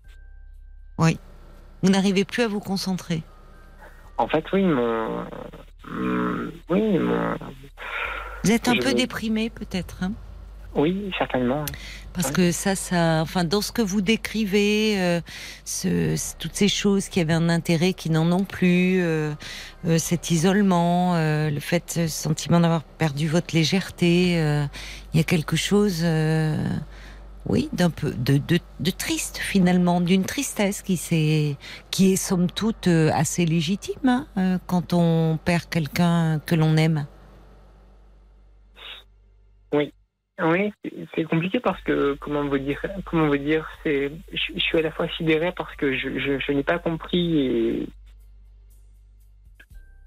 [1.86, 3.24] Vous n'arrivez plus à vous concentrer.
[4.18, 5.26] En fait, oui, mon,
[6.70, 7.36] oui, mon,
[8.46, 9.98] Vous êtes un Je- peu déprimé, peut-être.
[10.02, 10.14] hein?
[10.76, 11.66] Oui, certainement.
[12.14, 15.20] Parce que ça, ça, enfin, dans ce que vous décrivez, euh,
[15.66, 19.34] ce, toutes ces choses qui avaient un intérêt, qui n'en ont plus, euh,
[19.86, 24.36] euh, cet isolement, le fait, ce sentiment d'avoir perdu votre légèreté,
[25.14, 26.02] il y a quelque chose,
[27.46, 31.58] oui, d'un peu de, de, triste finalement, d'une tristesse qui s'est,
[31.92, 36.78] qui est somme toute euh, assez légitime hein, euh, quand on perd quelqu'un que l'on
[36.78, 37.06] aime.
[40.42, 44.60] Oui, c'est- c'est compliqué parce que comment vous dire, comment vous dire, c'est, je, je
[44.60, 47.88] suis à la fois sidéré parce que je, je, je n'ai pas compris et,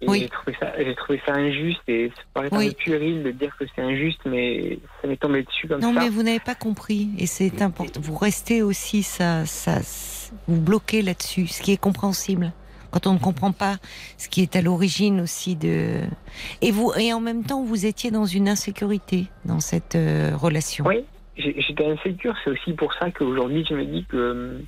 [0.01, 0.21] et Oui.
[0.21, 2.69] j'ai trouvé ça, j'ai trouvé ça injuste et ça paraît un Oui.
[2.71, 6.01] peu puéril de dire que c'est injuste, mais ça m'est tombé dessus comme Non, ça.
[6.01, 8.01] mais vous n'avez pas compris, et c'est important.
[8.01, 9.79] Vous restez aussi, ça, ça,
[10.47, 12.53] vous bloquez là-dessus, ce qui est compréhensible.
[12.91, 13.77] Quand on ne comprend pas
[14.17, 16.03] ce qui est à l'origine aussi de.
[16.63, 20.85] Et vous, et en même temps, vous étiez dans une insécurité dans cette euh, relation.
[20.87, 21.05] Oui,
[21.37, 22.35] j'étais insécure.
[22.45, 24.61] C'est aussi pour ça qu'aujourd'hui, je me dis que,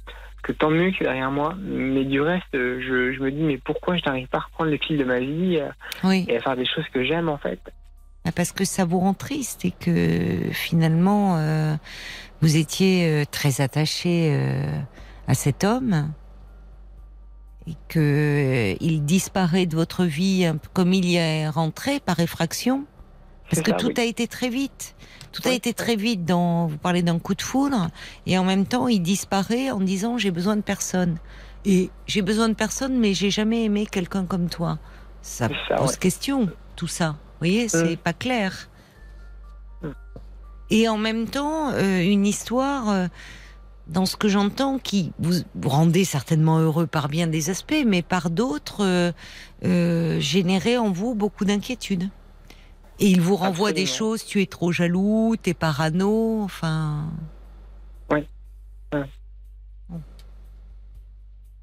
[0.42, 1.54] que tant mieux est derrière moi.
[1.60, 4.78] Mais du reste, je, je me dis, mais pourquoi je n'arrive pas à reprendre le
[4.78, 5.60] fil de ma vie
[6.04, 6.24] Oui.
[6.28, 7.60] et à faire des choses que j'aime, en fait
[8.24, 11.74] Ah, Parce que ça vous rend triste et que finalement, euh,
[12.40, 14.62] vous étiez euh, très attaché euh,
[15.26, 16.12] à cet homme
[17.66, 17.98] et que
[18.72, 22.84] euh, il disparaît de votre vie comme il y est rentré par effraction.
[23.50, 23.94] Parce que ça, tout oui.
[23.98, 24.94] a été très vite.
[25.32, 26.24] Tout a été très vite.
[26.24, 27.88] Dans, vous parlez d'un coup de foudre
[28.26, 31.18] et en même temps, il disparaît en disant j'ai besoin de personne.
[31.64, 34.78] Et j'ai besoin de personne, mais j'ai jamais aimé quelqu'un comme toi.
[35.22, 35.96] Ça pose ouais.
[35.98, 37.10] question, tout ça.
[37.10, 38.68] Vous voyez, c'est pas clair.
[39.82, 39.88] Mm.
[40.70, 43.06] Et en même temps, euh, une histoire, euh,
[43.88, 48.02] dans ce que j'entends, qui vous, vous rendez certainement heureux par bien des aspects, mais
[48.02, 49.12] par d'autres, euh,
[49.64, 52.08] euh, générait en vous beaucoup d'inquiétude.
[53.00, 57.04] Et il vous renvoie des choses, tu es trop jaloux, t'es parano, enfin...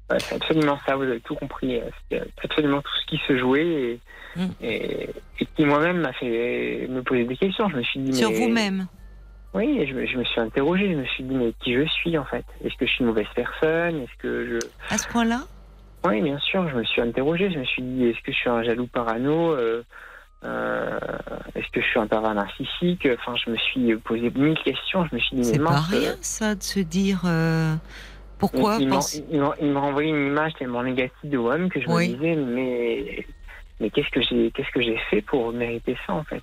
[0.08, 1.80] Ouais, c'est absolument ça, vous avez tout compris.
[2.10, 4.00] C'est absolument tout ce qui se jouait et,
[4.36, 4.46] Mm.
[4.60, 5.08] et,
[5.40, 7.68] et qui moi-même m'a fait me poser des questions.
[7.70, 8.86] Je me suis dit, Sur mais- vous-même.
[9.54, 11.86] Oui, et je, me- je me suis interrogé, je me suis dit, mais qui je
[11.88, 12.44] suis en fait?
[12.62, 13.96] Est-ce que je suis une mauvaise personne?
[14.02, 14.94] Est-ce que je...
[14.94, 15.44] À ce point-là?
[16.04, 18.50] Oui, bien sûr, je me suis interrogé, je me suis dit, est-ce que je suis
[18.50, 19.52] un jaloux parano?
[19.52, 19.82] Euh,
[20.44, 20.98] euh,
[21.54, 23.08] Est-ce que je suis un pervers narcissique?
[23.18, 26.54] Enfin, je me suis posé mille questions, je me suis dit, C'est pas rien, ça,
[26.54, 27.22] de se dire...
[27.24, 27.74] euh,
[28.38, 29.40] pourquoi il, pense- il
[29.72, 32.10] m'a- renvoyé une image tellement négative de moi-même que je Oui.
[32.10, 33.26] me disais mais
[33.80, 36.42] mais qu'est-ce que j'ai qu'est-ce que j'ai fait pour mériter ça en fait?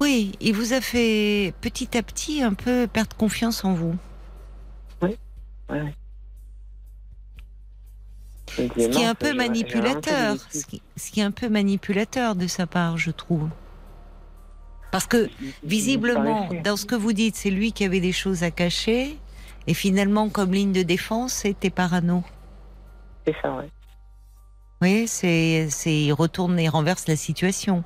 [0.00, 3.94] Oui, il vous a fait petit à petit un peu perdre confiance en vous.
[5.02, 5.18] Me disais,
[8.56, 12.46] Ce qui est un peu manipulateur, ce qui, ce qui est un peu manipulateur de
[12.46, 13.48] sa part, je trouve.
[14.92, 15.28] Parce que
[15.64, 19.18] visiblement, dans ce que vous dites, c'est lui qui avait des choses à cacher,
[19.66, 22.22] et finalement, comme ligne de défense, c'était parano.
[23.26, 23.68] c'est ça ouais.
[24.82, 27.82] Oui, c'est, c'est, il retourne et renverse la situation.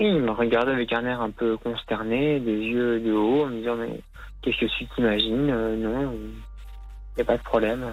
[0.00, 3.46] Oui, il me regardait avec un air un peu consterné, des yeux de haut, en
[3.46, 4.00] me disant mais
[4.42, 5.48] qu'est-ce que tu t'imagines?
[5.50, 7.86] Euh, Non, il n'y a pas de problème.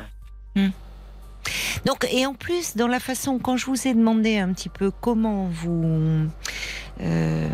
[1.85, 4.91] Donc, et en plus, dans la façon, quand je vous ai demandé un petit peu
[4.91, 6.27] comment vous,
[7.01, 7.47] euh,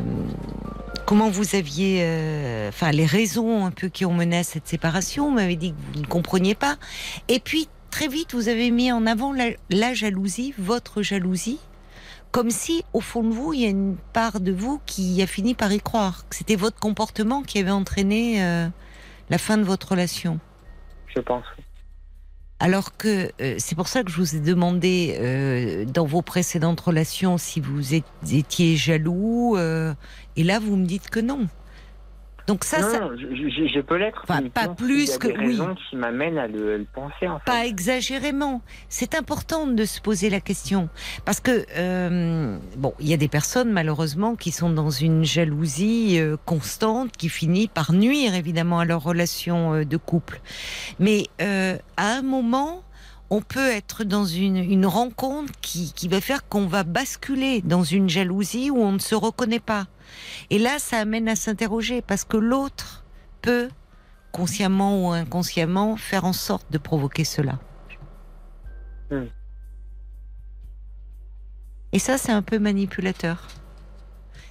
[1.05, 5.25] comment vous aviez, euh, enfin, les raisons un peu qui ont mené à cette séparation,
[5.25, 6.77] vous m'avez dit que vous ne compreniez pas.
[7.27, 11.59] Et puis, très vite, vous avez mis en avant la, jalousie, votre jalousie,
[12.31, 15.27] comme si, au fond de vous, il y a une part de vous qui a
[15.27, 18.67] fini par y croire, c'était votre comportement qui avait entraîné euh,
[19.29, 20.39] la fin de votre relation.
[21.15, 21.45] Je pense.
[22.59, 26.79] Alors que euh, c'est pour ça que je vous ai demandé euh, dans vos précédentes
[26.79, 29.93] relations si vous étiez jaloux, euh,
[30.37, 31.47] et là vous me dites que non.
[32.47, 33.25] Donc ça, non, ça non, je,
[33.73, 34.21] je- peux l'être.
[34.27, 35.59] Enfin, pas plus y a que- des oui.
[35.89, 37.45] qui m'amènent à le, le penser en fait.
[37.45, 38.61] pas exagérément.
[38.89, 40.89] C'est important de se poser la question
[41.25, 46.19] parce que euh, bon, il y a des personnes malheureusement qui sont dans une jalousie
[46.19, 50.39] euh, constante qui finit par nuire évidemment à leur relation euh, de couple.
[50.99, 52.83] Mais euh, à un moment,
[53.35, 57.83] on peut être dans une, une rencontre qui, qui va faire qu'on va basculer dans
[57.83, 59.87] une jalousie où on ne se reconnaît pas.
[60.49, 63.03] Et là, ça amène à s'interroger parce que l'autre
[63.41, 63.67] peut,
[64.31, 67.59] consciemment ou inconsciemment, faire en sorte de provoquer cela.
[69.11, 69.25] Hmm.
[71.91, 73.47] Et ça, c'est un peu manipulateur.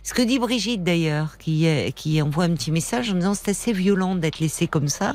[0.05, 3.73] Ce que dit Brigitte d'ailleurs, qui, qui envoie un petit message en disant c'est assez
[3.73, 5.15] violent d'être laissé comme ça,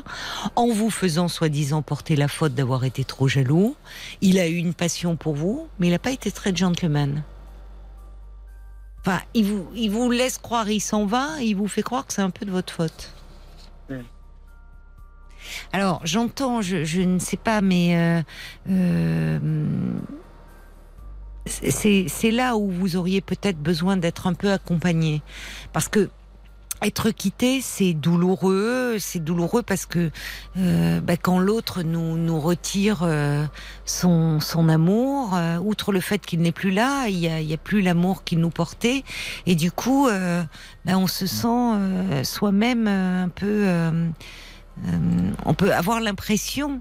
[0.55, 3.75] en vous faisant soi-disant porter la faute d'avoir été trop jaloux.
[4.21, 7.23] Il a eu une passion pour vous, mais il n'a pas été très gentleman.
[9.01, 12.07] Enfin, il vous, il vous laisse croire, il s'en va, et il vous fait croire
[12.07, 13.13] que c'est un peu de votre faute.
[13.89, 13.99] Mm.
[15.71, 18.21] Alors, j'entends, je, je ne sais pas, mais euh,
[18.69, 19.39] euh,
[21.49, 25.21] c'est là où vous auriez peut-être besoin d'être un peu accompagné.
[25.73, 26.09] Parce que
[26.81, 28.97] être quitté, c'est douloureux.
[28.99, 30.11] C'est douloureux parce que
[30.57, 33.45] euh, bah, quand l'autre nous, nous retire euh,
[33.85, 37.53] son, son amour, euh, outre le fait qu'il n'est plus là, il y a, y
[37.53, 39.03] a plus l'amour qu'il nous portait.
[39.45, 40.43] Et du coup, euh,
[40.85, 43.67] bah, on se sent euh, soi-même euh, un peu...
[45.45, 46.79] on peut avoir l'impression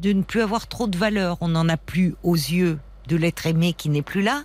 [0.00, 1.36] de ne plus avoir trop de valeur.
[1.42, 4.44] On n'en a plus aux yeux de l'être aimé qui n'est plus là.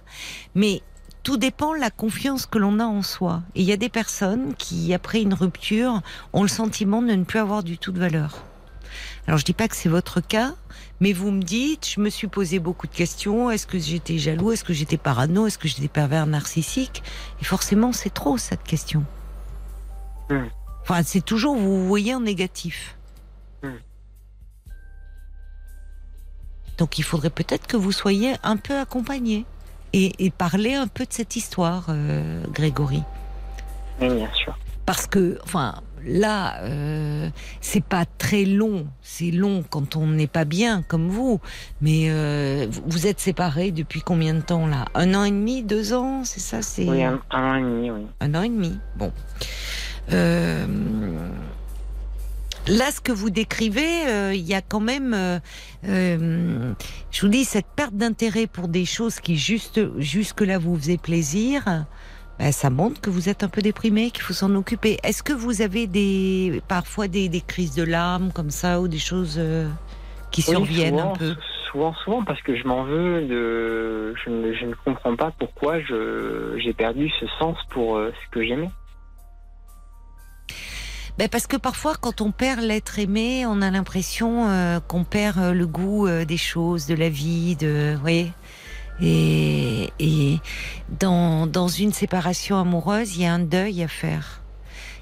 [0.55, 0.81] Mais
[1.23, 3.43] tout dépend de la confiance que l'on a en soi.
[3.55, 6.01] Et il y a des personnes qui, après une rupture,
[6.33, 8.43] ont le sentiment de ne plus avoir du tout de valeur.
[9.27, 10.55] Alors je dis pas que c'est votre cas,
[10.99, 13.51] mais vous me dites, je me suis posé beaucoup de questions.
[13.51, 14.51] Est-ce que j'étais jaloux?
[14.51, 15.47] Est-ce que j'étais parano?
[15.47, 17.03] Est-ce que j'étais pervers narcissique?
[17.39, 19.05] Et forcément, c'est trop cette question.
[20.29, 20.47] Hmm.
[20.81, 22.97] Enfin, c'est toujours vous voyez en négatif.
[26.81, 29.45] Donc il faudrait peut-être que vous soyez un peu accompagné
[29.93, 33.03] et, et parler un peu de cette histoire, euh, Grégory.
[34.01, 34.57] Oui, bien sûr.
[34.87, 37.29] Parce que, enfin, là, euh,
[37.61, 38.87] c'est pas très long.
[39.03, 41.39] C'est long quand on n'est pas bien, comme vous.
[41.81, 44.85] Mais euh, vous- vous êtes séparés depuis combien de temps là?
[44.95, 46.63] Un an et demi, deux ans, c'est ça?
[46.63, 48.07] C'est Oui, un, un an et demi, oui.
[48.21, 48.79] un an et demi.
[48.95, 49.11] Bon.
[50.11, 50.65] Euh,
[52.67, 55.39] Là, ce que vous décrivez, euh, il y a quand même, euh,
[55.87, 56.73] euh,
[57.09, 61.63] je vous dis, cette perte d'intérêt pour des choses qui juste jusque-là vous faisaient plaisir.
[62.37, 64.97] ben, ça montre que vous êtes un peu déprimé, qu'il faut s'en occuper.
[65.03, 68.99] Est-ce que vous avez des parfois des, des crises de larmes comme ça ou des
[68.99, 69.41] choses
[70.29, 71.35] qui Oui, surviennent souvent, un peu
[71.71, 74.13] Souvent, souvent, parce que je m'en veux de.
[74.23, 78.69] Je ne, je ne comprends pas pourquoi j'ai perdu ce sens pour ce que j'aimais.
[81.21, 85.37] Ben parce que parfois, quand on perd l'être aimé, on a l'impression euh, qu'on perd
[85.37, 88.31] euh, le goût euh, des choses, de la vie, de, vous.
[89.03, 90.39] Et, et
[90.99, 94.41] dans, dans une séparation amoureuse, il y a un deuil à faire.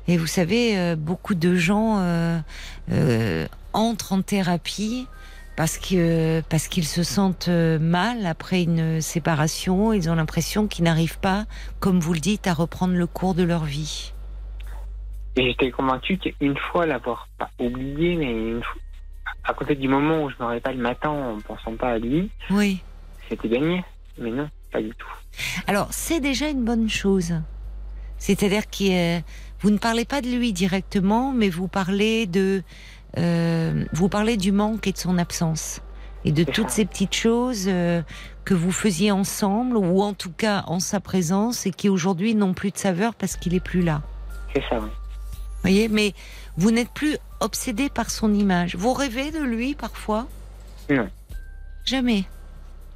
[0.09, 5.07] Et vous savez, euh, beaucoup de gens euh, entrent en thérapie
[5.55, 9.93] parce que parce qu'ils se sentent mal après une séparation.
[9.93, 11.45] Ils ont l'impression qu'ils n'arrivent pas,
[11.79, 14.11] comme vous le dites, à reprendre le cours de leur vie.
[15.35, 18.81] Et j'étais convaincu qu'une fois l'avoir pas oublié, mais une fois,
[19.45, 22.29] à côté du moment où je me réveille le matin en pensant pas à lui,
[22.49, 22.81] Oui.
[23.29, 23.83] c'était gagné.
[24.17, 25.07] Mais non, pas du tout.
[25.67, 27.33] Alors, c'est déjà une bonne chose.
[28.17, 29.21] C'est-à-dire que euh,
[29.61, 32.63] vous ne parlez pas de lui directement, mais vous parlez de,
[33.17, 35.81] euh, vous parlez du manque et de son absence
[36.25, 36.75] et de toutes ça.
[36.77, 38.01] ces petites choses euh,
[38.43, 42.53] que vous faisiez ensemble ou en tout cas en sa présence et qui aujourd'hui n'ont
[42.53, 44.01] plus de saveur parce qu'il est plus là.
[44.53, 44.89] C'est ça, oui.
[45.61, 46.13] Voyez, mais
[46.57, 48.75] vous n'êtes plus obsédé par son image.
[48.75, 50.27] Vous rêvez de lui parfois
[50.89, 51.09] Non.
[51.85, 52.23] Jamais.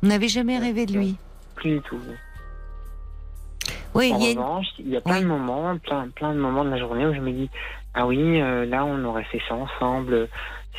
[0.02, 1.16] Vous n'avez jamais rêvé de lui.
[1.56, 2.00] Plus du tout.
[3.96, 5.22] Oui, En il y a une- revanche, il y a plein Oui.
[5.22, 7.50] de moments, plein, plein de moments de la journée où je me dis
[7.94, 10.28] ah oui, euh, là on aurait fait ça ensemble.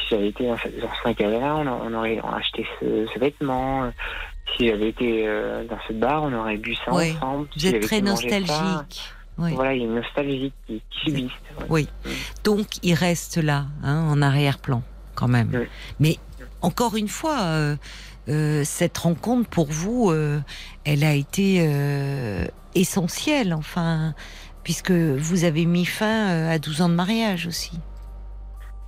[0.00, 0.68] Si j'avais été dans ce,
[1.04, 3.88] magasin-là, on, aurait acheté ce, ce vêtement.
[4.56, 7.12] Si j'avais été euh, dans ce bar, on aurait bu ça Oui.
[7.16, 7.46] ensemble.
[7.54, 9.12] vous Si êtes très ça, nostalgique.
[9.38, 9.52] Oui.
[9.54, 11.28] Voilà, il y a une nostalgie qui, ouais.
[11.68, 11.88] Oui.
[12.44, 14.82] Donc il reste là, hein, en arrière-plan,
[15.14, 15.50] quand même.
[15.52, 15.66] Oui.
[15.98, 16.18] Mais
[16.62, 17.76] encore une fois, euh,
[18.28, 20.40] euh, cette rencontre pour vous, euh,
[20.84, 21.68] elle a été
[22.74, 24.14] essentielle, enfin,
[24.62, 27.78] puisque vous avez mis fin à 12 ans de mariage aussi.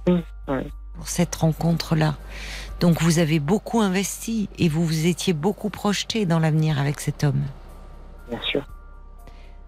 [0.06, 0.60] Oui, oui.
[0.94, 2.16] Pour cette rencontre-là.
[2.80, 7.24] Donc vous avez beaucoup investi et vous vous étiez beaucoup projeté dans l'avenir avec cet
[7.24, 7.42] homme.
[8.30, 8.62] Bien sûr.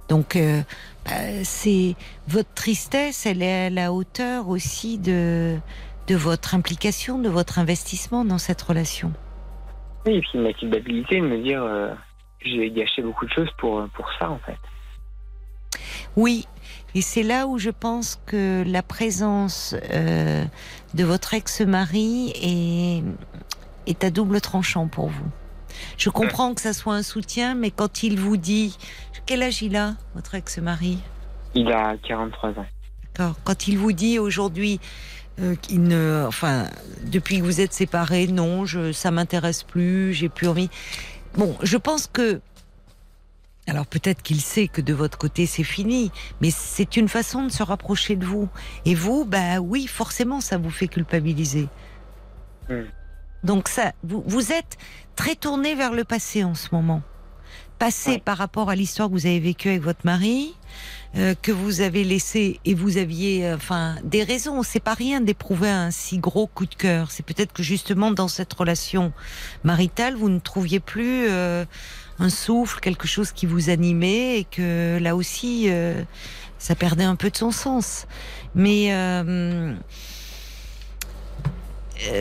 [0.09, 0.63] Donc, euh,
[1.05, 1.95] bah, c'est
[2.27, 5.59] votre tristesse, elle est à la hauteur aussi de
[6.09, 9.13] de votre implication, de votre investissement dans cette relation.
[10.07, 11.93] Oui, et puis ma culpabilité de me dire euh,
[12.41, 14.57] j'ai gâché beaucoup de choses pour, pour ça en fait.
[16.17, 16.47] Oui,
[16.95, 20.45] et c'est là où je pense que la présence euh,
[20.95, 23.03] de votre ex-mari est
[23.87, 25.31] est à double tranchant pour vous.
[25.97, 28.77] Je comprends que ça soit un soutien, mais quand il vous dit
[29.29, 30.99] quel âge il a, votre ex-mari?
[31.55, 32.67] Il a 43 ans.
[33.03, 33.37] D'accord.
[33.45, 34.81] Quand il vous dit aujourd'hui
[35.39, 36.65] euh, qu'il ne, enfin,
[37.05, 40.71] depuis que vous êtes séparés, non, je, ça m'intéresse plus, j'ai plus envie.
[41.35, 42.41] Bon, je pense que,
[43.67, 46.11] alors peut-être qu'il sait que de votre côté c'est fini,
[46.41, 48.49] mais c'est une façon de se rapprocher de vous.
[48.87, 51.69] Et vous, bah oui, forcément, ça vous fait culpabiliser.
[52.71, 52.85] Mm.
[53.45, 54.79] Donc ça, vous, vous êtes
[55.19, 57.03] très tourné vers le passé en ce moment.
[57.81, 58.19] Passé Ouais.
[58.25, 60.55] par rapport à l'histoire que vous avez vécue avec votre mari,
[61.17, 64.63] euh, que vous avez laissé et vous aviez euh, enfin des raisons.
[64.63, 67.11] C'est pas rien d'éprouver un si gros coup de cœur.
[67.11, 69.13] C'est peut-être que justement dans cette relation
[69.65, 71.65] maritale, vous ne trouviez plus euh,
[72.21, 76.01] un souffle, quelque chose qui vous animait et que là aussi, euh,
[76.59, 78.07] ça perdait un peu de son sens.
[78.55, 79.75] Mais euh,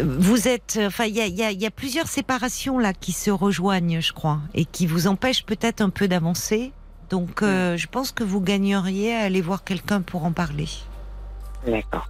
[0.04, 2.94] vous êtes, enfin, il y a, il y a- il y a plusieurs séparations là
[2.94, 6.72] qui se rejoignent, je crois, et qui vous empêchent peut-être un peu d'avancer.
[7.10, 10.68] Donc, euh, je pense que vous gagneriez à aller voir quelqu'un pour en parler.
[11.66, 12.08] D'accord.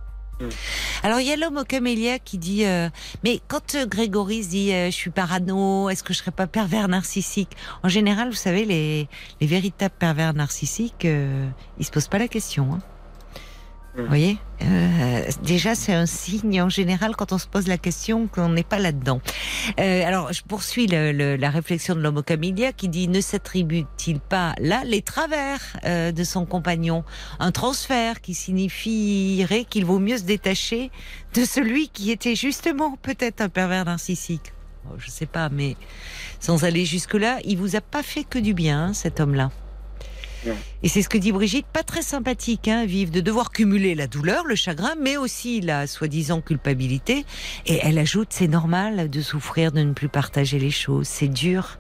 [1.01, 2.89] Alors, il y a l'homme au camélia qui dit, euh,
[3.23, 6.45] mais quand euh, Grégory se dit, euh, je suis parano, est-ce que je serais pas
[6.45, 7.57] pervers narcissique?
[7.83, 9.07] En général, vous savez, les,
[9.41, 11.47] les véritables pervers narcissiques, euh,
[11.79, 12.73] ils se posent pas la question.
[12.73, 12.79] hein.
[13.97, 18.27] Vous voyez Euh, Déjà, c'est un signe en général quand on se pose la question
[18.27, 19.21] qu'on n'est pas là-dedans.
[19.79, 24.19] Euh, alors, je poursuis le- le- la réflexion de l'homme camélia qui dit ne s'attribue-t-il
[24.19, 27.03] pas là les travers euh, de son compagnon?
[27.39, 30.91] Un transfert qui signifierait qu'il vaut mieux se détacher
[31.33, 34.53] de celui qui était justement peut-être un pervers narcissique.
[34.89, 35.75] Oh, Je sais pas, mais
[36.39, 39.49] sans aller jusque-là, il vous a pas fait que du bien, hein, cet homme-là.
[40.45, 40.55] Non.
[40.83, 44.07] Et c'est ce que dit Brigitte, pas très sympathique, hein, vivre de devoir cumuler la
[44.07, 47.25] douleur, le chagrin, mais aussi la soi-disant culpabilité.
[47.65, 51.07] Et elle ajoute, c'est normal de souffrir, de ne plus partager les choses.
[51.07, 51.79] C'est dur.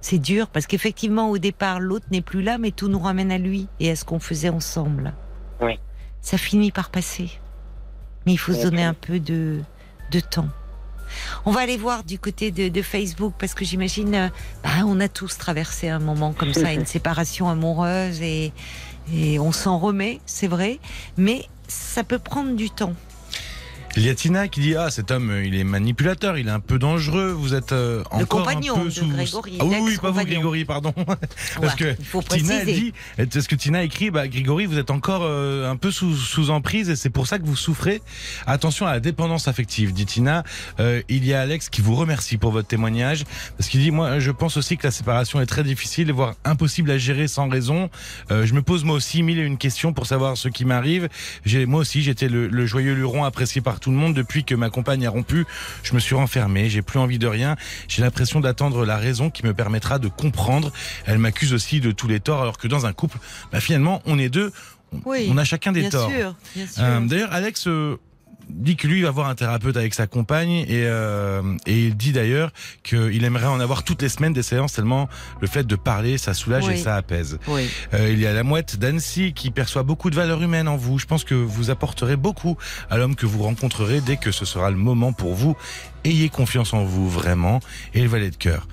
[0.00, 3.38] C'est dur parce qu'effectivement, au départ, l'autre n'est plus là, mais tout nous ramène à
[3.38, 5.12] lui et à ce qu'on faisait ensemble.
[5.60, 5.78] Oui.
[6.20, 7.30] Ça finit par passer.
[8.26, 9.60] Mais il faut se donner un peu de,
[10.10, 10.48] de temps.
[11.44, 14.28] On va aller voir du côté de, de Facebook parce que j'imagine, euh,
[14.62, 18.52] bah, on a tous traversé un moment comme ça, une séparation amoureuse et,
[19.12, 20.78] et on s'en remet, c'est vrai,
[21.16, 22.94] mais ça peut prendre du temps.
[23.96, 26.60] Il y a Tina qui dit Ah, cet homme, il est manipulateur, il est un
[26.60, 29.06] peu dangereux, vous êtes euh, Le encore compagnon un peu de sous.
[29.08, 30.24] Grégory, Ah oui, oui, pas vous.
[30.24, 30.92] Grégory, pardon.
[31.60, 34.90] Parce Ouais, que il faut Tina, dit Est-ce que Tina écrit bah, Grégory, vous êtes
[34.92, 38.00] encore euh, un peu sous, sous emprise et c'est pour ça que vous souffrez.
[38.46, 40.44] Attention à la dépendance affective, dit Tina.
[40.78, 43.24] Euh, il y a Alex qui vous remercie pour votre témoignage
[43.56, 46.90] parce qu'il dit Moi, je pense aussi que la séparation est très difficile, voire impossible
[46.92, 47.90] à gérer sans raison.
[48.30, 51.08] Euh, je me pose moi aussi mille et une questions pour savoir ce qui m'arrive.
[51.66, 54.70] Moi aussi, j'étais le, le joyeux luron apprécié par tout le monde depuis que ma
[54.70, 55.46] compagne a rompu.
[55.82, 57.56] Je me suis renfermé, j'ai plus envie de rien.
[57.88, 60.72] J'ai l'impression d'attendre la raison qui me permettra de comprendre.
[61.06, 63.18] Elle m'accuse aussi de tous les torts, alors que dans un couple,
[63.52, 64.52] bah, finalement, on est deux.
[64.92, 66.10] On, Oui, on a chacun des Bien torts.
[66.10, 66.82] sûr, bien sûr.
[66.82, 67.96] Euh, D'ailleurs, Alex euh,
[68.50, 71.96] dit que lui il va voir un thérapeute avec sa compagne et, euh, et il
[71.96, 72.50] dit d'ailleurs
[72.82, 75.08] qu'il aimerait en avoir toutes les semaines des séances tellement
[75.40, 76.74] le fait de parler ça soulage Oui.
[76.74, 77.38] et ça apaise.
[77.48, 77.68] oui.
[77.94, 80.98] Euh, il y a la mouette d'Annecy qui perçoit beaucoup de valeur humaine en vous.
[80.98, 82.56] Je pense que vous apporterez beaucoup
[82.90, 85.56] à l'homme que vous rencontrerez dès que ce sera le moment pour vous.
[86.04, 87.60] Ayez confiance en vous vraiment
[87.94, 88.66] et le valet de cœur.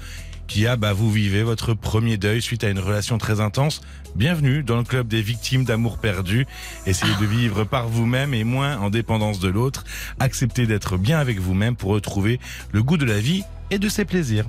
[0.47, 3.81] Kia, bah, vous vivez votre premier deuil suite à une relation très intense.
[4.15, 6.47] Bienvenue dans le club des victimes d'amour perdu.
[6.85, 9.83] Essayez de vivre par vous-même et moins en dépendance de l'autre.
[10.21, 12.39] Acceptez d'être bien avec vous-même pour retrouver
[12.71, 14.45] le goût de la vie et de ses plaisirs.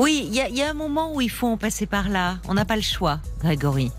[0.00, 2.08] Oui, il y a, il y a un moment où il faut en passer par
[2.08, 2.38] là.
[2.48, 3.92] On n'a pas le choix, Grégory.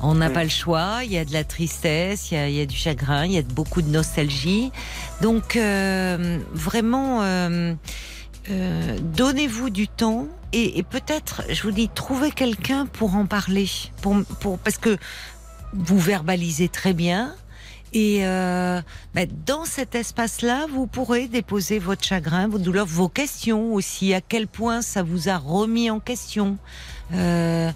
[0.00, 1.00] On n'a pas le choix.
[1.04, 3.32] Il y a de la tristesse, il y a, il y a du chagrin, il
[3.32, 4.72] y a beaucoup de nostalgie.
[5.20, 7.74] Donc, euh, vraiment, euh,
[8.50, 13.68] euh, donnez-vous du temps et, et peut-être, je vous dis, trouvez quelqu'un pour en parler.
[14.02, 14.96] Pour, pour, parce que
[15.72, 17.34] vous verbalisez très bien.
[17.92, 18.80] Et euh,
[19.14, 24.14] bah, dans cet espace-là, vous pourrez déposer votre chagrin, vos douleurs, vos questions aussi.
[24.14, 26.56] À quel point ça vous a remis en question
[27.12, 27.70] Euh,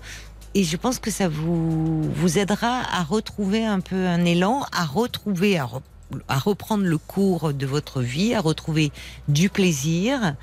[0.54, 4.84] Et je pense que ça vous vous aidera à retrouver un peu un élan, à
[4.84, 5.82] retrouver, à, re-
[6.28, 8.92] à reprendre le cours de votre vie, à retrouver
[9.26, 10.36] du plaisir.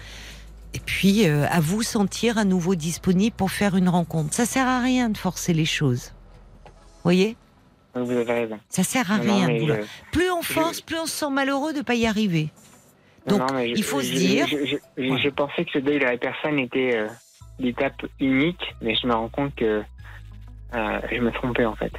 [0.74, 4.34] Et puis euh, à vous sentir à nouveau disponible pour faire une rencontre.
[4.34, 6.14] Ça sert à rien de forcer les choses.
[6.66, 6.72] Vous
[7.04, 7.36] voyez?
[7.94, 8.58] Vous avez raison.
[8.70, 9.48] Ça sert à Non, rien.
[9.60, 12.50] je- Plus on force, plus on se sent malheureux de ne pas y arriver.
[13.28, 14.78] Donc, non, il faut se dire- Je,
[15.12, 15.32] Ouais.
[15.32, 17.08] pensais que ce deuil de la personne était euh,
[17.60, 19.84] l'étape unique, mais je me rends compte que
[20.74, 21.92] euh, je me trompais en fait.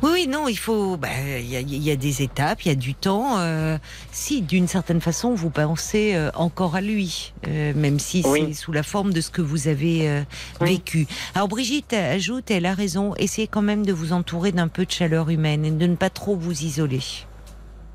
[0.00, 0.96] Oui, oui, non, il faut.
[0.96, 1.08] bah,
[1.40, 3.38] Il y, a, y a des étapes, il y a du temps.
[3.38, 3.78] euh,
[4.12, 8.44] si, d'une certaine façon, vous pensez euh, encore à lui, euh, même si Oui.
[8.48, 10.22] c'est sous la forme de ce que vous avez euh,
[10.60, 10.74] Oui.
[10.74, 11.06] vécu.
[11.34, 14.90] Alors, Brigitte ajoute, elle a raison, essayez quand même de vous entourer d'un peu de
[14.92, 17.00] chaleur humaine et de ne pas trop vous isoler.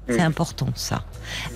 [0.10, 1.06] C'est important ça.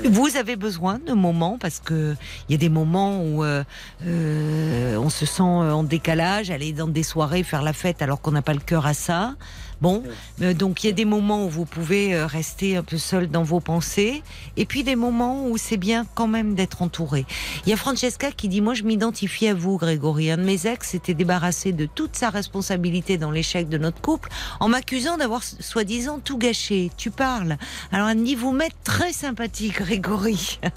[0.05, 2.15] Vous avez besoin de moments parce que
[2.47, 3.65] il y a des moments où euh,
[4.05, 8.31] euh, on se sent en décalage, aller dans des soirées faire la fête alors qu'on
[8.31, 9.35] n'a pas le cœur à ça.
[9.81, 10.03] Bon,
[10.41, 13.27] euh, donc il y a des moments où vous pouvez euh, rester un peu seul
[13.27, 14.23] dans vos pensées,
[14.55, 17.25] et puis des moments où c'est bien quand même d'être entouré.
[17.65, 20.31] Il y a Francesca qui dit moi je m'identifie à vous, Grégory.
[20.31, 24.29] Un de mes ex s'était débarrassé de toute sa responsabilité dans l'échec de notre couple
[24.59, 26.91] en m'accusant d'avoir soi-disant tout gâché.
[26.97, 27.57] Tu parles.
[27.91, 30.59] Alors dit vous m'êtes très sympathique, Grégory.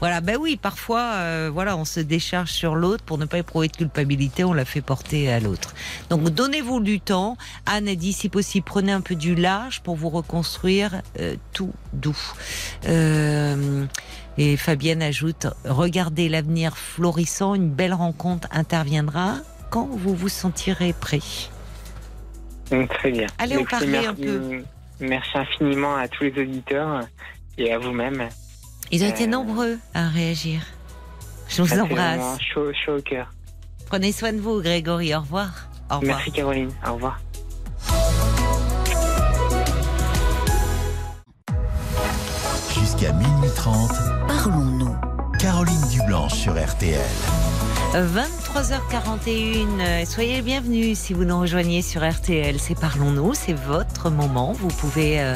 [0.00, 3.68] Voilà, ben oui, parfois, euh, voilà, on se décharge sur l'autre pour ne pas éprouver
[3.68, 5.74] de culpabilité, on la fait porter à l'autre.
[6.10, 7.36] Donc donnez-vous du temps.
[7.66, 11.72] Anne a dit, si possible, prenez un peu du large pour vous reconstruire euh, tout
[11.92, 12.16] doux.
[12.86, 13.84] Euh,
[14.38, 19.36] et Fabienne ajoute, regardez l'avenir florissant, une belle rencontre interviendra
[19.70, 21.20] quand vous vous sentirez prêt.
[22.70, 23.26] Donc, Très bien.
[23.38, 24.62] Allez, on parlait merci, un peu.
[25.00, 27.00] Merci infiniment à tous les auditeurs
[27.58, 28.28] et à vous-même.
[28.90, 30.60] Ils ont été Euh, nombreux à réagir.
[31.48, 32.16] Je vous embrasse.
[32.18, 33.30] vraiment Chaud, chaud au cœur.
[33.86, 35.14] Prenez soin de vous, Grégory.
[35.14, 35.68] Au revoir.
[35.90, 36.16] Au revoir.
[36.16, 36.70] Merci Caroline.
[36.88, 37.20] Au revoir.
[43.64, 43.90] 30.
[44.28, 44.94] Parlons-nous.
[45.40, 47.00] Caroline Dublanche sur RTL.
[47.94, 52.60] 23h41, soyez les bienvenus si vous nous rejoignez sur RTL.
[52.60, 54.52] C'est Parlons-nous, c'est votre moment.
[54.52, 55.34] Vous pouvez euh,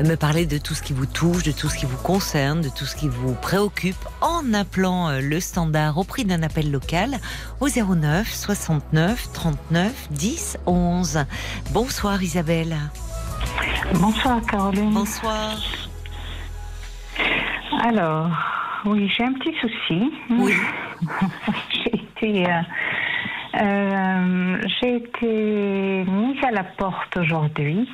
[0.00, 2.70] me parler de tout ce qui vous touche, de tout ce qui vous concerne, de
[2.70, 7.20] tout ce qui vous préoccupe en appelant euh, le standard au prix d'un appel local
[7.60, 11.24] au 09 69 39 10 11.
[11.70, 12.76] Bonsoir Isabelle.
[13.94, 14.92] Bonsoir Caroline.
[14.92, 15.56] Bonsoir.
[17.82, 18.28] Alors,
[18.84, 20.12] oui, j'ai un petit souci.
[20.30, 20.52] Oui.
[21.72, 22.60] j'ai été, euh,
[23.62, 27.88] euh, j'ai été mise à la porte aujourd'hui.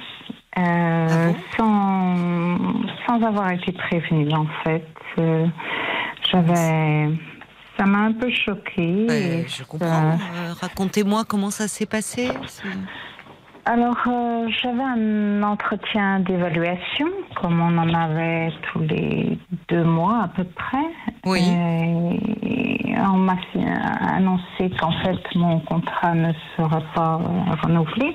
[0.59, 1.37] euh, Ah bon?
[1.57, 4.87] sans, sans avoir été prévenue en fait.
[6.31, 7.09] J'avais,
[7.79, 9.07] ça m'a un peu choquée.
[9.11, 10.19] Et je comprends.
[10.61, 12.29] Racontez-moi comment ça s'est passé.
[13.69, 19.37] Alors, euh, j'avais un entretien d'évaluation, comme on en avait tous les
[19.69, 20.87] deux mois à peu près.
[21.25, 21.41] Oui.
[22.45, 23.37] Et on m'a
[24.15, 28.15] annoncé qu'en fait, mon contrat ne sera pas euh, renouvelé.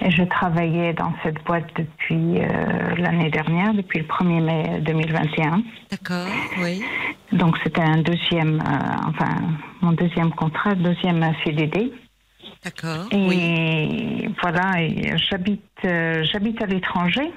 [0.00, 5.62] Et je travaillais dans cette boîte depuis euh, l'année dernière, depuis le 1er mai 2021.
[5.90, 6.26] D'accord,
[6.62, 6.82] oui.
[7.32, 9.34] Donc, c'était un deuxième, euh, enfin,
[9.82, 11.92] mon deuxième contrat, deuxième CDD.
[12.64, 14.34] D'accord, Et oui.
[14.42, 17.30] voilà, et j'habite, euh, j'habite à l'étranger.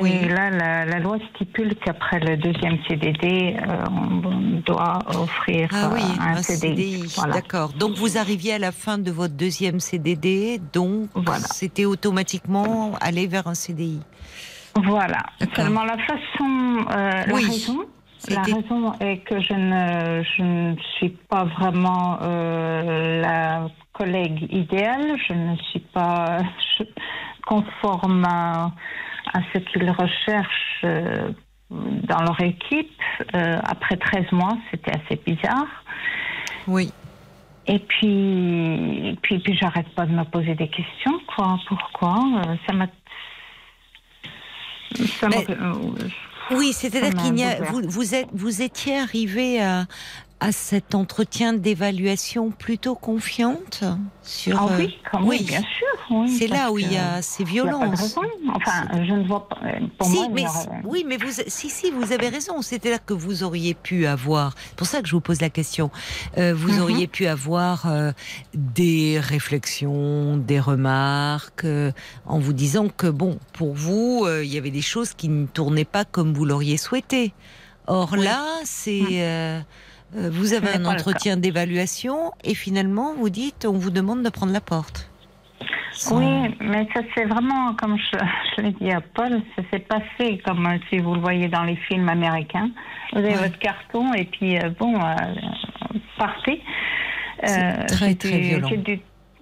[0.00, 0.10] Oui.
[0.10, 5.90] Et là, la, la loi stipule qu'après le deuxième CDD, euh, on doit offrir Ah
[5.92, 7.04] oui, euh, un, un CDI.
[7.14, 7.34] Voilà.
[7.34, 7.74] D'accord.
[7.74, 11.44] Donc vous arriviez à la fin de votre deuxième CDD, donc Voilà.
[11.52, 14.00] c'était automatiquement aller vers un CDI.
[14.82, 15.18] Voilà.
[15.54, 17.42] Seulement la façon, euh, Oui.
[17.42, 17.84] la raison.
[18.28, 25.16] La raison est que je ne, je ne suis pas vraiment euh, la collègue idéale.
[25.28, 26.38] Je ne suis pas
[26.78, 26.84] je-
[27.46, 28.70] conforme à,
[29.34, 31.30] à ce qu'ils recherchent euh,
[31.70, 32.90] dans leur équipe.
[33.34, 35.66] Euh, après 13 mois, c'était assez bizarre.
[36.68, 36.92] Oui.
[37.66, 41.18] Et puis, et puis, puis j'arrête pas de me poser des questions.
[41.34, 42.86] Quoi Pourquoi Euh, Ça m'a.
[44.94, 45.46] Ça Mais-
[46.56, 47.72] Oui, c'est-à-dire qu'il y a, bouleversée.
[47.72, 49.86] vous, vous, êtes, vous étiez arrivé à,
[50.42, 53.84] à cet entretien d'évaluation plutôt confiante
[54.24, 54.60] sur.
[54.60, 55.44] Ah euh, oui, quand oui.
[55.44, 55.86] bien sûr.
[56.10, 58.16] oui, C'est là où il y a ces violences.
[58.52, 59.58] Enfin, je ne vois pas.
[59.64, 60.44] euh, Pour si, moi, mais
[60.84, 62.60] oui, mais vous, si, si, vous avez raison.
[62.60, 64.54] C'était là que vous auriez pu avoir.
[64.70, 65.92] C'est pour ça que je vous pose la question.
[66.38, 66.80] Euh, vous Mhm.
[66.82, 68.10] auriez pu avoir euh,
[68.52, 71.92] des réflexions, des remarques, euh,
[72.26, 75.46] en vous disant que bon, pour vous, euh, il y avait des choses qui ne
[75.46, 77.32] tournaient pas comme vous l'auriez souhaité.
[77.86, 79.08] Or là, c'est Mhm.
[79.12, 79.60] euh, euh,
[80.14, 84.60] vous avez un entretien d'évaluation et finalement vous dites, on vous demande de prendre la
[84.60, 85.08] porte.
[85.92, 88.18] Sans- Oui, mais ça c'est vraiment, comme je,
[88.56, 91.64] je l'ai dit à Paul, ça s'est passé comme euh, si vous le voyez dans
[91.64, 92.70] les films américains.
[93.12, 93.48] Vous avez Ouais.
[93.48, 95.14] votre carton et puis euh, bon, euh,
[96.18, 96.62] partez.
[97.88, 98.68] Très, très violent.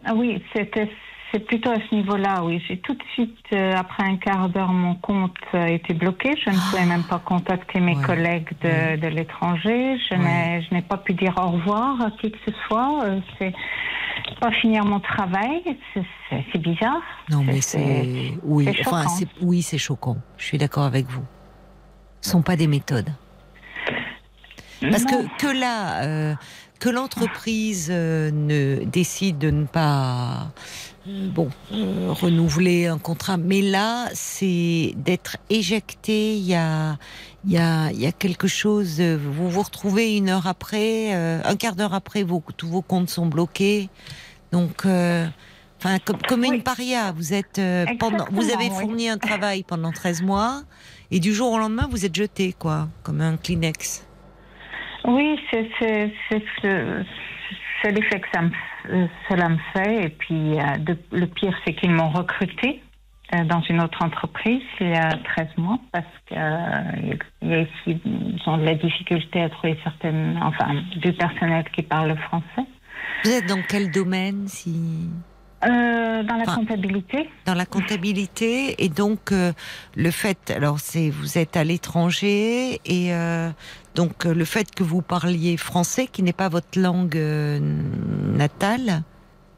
[0.05, 0.91] Ah oui, c'était
[1.33, 2.63] c'est plutôt à ce niveau-là, oui.
[2.67, 6.35] J'ai tout de suite, euh, après un quart d'heure, mon compte a été bloqué.
[6.45, 8.03] Je ne pouvais même pas contacter mes Ouais.
[8.05, 8.97] collègues de, Ouais.
[8.97, 9.97] de l'étranger.
[10.11, 10.63] Je Ouais.
[10.73, 13.05] n'ai pas pu dire au revoir à qui que ce soit.
[13.05, 13.55] Euh, C'est
[14.41, 15.63] pas finir mon travail.
[15.95, 17.01] C'est- bizarre.
[17.31, 19.05] Non, mais C'est- oui, c'est enfin
[19.41, 20.17] oui, c'est choquant.
[20.37, 21.25] Je suis d'accord avec vous.
[22.21, 23.09] Ce sont pas des méthodes.
[24.83, 25.25] Parce Non.
[25.39, 26.35] que que là, euh,
[26.81, 30.51] que l'entreprise euh, ne décide de ne pas
[31.07, 36.37] euh, bon euh, renouveler un contrat, mais là c'est d'être éjecté.
[36.37, 36.97] Il y a
[37.45, 38.97] il y a il y a quelque chose.
[39.01, 42.83] euh, Vous vous retrouvez une heure après, euh, un quart d'heure après, vos, tous vos
[42.83, 43.89] comptes sont bloqués.
[44.53, 45.27] Donc euh,
[45.83, 48.71] Enfin, comme, comme une paria, vous êtes euh, pendant, vous avez oui.
[48.79, 50.63] fourni un travail pendant 13 mois
[51.11, 54.05] et du jour au lendemain vous êtes jeté quoi, comme un Kleenex.
[55.05, 57.05] Oui, c'est c'est- c'est ce-
[57.83, 58.51] c'est l'effet que ça me,
[58.91, 60.05] euh, cela me fait.
[60.05, 62.83] Et puis, euh, le pire, c'est qu'ils m'ont recruté
[63.35, 68.01] euh, dans une autre entreprise il y a 13 mois parce qu'il y a ici
[68.05, 72.67] ils ont de la difficulté à trouver certaines, enfin, du personnel qui parle français.
[73.25, 75.09] Vous êtes dans quel domaine si
[75.63, 79.53] Euh, dans la Enfin, comptabilité dans la comptabilité et donc euh,
[79.95, 83.51] le fait alors c'est vous êtes à l'étranger et euh,
[83.95, 89.03] donc euh, le fait que vous parliez français qui n'est pas votre langue euh, natale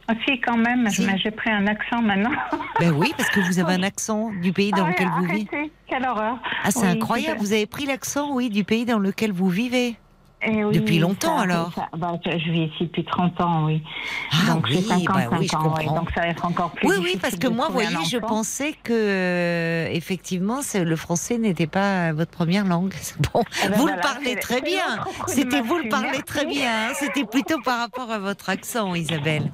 [0.08, 1.02] Ah, Si, quand même, Si.
[1.06, 2.32] mais j'ai pris un accent maintenant.
[2.80, 5.70] ben oui parce que vous avez un accent du pays dans Ah lequel vous vivez
[5.86, 6.38] quelle horreur.
[6.64, 9.96] ah c'est Oui, incroyable vous avez pris l'accent oui du pays dans lequel vous vivez
[10.44, 13.80] Eh oui, Depuis longtemps, ça- alors ça- bah, je vis ici depuis 30 ans, oui.
[14.32, 15.96] Ah donc oui, j'ai 55 bah oui, je ans, oui, comprends.
[16.00, 18.74] donc ça va être encore plus Oui, oui, parce que moi, vous voyez, je pensais
[18.82, 22.92] que euh, effectivement, le français n'était pas votre première langue.
[23.32, 24.82] Bon, Eh ben vous voilà, le parlez très bien.
[25.28, 26.88] C'était vous le parlez très bien.
[26.88, 26.92] hein.
[26.98, 29.52] C'était plutôt par rapport à votre accent, Isabelle.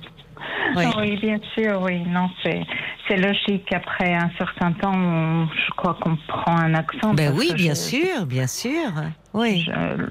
[0.77, 0.85] Oui.
[0.99, 2.01] Oui, bien sûr, oui.
[2.07, 3.73] Non, c'est logique.
[3.73, 7.15] Après un certain temps, on- je crois qu'on prend un accent.
[7.15, 8.91] Ben oui, bien je- sûr, bien sûr.
[9.35, 9.65] Oui.
[9.67, 10.07] Je,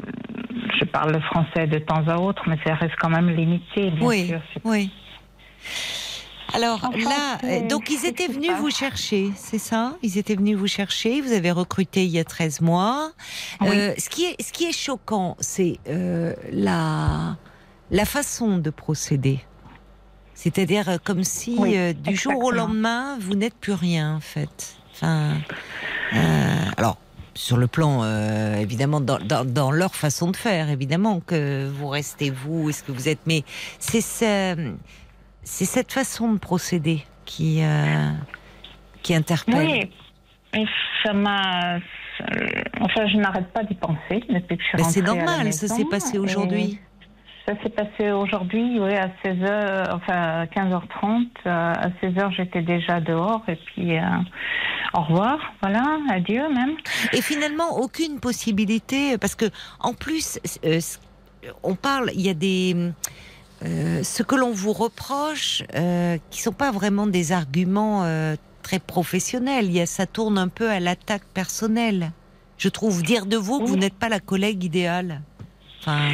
[0.80, 4.08] je parle le français de temps à autre, mais ça reste quand même limité, bien
[4.08, 4.42] Oui, sûr.
[4.64, 4.92] Oui.
[6.54, 9.96] Alors Enfin, là, euh, donc ils étaient venus vous chercher, c'est ça?
[10.02, 13.10] Ils étaient venus vous chercher, vous avez recruté il y a 13 mois.
[13.60, 13.68] Oui.
[13.70, 17.36] Euh, ce, qui est, ce qui est choquant, c'est euh, la,
[17.92, 19.40] la façon de procéder.
[20.42, 24.20] C'est-à-dire euh, comme si Oui, euh, du jour au lendemain, vous n'êtes plus rien en
[24.20, 24.78] fait.
[24.94, 25.34] Enfin,
[26.14, 26.18] euh,
[26.78, 26.98] alors,
[27.34, 31.88] sur le plan, euh, évidemment, dans, dans, dans leur façon de faire, évidemment, que vous
[31.88, 33.20] restez vous, est-ce que vous êtes...
[33.26, 33.44] Mais
[33.80, 34.74] c'est ce-
[35.42, 37.62] c'est cette façon de procéder qui,
[39.02, 39.56] qui interpelle.
[39.68, 39.90] Oui,
[40.54, 40.66] et
[41.04, 41.80] ça m'a.
[42.82, 45.32] Enfin, je n'arrête pas d'y penser depuis que je suis Ben, c'est rentrée à la
[45.32, 46.80] normal, ça s'est passé et aujourd'hui.
[47.48, 51.28] Ça s'est passé aujourd'hui, oui, à 16h, enfin à 15h30.
[51.46, 54.02] euh, À 16h, j'étais déjà dehors et puis euh,
[54.94, 56.76] au revoir, voilà, adieu même.
[57.14, 59.46] Et finalement, aucune possibilité, parce que
[59.80, 60.80] en plus, euh,
[61.64, 62.76] on parle, il y a des.
[63.64, 65.64] euh, ce que l'on vous reproche,
[66.30, 68.04] qui sont pas vraiment des arguments
[68.62, 69.68] très professionnels.
[69.68, 72.12] Il y a, ça tourne un peu à l'attaque personnelle.
[72.58, 75.22] Je trouve dire de vous que vous n'êtes pas la collègue idéale.
[75.80, 76.10] Enfin,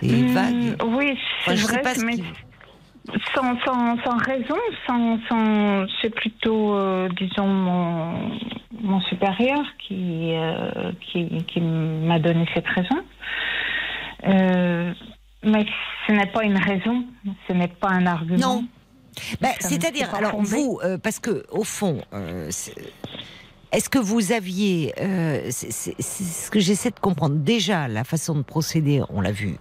[0.00, 0.82] c'est Hmm, vague.
[0.96, 2.16] oui, c'est vrai, mais
[3.34, 4.56] sans, sans, sans raison,
[4.86, 8.30] sans, sans, c'est plutôt, euh, disons, mon,
[8.80, 12.96] mon supérieur qui, euh, qui, qui m'a donné cette raison.
[14.28, 14.92] Euh,
[15.42, 15.66] mais
[16.06, 17.04] ce n'est pas une raison,
[17.48, 18.38] ce n'est pas un argument.
[18.38, 18.64] Non.
[19.40, 20.48] Ben, me C'est-à-dire, alors fondé.
[20.50, 22.00] vous, parce que au fond,
[23.72, 24.92] est-ce que vous aviez,
[25.50, 25.72] c'est
[26.02, 27.34] ce que j'essaie de comprendre.
[27.36, 29.56] Déjà, la façon de procéder, on l'a vu,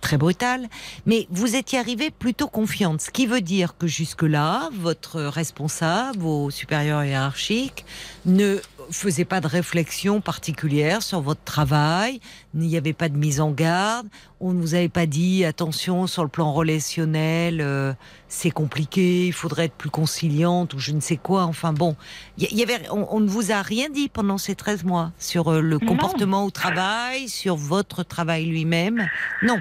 [0.00, 0.68] très brutale,
[1.06, 6.50] mais vous étiez arrivé plutôt confiante, ce qui veut dire que jusque-là, votre responsable, vos
[6.50, 7.84] supérieurs hiérarchiques,
[8.26, 8.58] ne
[8.90, 12.20] faisaient pas de réflexion particulière sur votre travail,
[12.54, 14.06] il n'y avait pas de mise en garde,
[14.40, 17.92] on ne vous avait pas dit attention sur le plan relationnel, euh,
[18.28, 21.44] c'est compliqué, il faudrait être plus conciliante ou je ne sais quoi.
[21.44, 21.96] Enfin bon,
[22.38, 25.12] il y, y avait, on, on ne vous a rien dit pendant ces 13 mois
[25.18, 25.86] sur euh, le Non.
[25.86, 29.06] comportement au travail, sur votre travail lui-même.
[29.42, 29.58] Non.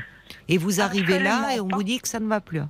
[0.49, 2.61] Et vous arrivez là et on vous dit que ça ne va plus.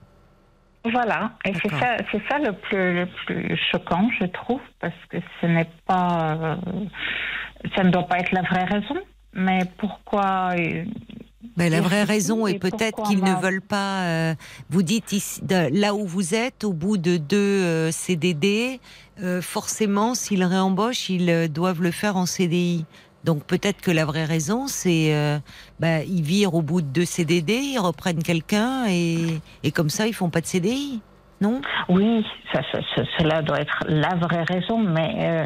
[0.90, 5.18] Voilà, et c'est ça, c'est ça le plus, le plus choquant, je trouve, parce que
[5.42, 6.56] ce n'est pas, euh,
[7.76, 8.96] ça ne doit pas être la vraie raison.
[9.34, 10.86] Mais pourquoi euh,
[11.58, 14.04] Mais la vraie raison est peut-être qu'ils ne veulent pas.
[14.04, 14.36] euh,
[14.70, 18.80] vous dites ici, là où vous êtes, au bout de deux euh, CDD,
[19.22, 22.86] euh, forcément, s'ils réembauchent, ils doivent le faire en CDI.
[23.28, 25.38] Donc peut-être que la vraie raison, c'est euh,
[25.82, 30.08] bah, ils virent au bout de deux CDD, ils reprennent quelqu'un et, et comme ça,
[30.08, 31.02] ils font pas de CDI,
[31.42, 31.60] non?
[31.90, 35.46] Oui, ça, ça- ça- cela doit être la vraie raison, mais euh,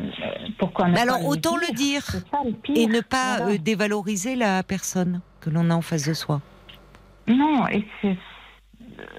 [0.59, 2.03] pourquoi ne Mais pas alors autant le dire?
[2.43, 3.53] le et ne pas Voilà.
[3.53, 6.39] euh, dévaloriser la personne que l'on a en face de soi.
[7.27, 8.15] Non, et c'est,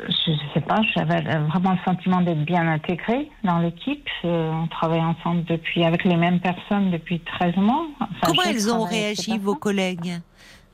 [0.09, 4.07] je ne sais pas, j'avais vraiment le sentiment d'être bien intégrée dans l'équipe.
[4.25, 7.87] Euh, on travaille ensemble depuis, avec les mêmes personnes depuis 13 mois.
[8.01, 10.21] Enfin, Comment elles ont réagi, vos collègues?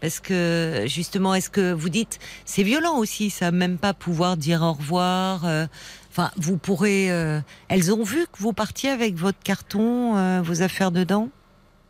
[0.01, 4.63] Parce que justement, est-ce que vous dites, c'est violent aussi, ça, même pas pouvoir dire
[4.63, 5.45] au revoir.
[5.45, 5.67] euh,
[6.11, 7.11] Enfin, vous pourrez.
[7.11, 11.29] euh, elles ont vu que vous partiez avec votre carton, euh, vos affaires dedans?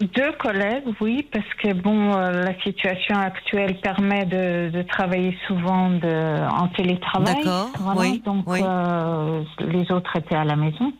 [0.00, 5.90] Deux collègues, oui, parce que bon, euh, la situation actuelle permet de, de travailler souvent
[5.90, 7.34] de, en télétravail.
[7.36, 8.60] D'accord, Voilà, oui, Donc oui.
[8.62, 10.92] euh, les autres étaient à la maison.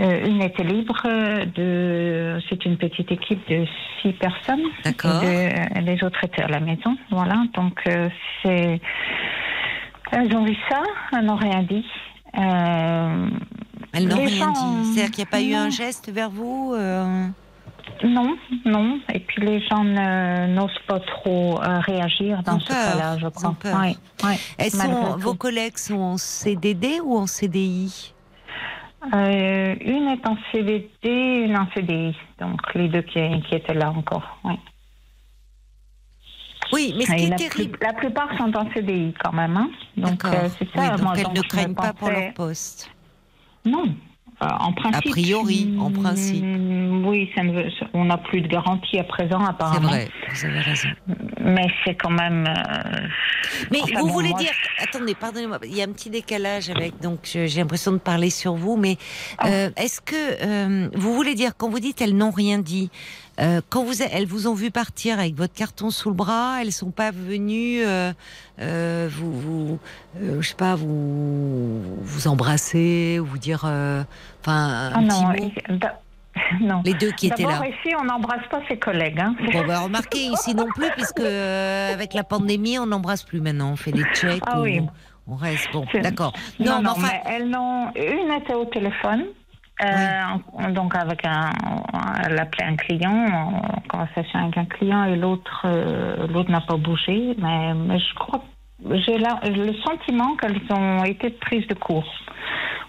[0.00, 0.96] Euh, une était libre.
[1.04, 3.66] euh, De, c'est une petite équipe de
[4.00, 4.64] six personnes.
[4.84, 5.20] D'accord.
[5.20, 6.96] De- les autres étaient à la maison.
[7.10, 7.36] Voilà.
[7.54, 8.08] Donc euh,
[8.42, 8.80] c'est,
[10.10, 10.82] elles ont vu ça,
[11.16, 11.86] elles n'ont rien dit.
[12.36, 13.28] Euh,
[13.92, 14.84] Elles n'ont rien gens- dit.
[14.94, 17.26] C'est-à-dire qu'il n'y a pas eu un geste vers vous euh,
[18.04, 18.98] Non, non.
[19.12, 23.54] Et puis les gens n'osent pas trop euh, réagir dans ce cas-là, je crois.
[23.64, 23.94] Ouais,
[24.24, 28.12] ouais, Elles sont, vos collègues sont en CDD ou en CDI
[29.14, 32.16] Euh, une est en CDD, une en CDI.
[32.40, 34.38] Donc les deux qui, qui étaient là encore.
[34.44, 34.58] Ouais.
[36.72, 37.76] Oui, mais ce qui est la, terrible.
[37.78, 39.56] plus- la plupart sont en CDI quand même.
[39.56, 39.70] Hein.
[39.96, 40.80] Donc euh, c'est ça.
[40.80, 42.90] Oui, donc moi, elles dont ne craignent pas pour leur poste.
[43.64, 43.84] Non,
[44.40, 45.06] en principe.
[45.06, 46.42] A priori, en principe.
[46.44, 49.88] mm, Oui, ça ne veut- on n'a plus de garantie à présent, C'est apparemment.
[49.88, 50.88] vrai, vous avez raison.
[51.40, 52.46] Mais c'est quand même.
[52.46, 53.06] euh,
[53.70, 56.70] Mais Enfin, vous bon, voulez moi, dire, attendez, pardonnez-moi, il y a un petit décalage
[56.70, 58.96] avec, donc j'ai l'impression de parler sur vous, mais
[59.44, 62.90] euh, est-ce que euh, vous voulez dire, quand vous dites elles n'ont rien dit,
[63.42, 66.72] euh, quand vous, elles vous ont vu partir avec votre carton sous le bras, elles
[66.72, 68.12] sont pas venues, euh,
[68.60, 69.78] euh, vous, vous
[70.40, 74.06] je sais pas, vous vous embrasser, ou vous dire, enfin,
[74.46, 75.52] un Ah non, petit mot.
[75.68, 75.98] et- d'a-
[76.62, 76.80] non.
[76.84, 77.60] Les deux qui étaient là.
[77.66, 79.20] Ici, on n'embrasse pas ses collègues.
[79.20, 79.34] Hein.
[79.52, 83.72] Bon, bah, remarquez ici non plus, puisque euh, avec la pandémie, on n'embrasse plus maintenant.
[83.72, 84.42] On fait des checks.
[84.46, 84.80] Ah ou oui.
[85.28, 85.68] On reste.
[85.72, 86.32] Bon, d'accord.
[86.58, 87.08] Non, Non, mais non, enfin.
[87.12, 87.88] mais elles n'ont.
[87.94, 89.24] Une était au téléphone.
[89.84, 91.50] Euh, donc avec un,
[92.24, 96.76] elle appelait un client, en conversation avec un client, et l'autre, euh, l'autre n'a pas
[96.76, 97.34] bougé.
[97.38, 98.44] Mais, mais je crois,
[98.90, 102.10] j'ai le sentiment qu'elles ont été prises de court.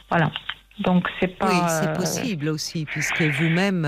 [0.09, 0.31] Voilà.
[0.79, 1.47] Donc c'est pas.
[1.47, 3.85] Oui, c'est euh, possible aussi, puisque vous-même,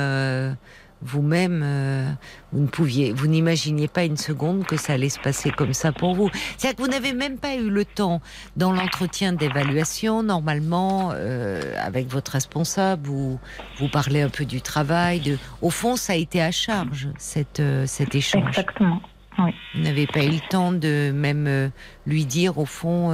[1.01, 2.09] vous-même, euh,
[2.51, 5.91] vous ne pouviez, vous n'imaginiez pas une seconde que ça allait se passer comme ça
[5.91, 6.29] pour vous.
[6.57, 8.21] C'est-à-dire que vous n'avez même pas eu le temps,
[8.55, 13.39] dans l'entretien d'évaluation, normalement, euh, avec votre responsable, vous,
[13.77, 15.19] vous parlez un peu du travail.
[15.19, 18.47] De, au fond, ça a été à charge cette, euh, cet échange.
[18.49, 19.01] Exactement.
[19.37, 21.71] Vous n'avez pas eu le temps de même
[22.07, 23.09] lui dire au fond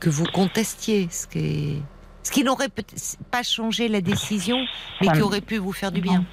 [0.00, 1.82] que vous contestiez, ce qui, est-
[2.22, 2.70] ce qui n'aurait
[3.30, 4.56] pas changé la décision,
[5.02, 6.24] mais qui aurait pu vous faire du bien.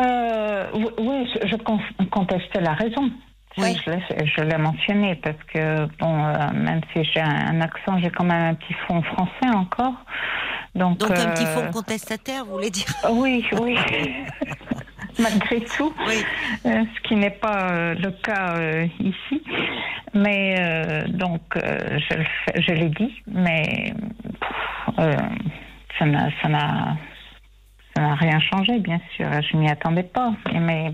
[0.00, 0.66] Euh,
[0.98, 3.10] oui, je, je con- contestais la raison.
[3.58, 3.76] Oui.
[3.86, 8.52] je l'ai- mentionné parce que, bon, euh, même si j'ai un accent, j'ai quand même
[8.52, 9.92] un petit fond français encore.
[10.74, 12.86] Donc, Donc un petit euh, fond contestataire, vous voulez dire?
[13.10, 13.76] Oui, oui.
[15.18, 16.24] Malgré tout, Oui.
[16.64, 19.42] euh, ce qui n'est pas euh, le cas euh, ici.
[20.14, 23.92] Mais donc, je, l'ai dit, mais
[24.40, 25.16] pff,
[25.98, 26.96] ça n'a
[27.94, 29.26] ça n'a- rien changé, bien sûr.
[29.50, 30.32] Je m'y attendais pas.
[30.52, 30.92] Mais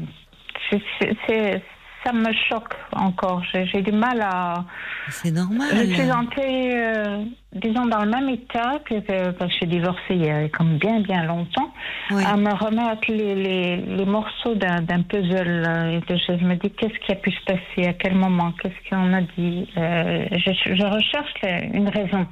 [0.71, 1.63] c'est-
[2.05, 3.43] ça me choque encore.
[3.53, 4.65] J'ai du mal à.
[5.09, 5.69] C'est normal.
[5.73, 10.01] Je suis entrée, euh, disons, dans le même état que, que quand je suis divorcée
[10.11, 11.71] il y a comme bien, bien longtemps,
[12.13, 12.23] Oui.
[12.25, 15.67] à me remettre les, les, les morceaux d'un puzzle.
[15.95, 18.89] et que je me dis, qu'est-ce qui a pu se passer, à quel moment, qu'est-ce
[18.91, 19.69] qu'on a dit?
[19.77, 21.35] Euh, je, je recherche
[21.75, 22.27] une raison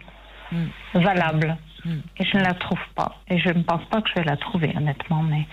[0.53, 0.67] Mm.
[1.01, 1.57] valable.
[1.87, 2.01] Mm.
[2.19, 3.17] Et je ne la trouve pas.
[3.31, 5.23] Et je ne pense pas que je vais la trouver, honnêtement.
[5.23, 5.47] Mais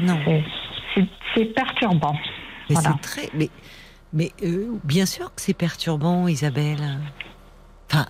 [0.00, 0.18] Non.
[0.26, 2.16] c'est- perturbant.
[2.68, 2.94] Mais Voilà.
[2.94, 3.28] c'est très.
[3.34, 3.48] Mais,
[4.12, 6.98] mais euh, bien sûr que c'est perturbant, Isabelle.
[7.90, 8.06] Enfin,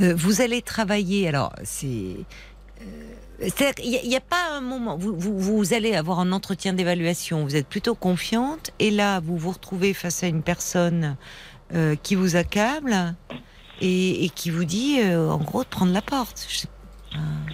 [0.00, 1.28] euh, vous allez travailler.
[1.28, 2.16] Alors, c'est.
[2.80, 4.96] euh, qu'il n'y a, il pas un moment.
[4.96, 7.44] Vous, vous, vous allez avoir un entretien d'évaluation.
[7.44, 8.70] Vous êtes plutôt confiante.
[8.78, 11.16] Et là, vous vous retrouvez face à une personne
[12.04, 13.14] qui vous accable
[13.84, 16.46] et, et qui vous dit, euh, en gros, de prendre la porte.
[16.48, 16.68] Je sais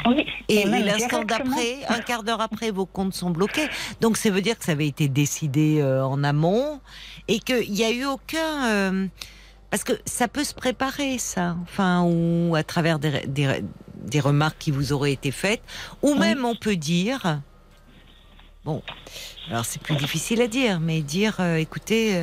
[0.06, 0.24] Oui.
[0.48, 3.68] et, l'instant d'après, un quart d'heure après, vos comptes sont bloqués.
[4.00, 6.80] Donc ça veut dire que ça avait été décidé euh, en amont
[7.28, 8.70] et qu'il n'y a eu aucun...
[8.70, 9.06] euh,
[9.70, 11.56] parce que ça peut se préparer, ça.
[11.62, 13.62] Enfin, ou à travers des, des,
[13.96, 15.62] des remarques qui vous auraient été faites.
[16.02, 17.40] Ou même on peut dire...
[18.64, 18.82] Bon,
[19.48, 22.14] alors c'est plus difficile à dire, mais dire, euh, écoutez...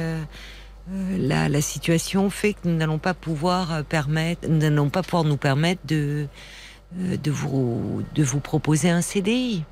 [0.89, 5.03] euh, la, la situation fait que nous n'allons pas pouvoir euh, permettre, nous n'allons pas
[5.03, 6.27] pouvoir nous permettre de,
[6.99, 9.63] euh, de vous de vous proposer un CDI.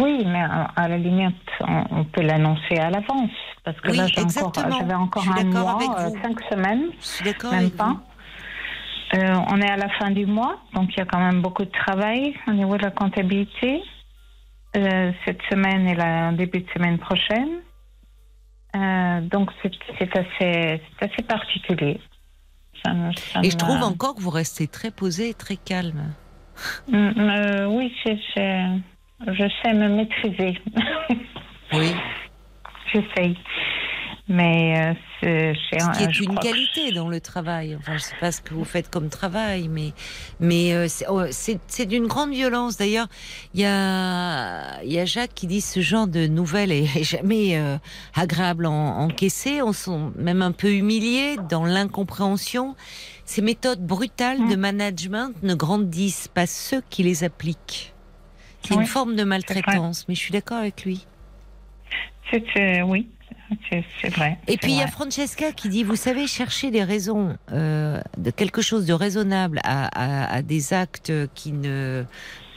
[0.00, 0.42] Oui, mais
[0.76, 3.30] à la limite, on, peut l'annoncer à l'avance.
[3.64, 4.06] Parce que Oui, là,
[4.42, 5.78] encore, j'avais encore suis un mois,
[6.22, 7.88] cinq semaines, Je suis d'accord même avec pas.
[7.88, 8.00] vous.
[9.18, 11.64] Euh, on est à la fin du mois, donc il y a quand même beaucoup
[11.64, 13.82] de travail au niveau de la comptabilité.
[14.76, 17.60] Euh, cette semaine et la début de semaine prochaine.
[18.74, 22.00] Euh, donc c'est assez, assez particulier.
[22.84, 26.12] Ça me- ça Et je trouve encore que vous restez très posé et très calme.
[26.88, 27.92] Mm, euh, oui,
[29.26, 30.58] je sais me maîtriser.
[31.72, 31.92] Oui.
[32.92, 33.36] J'essaye.
[34.26, 37.76] Mais euh, c'est c'est- Ce qui euh, est une que- qualité dans le travail.
[37.76, 39.92] Enfin, je sais pas ce que vous faites comme travail, mais
[40.40, 42.78] mais euh, c'est oh, c'est c'est d'une grande violence.
[42.78, 43.08] D'ailleurs,
[43.52, 47.58] il y a il y a Jacques qui dit ce genre de nouvelles est jamais
[47.58, 47.76] euh,
[48.14, 49.60] agréable à en- encaisser.
[49.60, 52.76] On se même un peu humilié dans l'incompréhension.
[53.26, 54.50] Ces méthodes brutales Mm.
[54.50, 57.92] de management ne grandissent pas ceux qui les appliquent.
[58.66, 61.06] C'est une forme de maltraitance, mais je suis d'accord avec lui.
[62.30, 63.10] c'est c'est- oui,
[63.70, 64.38] c'est vrai.
[64.46, 64.86] Et puis il y a.
[64.86, 69.86] Francesca qui dit, vous savez, chercher des raisons euh, de quelque chose de raisonnable à,
[69.86, 72.04] à- à des actes qui ne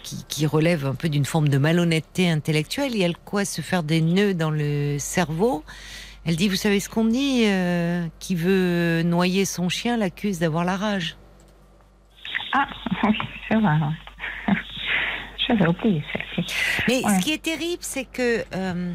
[0.04, 2.92] qui, qui relèvent un peu d'une forme de malhonnêteté intellectuelle.
[2.94, 5.64] Il y a le quoi se faire des nœuds dans le cerveau.
[6.26, 10.64] Elle dit, vous savez ce qu'on dit, euh, qui veut noyer son chien l'accuse d'avoir
[10.66, 11.18] la rage.
[12.54, 12.68] Ah,
[13.04, 13.18] oui,
[13.50, 13.78] c'est vrai.
[15.48, 16.54] J'avais oublié celle-ci.
[16.88, 17.16] Mais Ouais.
[17.20, 18.94] ce qui est terrible, c'est que euh,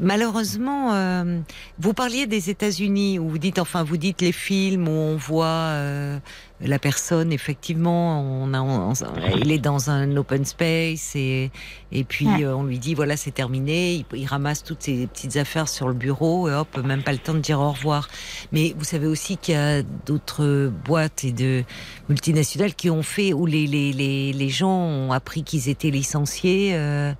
[0.00, 1.40] malheureusement, euh,
[1.78, 5.46] vous parliez des États-Unis où vous dites, enfin, vous dites les films où on voit
[5.46, 6.18] euh,
[6.60, 8.92] la personne effectivement, on a, on-
[9.36, 11.50] il est dans un open space et
[11.92, 12.44] et puis Ouais.
[12.44, 15.86] euh, on lui dit voilà c'est terminé, il, il ramasse toutes ses petites affaires sur
[15.88, 18.08] le bureau et hop, même pas le temps de dire au revoir.
[18.52, 21.62] Mais vous savez aussi qu'il y a d'autres boîtes et de
[22.08, 26.70] multinationales qui ont fait où les les les, les gens ont appris qu'ils étaient licenciés
[26.74, 27.12] euh,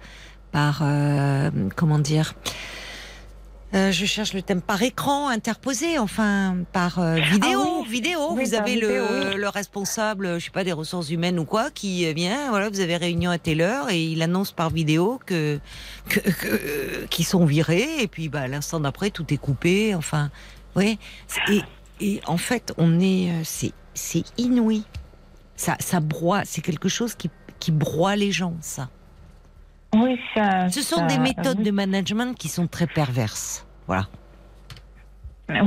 [0.56, 2.32] par euh, comment dire.
[3.74, 7.88] Euh, je cherche le thème par écran interposé, enfin par euh, vidéo, Ah oui.
[7.90, 8.20] vidéo.
[8.30, 9.04] Oui, vous avez vidéo,
[9.36, 12.48] le, responsable, je sais pas, des ressources humaines ou quoi, qui vient.
[12.48, 15.60] Voilà, vous avez réunion à telle heure et il annonce par vidéo que,
[17.10, 19.94] qu'ils sont virés et puis bah l'instant d'après tout est coupé.
[19.94, 20.30] Enfin,
[20.74, 20.98] oui.
[21.50, 21.60] Et,
[22.00, 24.84] et en fait, on est, c'est c'est inouï.
[25.54, 26.44] Ça ça broie.
[26.46, 27.28] C'est quelque chose qui
[27.58, 28.56] qui broie les gens.
[28.62, 28.88] Ça.
[29.96, 30.68] Oui, ça.
[30.68, 31.64] Ce sont ça- des méthodes oui.
[31.64, 33.66] de management qui sont très perverses.
[33.86, 34.06] Voilà.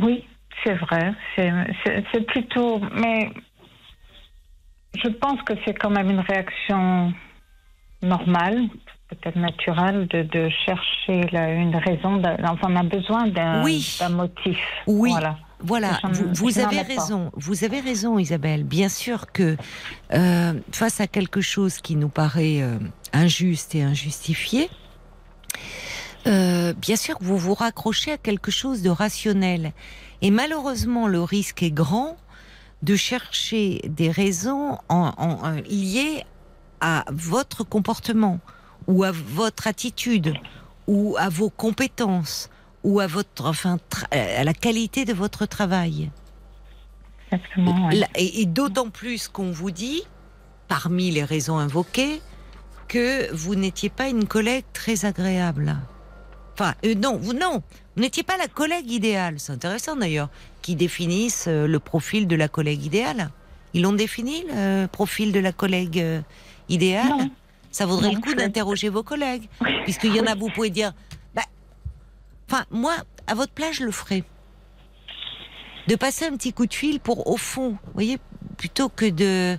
[0.02, 0.26] Oui,
[0.64, 1.14] c'est vrai.
[1.36, 2.80] C'est- plutôt.
[2.94, 3.32] Mais
[5.02, 7.14] je pense que c'est quand même une réaction
[8.02, 8.68] normale,
[9.10, 12.22] peut-être naturelle, de, de chercher une raison.
[12.44, 13.98] Enfin, on a besoin d'un Oui.
[14.00, 14.60] d'un motif.
[14.88, 15.12] Oui.
[15.12, 15.38] Voilà.
[15.62, 16.00] Voilà,
[16.34, 16.84] vous, avez pas.
[16.84, 17.32] raison.
[17.36, 18.64] Vous avez raison, Isabelle.
[18.64, 19.58] Bien sûr que
[20.14, 22.78] euh, face à quelque chose qui nous paraît euh,
[23.14, 24.70] injuste et injustifié,
[26.28, 29.74] euh, bien sûr que vous vous raccrochez à quelque chose de rationnel.
[30.22, 32.18] Et malheureusement, le risque est grand
[32.84, 36.24] de chercher des raisons en, en- en- liées
[36.82, 38.40] à votre comportement
[38.88, 40.34] ou à votre attitude
[40.88, 42.50] ou à vos compétences
[42.84, 46.12] ou à votre enfin tra- à la qualité de votre travail.
[47.32, 47.90] Exactement.
[48.16, 50.04] Et, et d'autant plus qu'on vous dit,
[50.68, 52.22] parmi les raisons invoquées,
[52.88, 55.78] que vous n'étiez pas une collègue très agréable.
[56.54, 57.62] Enfin, euh, non, vous non,
[57.96, 59.36] vous n'étiez pas la collègue idéale.
[59.38, 60.30] C'est intéressant d'ailleurs,
[60.62, 63.30] qui définissent euh, le profil de la collègue idéale.
[63.74, 66.22] Ils l'ont défini le profil de la collègue euh,
[66.68, 67.10] idéale?
[67.10, 67.30] Non.
[67.72, 69.48] Ça vaudrait Non, le coup d'interroger vos collègues,
[69.84, 70.92] puisqu'il y en a, vous pouvez dire,
[72.50, 72.96] enfin, moi,
[73.28, 74.24] à votre place, je le ferai
[75.88, 78.18] de passer un petit coup de fil pour, au fond, vous voyez,
[78.58, 79.58] plutôt que de,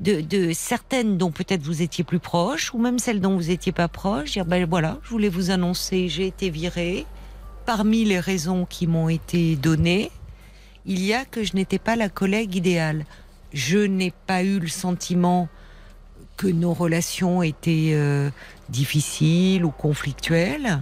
[0.00, 3.88] de, certaines dont peut-être vous étiez plus proche, ou même celles dont vous étiez pas
[3.88, 7.06] proche, dire, ben voilà, je voulais vous annoncer, j'ai été virée.
[7.66, 10.10] Parmi les raisons qui m'ont été données,
[10.86, 13.04] il y a que je n'étais pas la collègue idéale.
[13.52, 15.48] Je n'ai pas eu le sentiment
[16.36, 18.30] que nos relations étaient euh,
[18.70, 20.80] difficiles ou conflictuelles,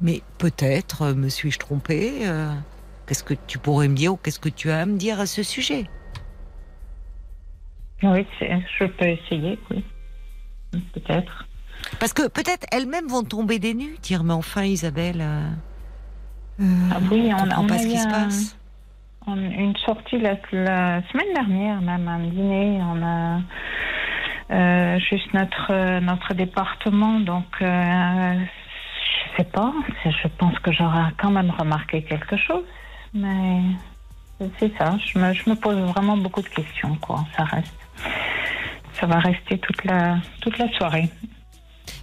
[0.00, 2.26] mais peut-être euh, me suis-je trompée.
[2.26, 2.52] euh,
[3.06, 5.26] Qu'est-ce que tu pourrais me dire ou qu'est-ce que tu as à me dire à
[5.26, 5.84] ce sujet?
[8.02, 9.84] Oui, je peux essayer, oui.
[10.92, 11.46] Peut-être.
[12.00, 15.50] Parce que peut-être elles-mêmes vont tomber des nues, dire mais enfin Isabelle, euh,
[16.92, 18.58] Ah oui, on, comprend on pas ce qui se passe.
[19.26, 22.80] on- une sortie la, la semaine dernière, même un dîner.
[22.82, 23.40] On a
[24.50, 28.34] euh, juste notre euh, notre département, donc euh,
[29.30, 29.72] je sais pas.
[30.04, 32.64] Je pense que j'aurais quand même remarqué quelque chose,
[33.14, 33.60] mais
[34.58, 34.96] c'est ça.
[35.06, 37.24] Je me, je me pose vraiment beaucoup de questions, quoi.
[37.36, 37.74] Ça reste.
[39.00, 41.08] Ça va rester toute la toute la soirée.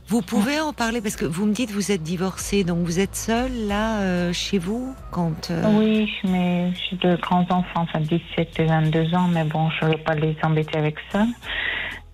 [0.08, 3.16] Vous pouvez en parler parce que vous me dites vous êtes divorcée, donc vous êtes
[3.16, 5.50] seule là euh, chez vous quand.
[5.50, 9.92] euh, Oui, mais j'ai deux grands-enfants, enfin 17 et 22 ans, mais bon, je ne
[9.92, 11.26] veux pas les embêter avec ça.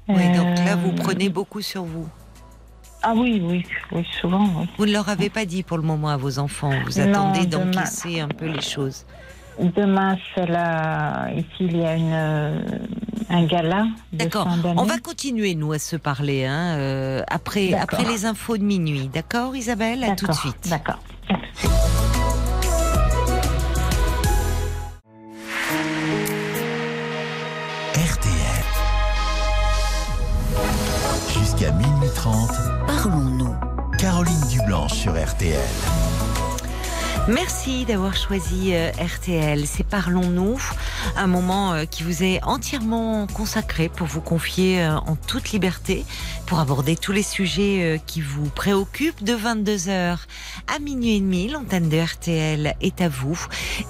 [0.07, 2.07] Oui, donc là Euh, vous prenez beaucoup sur vous.
[3.02, 4.68] Ah oui, oui, oui, souvent, oui.
[4.78, 6.74] Vous ne leur avez pas dit pour le moment à vos enfants.
[6.86, 9.06] Vous attendez d'encaisser un peu les choses.
[9.60, 12.64] Demain, c'est là, ici, il y a une,
[13.30, 13.88] un gala.
[14.14, 14.48] D'accord.
[14.64, 19.10] On va continuer nous à se parler hein, euh, après après les infos de minuit.
[19.14, 20.04] D'accord, Isabelle?
[20.04, 20.70] À tout de suite.
[20.70, 21.00] D'accord.
[37.30, 39.66] Merci d'avoir choisi euh, RTL.
[39.68, 40.60] C'est Parlons-nous,
[41.16, 46.06] un moment euh, qui vous est entièrement consacré pour vous confier euh, en toute liberté,
[46.48, 50.18] pour aborder tous les sujets qui vous préoccupent de 22h
[50.68, 51.48] à minuit et demi.
[51.48, 53.40] L'antenne de RTL est à vous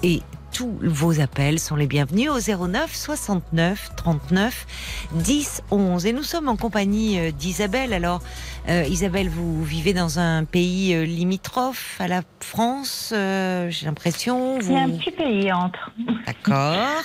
[0.03, 0.21] et
[0.51, 4.65] tous vos appels sont les bienvenus au 09 69 39
[5.13, 6.05] 10 11.
[6.05, 7.93] Et nous sommes en compagnie euh, d'Isabelle.
[7.93, 8.21] Alors,
[8.67, 14.59] euh, Isabelle, vous vivez dans un pays euh, limitrophe à la France, euh, j'ai l'impression.
[14.59, 14.97] Y a un Vous...
[14.97, 15.91] petit pays entre.
[16.25, 17.03] D'accord.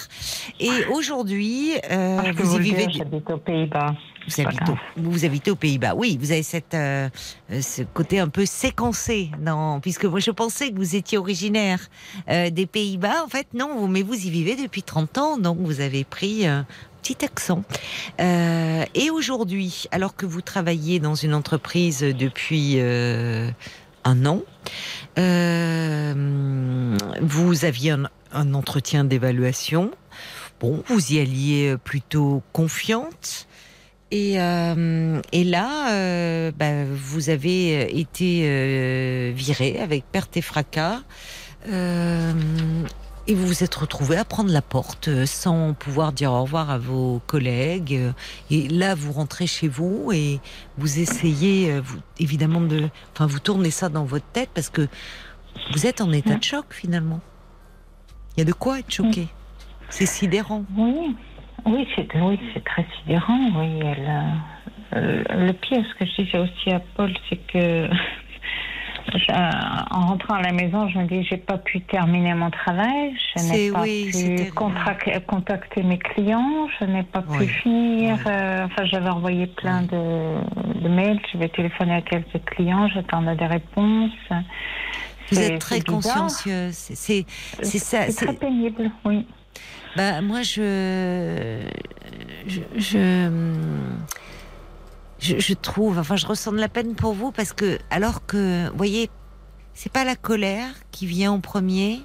[0.60, 2.86] Et aujourd'hui, euh, vous y vous le vivez.
[2.90, 3.94] J'habite aux Pays-Bas.
[4.28, 5.94] Vous habitez, au, vous habitez aux Pays-Bas.
[5.94, 7.08] Oui, vous avez cette, euh,
[7.50, 11.80] euh, ce côté un peu séquencé, non Puisque moi, je pensais que vous étiez originaire
[12.30, 13.24] euh, des Pays-Bas.
[13.24, 16.66] En fait, non, mais vous y vivez depuis 30 ans, donc vous avez pris un
[17.04, 17.64] petit accent.
[18.20, 23.50] Euh, et aujourd'hui, alors que vous travaillez dans une entreprise depuis euh,
[24.04, 24.40] un an,
[25.18, 29.90] euh, vous aviez un, un entretien d'évaluation.
[30.60, 33.46] Bon, vous y alliez plutôt confiante.
[34.14, 41.00] Et, euh, et là, euh, bah, vous avez été euh, viré avec perte et fracas.
[43.26, 46.78] Et vous vous êtes retrouvé à prendre la porte sans pouvoir dire au revoir à
[46.78, 47.98] vos collègues.
[48.52, 50.38] Et là, vous rentrez chez vous et
[50.78, 54.86] vous essayez, vous, évidemment, de, enfin, vous tournez ça dans votre tête parce que
[55.72, 57.20] vous êtes en état de choc finalement.
[58.36, 59.26] Il y a de quoi être choqué.
[59.90, 60.64] C'est sidérant.
[60.76, 61.16] Oui,
[61.66, 63.38] oui, c'est oui, c'est très sidérant.
[63.56, 64.10] Oui, elle,
[64.96, 67.88] euh, le pire, ce que je disais aussi à Paul, c'est que
[69.90, 73.42] en rentrant à la maison, je me dis j'ai pas pu terminer mon travail, je
[73.52, 74.50] n'ai pas oui, pu
[75.26, 78.16] contacter mes clients, je n'ai pas pu finir.
[78.16, 78.32] oui.
[78.32, 83.46] euh, enfin, j'avais envoyé plein de, de mails, j'avais téléphoné à quelques clients, j'attendais des
[83.46, 84.10] réponses.
[85.30, 86.74] Vous C'est- êtes très consciencieuse.
[86.74, 87.26] C'est-
[87.78, 88.06] ça.
[88.10, 89.26] C'est- très pénible, oui.
[89.96, 91.60] Bah, moi, je,
[92.48, 93.30] je, je,
[95.38, 98.76] je, trouve, enfin, je ressens de la peine pour vous parce que, alors que, vous
[98.76, 99.08] voyez,
[99.72, 102.00] c'est pas la colère qui vient en premier,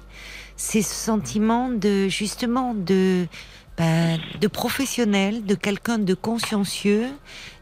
[0.56, 3.26] c'est ce sentiment de, justement, de,
[3.76, 7.06] bah, de professionnel, de quelqu'un de consciencieux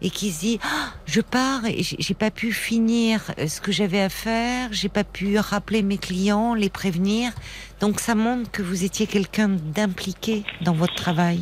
[0.03, 3.61] et qui se dit, Ah, je pars et j'ai j'ai pas pu finir euh, ce
[3.61, 7.33] que j'avais à faire, j'ai pas pu rappeler mes clients, les prévenir.
[7.81, 11.41] Donc ça montre que vous étiez quelqu'un d'impliqué dans votre travail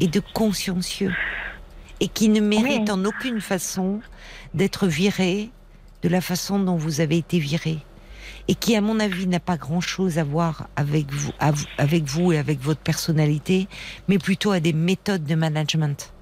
[0.00, 1.14] et de consciencieux
[2.00, 2.90] et qui ne mérite Oui.
[2.90, 4.00] en aucune façon
[4.54, 5.50] d'être viré
[6.02, 7.78] de la façon dont vous avez été viré
[8.48, 11.32] et qui à mon avis n'a pas grand-chose à voir avec vous,
[11.76, 13.68] avec vous et avec votre personnalité,
[14.08, 16.12] mais plutôt à des méthodes de management.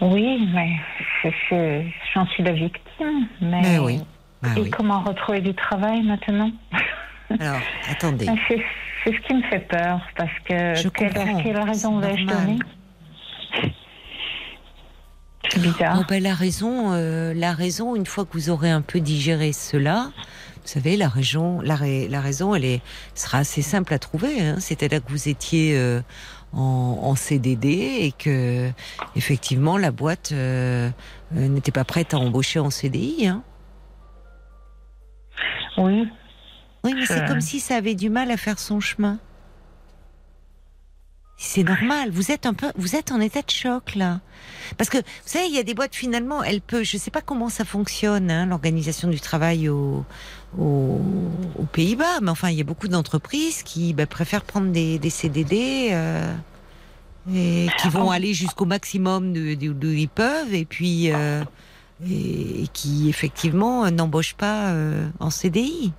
[0.00, 0.70] Oui, mais
[2.14, 3.26] j'en suis la victime.
[3.40, 4.00] Mais, Mais oui.
[4.42, 4.70] Ah Et oui.
[4.70, 6.50] comment retrouver du travail maintenant?
[7.38, 8.26] Alors, attendez.
[8.48, 8.62] C'est
[9.04, 12.58] c'est ce qui me fait peur, parce que Je quelle, quelle raison vais-je donner?
[15.50, 15.98] C'est bizarre.
[16.00, 19.52] Oh, ben, la raison, euh, la raison, une fois que vous aurez un peu digéré
[19.52, 20.10] cela,
[20.64, 21.76] vous savez, la raison, la,
[22.08, 22.80] la raison, elle est,
[23.14, 24.40] sera assez simple à trouver.
[24.40, 24.56] Hein.
[24.58, 26.00] C'est-à-dire que vous étiez euh,
[26.54, 27.68] en, en CDD
[28.00, 28.70] et que,
[29.16, 30.88] effectivement, la boîte euh,
[31.36, 33.26] euh, n'était pas prête à embaucher en CDI.
[33.26, 33.42] Hein.
[35.76, 36.08] Oui,
[36.84, 39.18] Oui, mais c'est comme si ça avait du mal à faire son chemin.
[41.36, 42.10] C'est normal.
[42.10, 44.20] Vous êtes un peu, vous êtes en état de choc là,
[44.78, 47.20] parce que vous savez, il y a des boîtes finalement, elles peuvent, je sais pas
[47.22, 50.04] comment ça fonctionne, hein, l'organisation du travail au,
[50.58, 51.00] au-
[51.58, 55.10] aux Pays-Bas, mais enfin, il y a beaucoup d'entreprises qui bah, préfèrent prendre des, des
[55.10, 56.32] CDD euh,
[57.34, 61.42] et qui vont aller jusqu'au maximum de, ils peuvent, et puis euh,
[62.08, 65.92] et, et qui effectivement euh, n'embauchent pas euh, en CDI.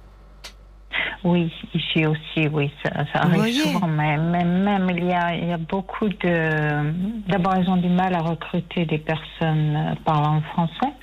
[1.23, 3.87] Oui, ici aussi, oui, ça, ça arrive souvent.
[3.87, 7.27] Mais, mais même, il y, a, il y a beaucoup de...
[7.27, 10.93] D'abord, ils ont du mal à recruter des personnes euh, parlant français,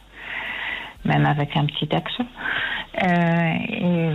[1.05, 2.27] même avec un petit accent.
[3.03, 4.11] Euh, et,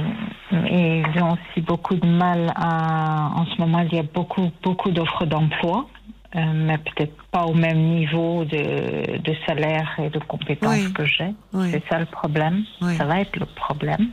[0.69, 3.31] et ils ont aussi beaucoup de mal à...
[3.35, 5.87] En ce moment, il y a beaucoup, beaucoup d'offres d'emploi.
[6.35, 10.93] euh, mais peut-être pas au même niveau de, de salaire et de compétences Oui.
[10.93, 11.33] que j'ai.
[11.53, 11.69] Oui.
[11.71, 12.63] C'est ça le problème.
[12.81, 12.95] Oui.
[12.97, 14.09] Ça va être le problème.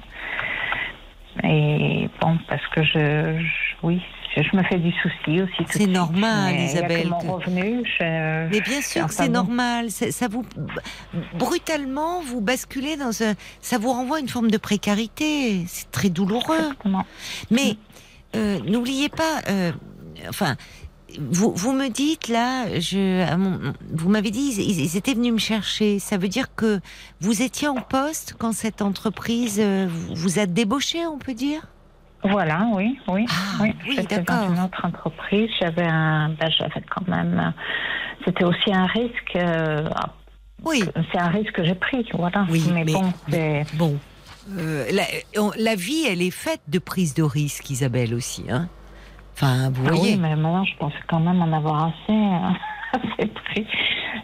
[1.42, 4.00] Et bon, parce que je, je- oui,
[4.36, 5.64] je, me fais du souci aussi.
[5.68, 7.82] C'est normal, Mais Isabelle, mon revenu.
[7.98, 9.90] je- Mais bien sûr que c'est normal.
[9.90, 10.44] Ça, ça vous
[11.36, 15.64] brutalement vous basculez dans un, ça vous renvoie à une forme de précarité.
[15.66, 16.56] C'est très douloureux.
[16.58, 17.04] Exactement.
[17.50, 17.76] Mais
[18.36, 19.72] euh, n'oubliez pas, euh,
[20.28, 20.56] enfin.
[21.30, 23.58] Vous, vous me dites là, je, à mon-
[23.92, 25.98] vous m'avez dit ils, ils étaient venus me chercher.
[25.98, 26.80] Ça veut dire que
[27.20, 31.62] vous étiez en poste quand cette entreprise euh, vous a débauché, on peut dire?
[32.24, 33.26] Voilà, oui, oui.
[33.28, 34.24] Ah, oui, oui, d'accord.
[34.48, 35.50] dans une autre entreprise.
[35.60, 37.52] J'avais un, ben, j'avais quand même.
[38.24, 39.36] C'était aussi un risque.
[39.36, 39.88] euh,
[40.64, 40.82] Oui.
[41.12, 42.46] c'est un risque que j'ai pris, voilà.
[42.50, 43.64] Oui, mais, mais- bon, c'est.
[43.74, 43.98] Bon,
[44.58, 45.02] euh, la,
[45.38, 48.44] on- la vie, elle est faite de prise de risque, Isabelle aussi.
[48.50, 48.68] Hein
[49.34, 50.12] enfin, vous Ah voyez.
[50.14, 52.56] oui, mais maintenant, je pense quand même en avoir assez, hein,
[52.92, 53.66] assez pris.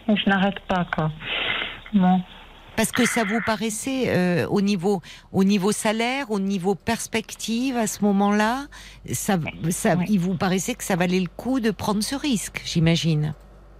[0.07, 1.11] Et je n'arrête pas, quoi.
[1.93, 2.21] Bon.
[2.77, 5.01] Parce que ça vous paraissait euh, au niveau
[5.33, 8.61] au niveau salaire, au niveau perspective à ce moment-là,
[9.11, 9.37] ça,
[9.69, 10.05] ça, Oui.
[10.09, 13.33] il vous paraissait que ça valait le coup de prendre ce risque, j'imagine.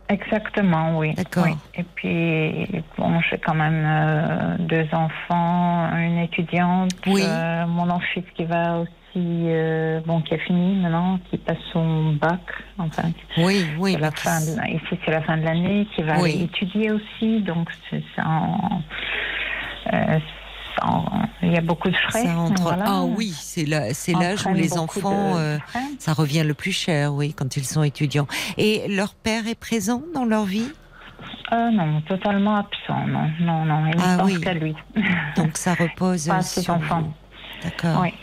[0.09, 1.13] Exactement, oui.
[1.15, 1.45] D'accord.
[1.45, 1.53] Oui.
[1.75, 7.23] Et puis, bon, j'ai quand même euh, deux enfants, une étudiante, Oui.
[7.25, 12.13] euh, mon enfant qui va aussi, euh, bon, qui a fini maintenant, qui passe son
[12.13, 12.39] bac,
[12.77, 13.93] enfin, Oui, oui.
[13.93, 16.41] c'est la bah, fin de, ici c'est la fin de l'année, qui va Oui.
[16.43, 18.81] étudier aussi, donc c'est en,
[19.93, 20.19] euh,
[20.83, 21.05] en-
[21.43, 22.25] il y a beaucoup de frais.
[22.25, 22.83] ça entre- voilà.
[22.87, 25.57] Ah oui, c'est l'âge où les enfants, euh,
[25.99, 28.27] ça revient le plus cher, oui, quand ils sont étudiants.
[28.57, 30.71] Et leur père est présent dans leur vie,
[31.53, 34.39] Euh, non, totalement absent, non, non, non, il Ah ne pense oui.
[34.41, 34.73] qu'à lui.
[35.35, 37.13] donc ça repose Pas euh, ses sur enfants.
[37.61, 38.13] D'accord, Oui.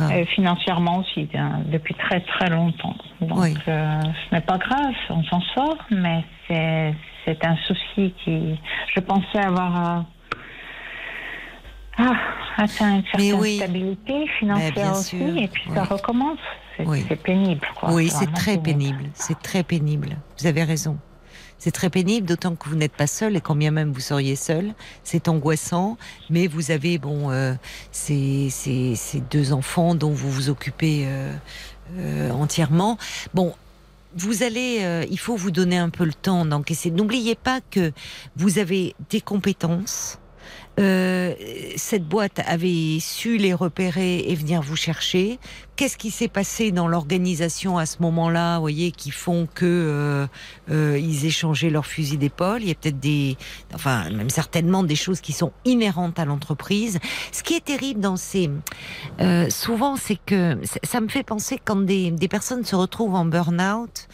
[0.00, 2.96] Euh, financièrement aussi, hein, depuis très très longtemps.
[3.20, 3.54] Donc, Oui.
[3.68, 8.58] euh, ce n'est pas grave, on s'en sort, mais c'est un souci qui.
[8.94, 10.02] Je pensais avoir euh,
[11.98, 12.12] ah,
[12.58, 13.56] atteint une certaine oui.
[13.56, 16.38] stabilité financière aussi, sûr, et puis ça recommence.
[16.76, 17.04] C'est Oui.
[17.08, 17.92] c'est pénible, quoi.
[17.92, 19.04] Oui, c'est très pénible.
[19.14, 20.16] C'est très pénible.
[20.38, 20.98] Vous avez raison.
[21.60, 24.34] C'est très pénible, d'autant que vous n'êtes pas seul, et quand bien même vous seriez
[24.34, 24.74] seul,
[25.04, 25.98] c'est angoissant.
[26.30, 27.54] Mais vous avez bon euh,
[27.92, 31.32] ces, ces, ces deux enfants dont vous vous occupez euh,
[31.98, 32.98] euh, entièrement.
[33.34, 33.54] Bon.
[34.16, 36.90] Vous allez, euh, il faut vous donner un peu le temps d'encaisser.
[36.90, 37.92] N'oubliez pas que
[38.34, 40.18] vous avez des compétences.
[40.80, 41.34] Euh,
[41.76, 45.38] cette boîte avait su les repérer et venir vous chercher.
[45.76, 50.26] Qu'est-ce qui s'est passé dans l'organisation à ce moment-là, vous voyez, qui font que euh,
[50.70, 52.62] euh, ils échangeaient leur fusil d'épaule?
[52.62, 53.36] Il y a peut-être des,
[53.74, 56.98] enfin même certainement des choses qui sont inhérentes à l'entreprise.
[57.30, 58.50] Ce qui est terrible dans ces,
[59.20, 63.26] euh, souvent, c'est que ça me fait penser quand des, des personnes se retrouvent en
[63.26, 64.08] burn-out.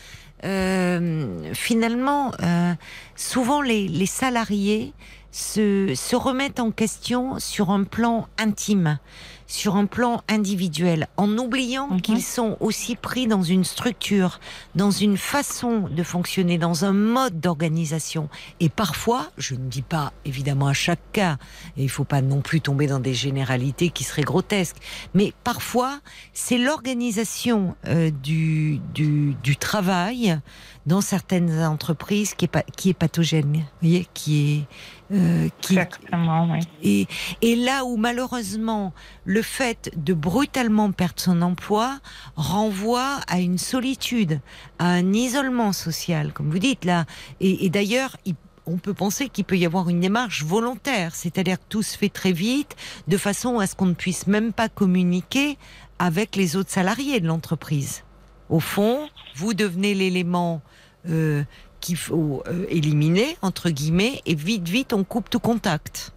[0.45, 2.75] euh, finalement, euh,
[3.15, 4.93] souvent les, les salariés
[5.37, 8.99] se, se remettent en question sur un plan intime,
[9.47, 12.01] sur un plan individuel, en oubliant Mhm.
[12.01, 14.41] qu'ils sont aussi pris dans une structure,
[14.75, 18.29] dans une façon de fonctionner, dans un mode d'organisation.
[18.61, 21.37] Et parfois, je ne dis pas évidemment à chaque cas,
[21.77, 24.77] et il faut pas non plus tomber dans des généralités qui seraient grotesques,
[25.15, 26.01] mais parfois,
[26.33, 30.41] c'est l'organisation euh, du, du, du travail
[30.87, 34.65] dans certaines entreprises qui est, qui est pathogène, vous voyez, qui est...
[35.13, 36.59] euh, qui, Exactement, oui.
[36.83, 37.07] et,
[37.43, 38.93] et là où malheureusement
[39.25, 41.99] le fait de brutalement perdre son emploi
[42.35, 44.41] renvoie à une solitude,
[44.79, 47.05] à un isolement social, comme vous dites là.
[47.41, 48.35] Et, et d'ailleurs, il-
[48.69, 52.09] on peut penser qu'il peut y avoir une démarche volontaire, c'est-à-dire que tout se fait
[52.09, 52.75] très vite,
[53.07, 55.57] de façon à ce qu'on ne puisse même pas communiquer
[56.01, 58.03] avec les autres salariés de l'entreprise.
[58.51, 60.63] Au fond, vous devenez l'élément
[61.09, 61.45] euh,
[61.87, 66.13] qu'il faut euh, éliminer, entre guillemets, et vite, vite, on coupe tout contact.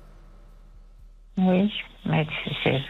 [1.38, 1.72] Oui,
[2.06, 2.26] mais
[2.64, 2.82] c'est-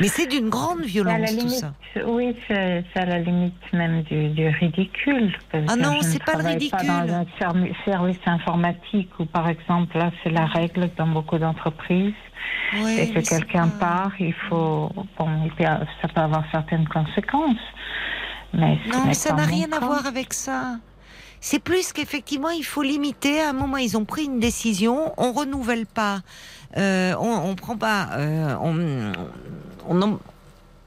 [0.00, 1.74] Mais c'est d'une grande violence tout ça.
[2.06, 5.32] Oui, c'est à la limite même du, du ridicule.
[5.52, 7.06] Ah non, c'est pas le travaille Pas ridicule.
[7.08, 12.14] dans un servi- service informatique où, par exemple, là, c'est la règle dans beaucoup d'entreprises.
[12.82, 14.90] Ouais, et que mais quelqu'un pas- part, il faut.
[15.18, 15.28] Bon,
[15.58, 17.56] ça peut avoir certaines conséquences.
[18.52, 20.76] Mais Non, n'est ça n'a rien à voir avec ça.
[21.48, 23.40] C'est plus qu'effectivement, il faut limiter.
[23.40, 25.12] À un moment, ils ont pris une décision.
[25.16, 26.22] On renouvelle pas.
[26.76, 28.08] Euh, on, on prend pas.
[28.14, 28.56] euh,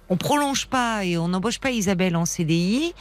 [0.09, 2.93] on prolonge pas et on n'embauche pas Isabelle en CDI.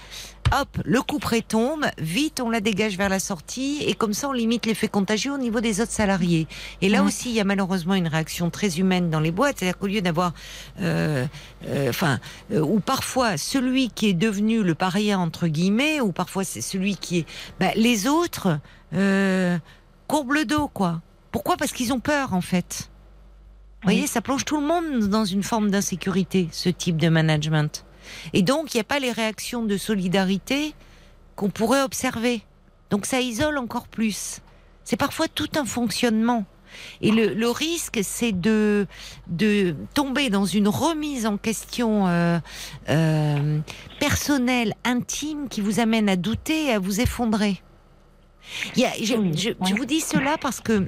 [0.50, 1.84] Hop, le coup près tombe.
[1.98, 5.38] Vite, on la dégage vers la sortie et comme ça, on limite l'effet contagieux au
[5.38, 6.46] niveau des autres salariés.
[6.80, 9.58] Et là aussi, il y a malheureusement une réaction très humaine dans les boîtes.
[9.58, 10.32] C'est-à-dire qu'au lieu d'avoir,
[10.80, 11.26] euh,
[11.66, 12.18] euh, enfin,
[12.52, 16.96] euh, ou parfois celui qui est devenu le paria entre guillemets, ou parfois c'est celui
[16.96, 17.26] qui est,
[17.60, 18.58] bah, les autres
[18.94, 19.58] euh,
[20.06, 21.02] courbent le dos, quoi.
[21.30, 21.58] Pourquoi?
[21.58, 22.88] Parce qu'ils ont peur, en fait.
[23.82, 27.84] Vous voyez, ça plonge tout le monde dans une forme d'insécurité, ce type de management.
[28.32, 30.74] Et donc, il n'y a pas les réactions de solidarité
[31.36, 32.42] qu'on pourrait observer.
[32.90, 34.40] Donc, ça isole encore plus.
[34.84, 36.44] C'est parfois tout un fonctionnement.
[37.00, 38.86] Et le, le risque, c'est de,
[39.26, 42.38] de tomber dans une remise en question euh,
[42.90, 43.58] euh,
[44.00, 47.62] personnelle, intime, qui vous amène à douter et à vous effondrer.
[48.76, 49.56] Il y a- je, Oui, je- ouais.
[49.68, 50.86] je vous dis cela parce que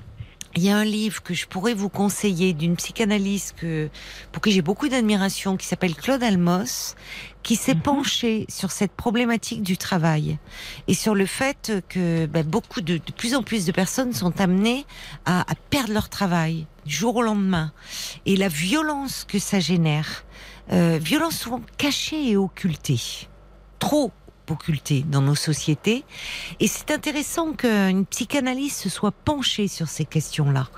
[0.56, 3.88] il y a un livre que je pourrais vous conseiller d'une psychanalyste que,
[4.32, 6.96] pour qui j'ai beaucoup d'admiration, qui s'appelle Claude Almos,
[7.42, 7.82] qui s'est Mhm.
[7.82, 10.38] penché sur cette problématique du travail
[10.88, 14.40] et sur le fait que ben, beaucoup de, de plus en plus de personnes sont
[14.40, 14.84] amenées
[15.24, 17.72] à, à perdre leur travail du jour au lendemain,
[18.26, 20.24] et la violence que ça génère,
[20.72, 23.00] euh, violence souvent cachée et occultée,
[23.78, 24.10] trop
[24.50, 26.04] occultée dans nos sociétés.
[26.60, 30.68] Et c'est intéressant qu'une psychanalyste se soit penchée sur ces questions-là,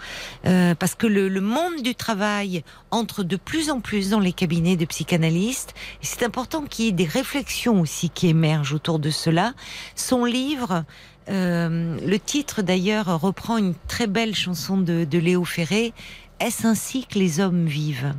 [0.47, 4.77] euh, parce que le, monde du travail entre de plus en plus dans les cabinets
[4.77, 5.75] de psychanalystes.
[6.03, 9.55] Et c'est important qu'il y ait des réflexions aussi qui émergent autour de cela.
[9.97, 10.85] Son livre
[11.29, 15.93] euh, le titre d'ailleurs reprend une très belle chanson de Léo Ferré,
[16.41, 18.15] Est-ce ainsi que les hommes vivent?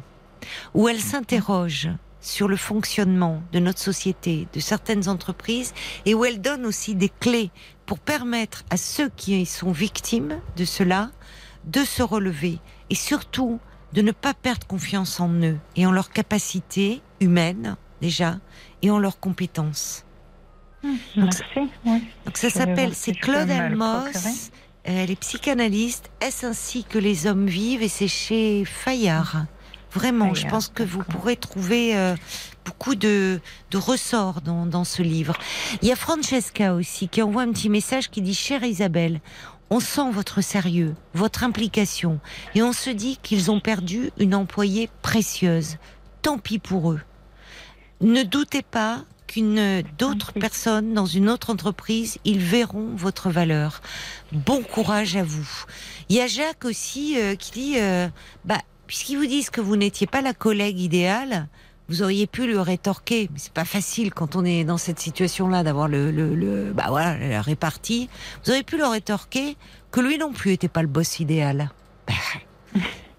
[0.74, 1.90] Où elle s'interroge
[2.24, 5.74] sur le fonctionnement de notre société, de certaines entreprises,
[6.06, 7.52] et où elle donne aussi des clés
[7.86, 11.12] pour permettre à ceux qui sont victimes de cela
[11.66, 12.60] de se relever
[12.90, 13.60] et surtout
[13.94, 18.40] de ne pas perdre confiance en eux et en leur capacité humaine déjà
[18.82, 20.06] et en leurs compétences.
[21.16, 21.44] Merci.
[21.86, 22.04] oui.
[22.26, 24.50] Donc ça Je vais s'appelle, si c'est peux Claude Almos,
[24.88, 27.84] euh, elle est psychanalyste, Est-ce ainsi que les hommes vivent?
[27.84, 29.46] Et c'est chez Fayard.
[29.94, 32.16] Vraiment, je pense que vous pourrez trouver euh,
[32.66, 33.40] beaucoup de,
[33.72, 35.38] de ressorts dans, dans ce livre.
[35.82, 39.22] Il y a Francesca aussi qui envoie un petit message qui dit Chère Isabelle,
[39.70, 42.20] on sent votre sérieux, votre implication,
[42.56, 45.78] et on se dit qu'ils ont perdu une employée précieuse.
[46.22, 47.02] Tant pis pour eux.
[48.02, 53.82] Ne doutez pas qu'une d'autres personnes dans une autre entreprise, ils verront votre valeur.
[54.32, 55.48] Bon courage à vous.
[56.10, 58.08] Il y a Jacques aussi euh, qui dit, euh,
[58.46, 58.60] bah,
[58.94, 61.48] puisqu'ils vous disent que vous n'étiez pas la collègue idéale,
[61.90, 63.28] vous auriez pu le rétorquer.
[63.34, 66.86] Mais c'est pas facile quand on est dans cette situation-là d'avoir le, le, le- bah
[66.90, 68.08] voilà, la répartie.
[68.46, 69.58] Vous auriez pu le rétorquer
[69.90, 71.72] que lui non plus était pas le boss idéal.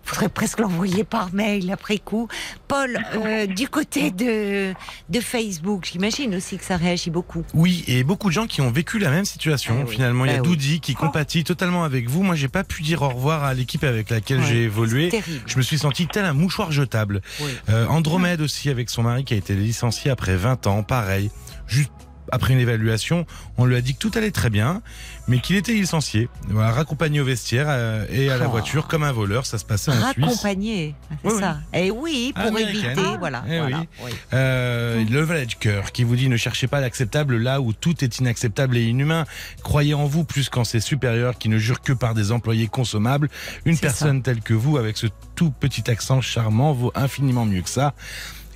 [0.05, 2.29] faudrait presque l'envoyer par mail après coup.
[2.69, 4.73] Paul, euh, du côté de,
[5.09, 7.45] de Facebook, j'imagine aussi que ça réagit beaucoup.
[7.55, 9.77] Oui, et beaucoup de gens qui ont vécu la même situation.
[9.81, 9.93] Ah oui.
[9.95, 10.49] Finalement, il y a Bah oui.
[10.49, 12.23] Doudi qui compatit totalement avec vous.
[12.23, 15.11] Moi, j'ai pas pu dire au revoir à l'équipe avec laquelle Ouais, j'ai évolué.
[15.47, 17.23] Je me suis senti tel un mouchoir jetable.
[17.41, 17.51] Oui.
[17.69, 21.31] Euh, Andromède aussi avec son mari qui a été licencié après 20 ans, pareil.
[21.67, 21.91] Juste
[22.33, 23.27] après une évaluation,
[23.59, 24.83] on lui a dit que tout allait très bien,
[25.27, 26.29] mais qu'il était licencié.
[26.49, 28.51] Voilà, raccompagné au vestiaire euh, et à la Oh.
[28.51, 29.47] voiture comme un voleur.
[29.47, 30.25] Ça se passait en Suisse.
[30.25, 31.41] Raccompagné, c'est Oui, oui.
[31.41, 31.59] ça.
[31.73, 32.99] Et oui, pour Américaine.
[32.99, 33.43] éviter, voilà.
[33.49, 33.87] Eh voilà, oui.
[34.05, 34.11] oui.
[34.33, 38.77] Euh, le cœur qui vous dit ne cherchez pas l'acceptable là où tout est inacceptable
[38.77, 39.25] et inhumain.
[39.63, 43.31] Croyez en vous plus qu'en ses supérieurs qui ne jurent que par des employés consommables.
[43.65, 47.71] Une personne telle que vous avec ce tout petit accent charmant vaut infiniment mieux que
[47.71, 47.95] ça.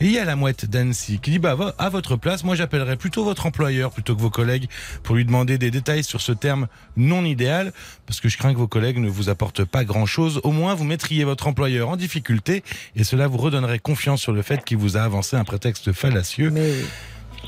[0.00, 2.96] Et il y a la mouette d'Annecy qui dit bah à votre place, moi j'appellerais
[2.96, 4.68] plutôt votre employeur plutôt que vos collègues
[5.02, 7.72] pour lui demander des détails sur ce terme non idéal
[8.06, 10.40] parce que je crains que vos collègues ne vous apportent pas grand chose.
[10.44, 12.62] Au moins vous mettriez votre employeur en difficulté
[12.94, 16.50] et cela vous redonnerait confiance sur le fait qu'il vous a avancé un prétexte fallacieux.
[16.50, 16.74] Mais.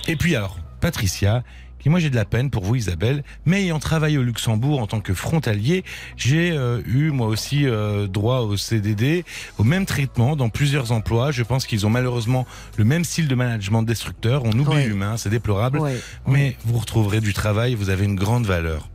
[0.09, 1.45] Et puis alors, Patricia,
[1.81, 4.87] qui moi j'ai de la peine pour vous Isabelle, mais ayant travaillé au Luxembourg en
[4.87, 5.85] tant que frontalier,
[6.17, 9.25] j'ai euh, eu moi aussi euh, droit au CDD,
[9.59, 11.31] au même traitement dans plusieurs emplois.
[11.31, 12.47] Je pense qu'ils ont malheureusement
[12.77, 14.43] le même style de management destructeur.
[14.45, 14.87] On oublie Ouais.
[14.87, 15.81] l'humain, c'est déplorable.
[15.81, 15.99] Ouais.
[16.27, 18.89] Mais vous retrouverez du travail, vous avez une grande valeur.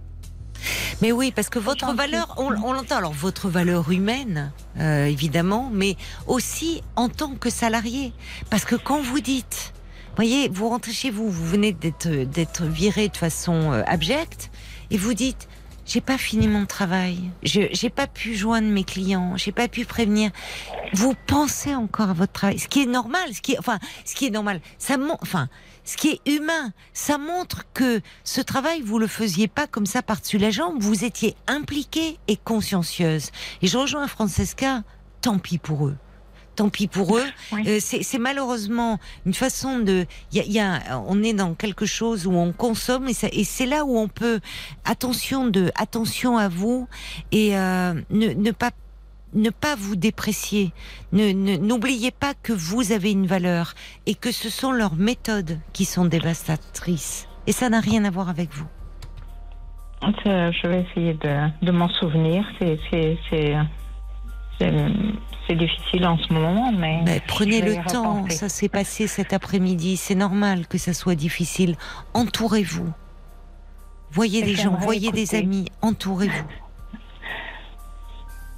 [1.02, 5.70] Mais oui, parce que votre valeur, on, on l'entend, alors votre valeur humaine, euh, évidemment,
[5.72, 5.95] mais
[6.26, 8.14] aussi en tant que salarié.
[8.49, 9.74] Parce que quand vous dites,
[10.16, 14.50] voyez, vous rentrez chez vous, vous venez d'être viré de façon euh, abjecte,
[14.92, 15.48] et vous dites,
[15.86, 20.32] j'ai pas fini mon travail, j'ai pas pu joindre mes clients, j'ai pas pu prévenir.
[20.94, 24.16] Vous pensez encore à votre travail, ce qui est normal, ce qui est, enfin, ce
[24.16, 25.48] qui est normal, ça enfin,
[25.84, 30.02] ce qui est humain, ça montre que ce travail, vous le faisiez pas comme ça
[30.02, 33.30] par-dessus la jambe, vous étiez impliquée et consciencieuse.
[33.62, 34.82] Et je rejoins Francesca,
[35.22, 35.98] tant pis pour eux.
[36.56, 37.23] Tant pis pour eux.
[37.52, 37.64] Oui.
[37.68, 40.06] Euh, c'est malheureusement une façon de.
[40.34, 43.44] Y a, y a- on est dans quelque chose où on consomme et, ça- et
[43.44, 44.40] c'est là où on peut.
[44.86, 46.88] Attention de, attention à vous
[47.32, 48.72] et euh, ne, ne pas
[49.34, 50.72] ne pas vous déprécier.
[51.11, 53.73] Ne- ne- N'oubliez pas que vous avez une valeur
[54.06, 57.27] et que ce sont leurs méthodes qui sont dévastatrices.
[57.48, 58.65] Et ça n'a rien à voir avec vous.
[60.02, 62.45] Je vais essayer de, de m'en souvenir.
[62.60, 62.80] C'est-
[64.60, 67.02] C'est difficile en ce moment, mais.
[67.06, 68.22] Mais prenez le temps.
[68.22, 68.38] repenser.
[68.38, 69.98] Ça s'est passé cet après-midi.
[69.98, 71.76] C'est normal que ça soit difficile.
[72.14, 72.91] Entourez-vous.
[74.11, 75.65] Voyez des gens, voyez des amis.
[75.82, 76.48] Entourez-vous.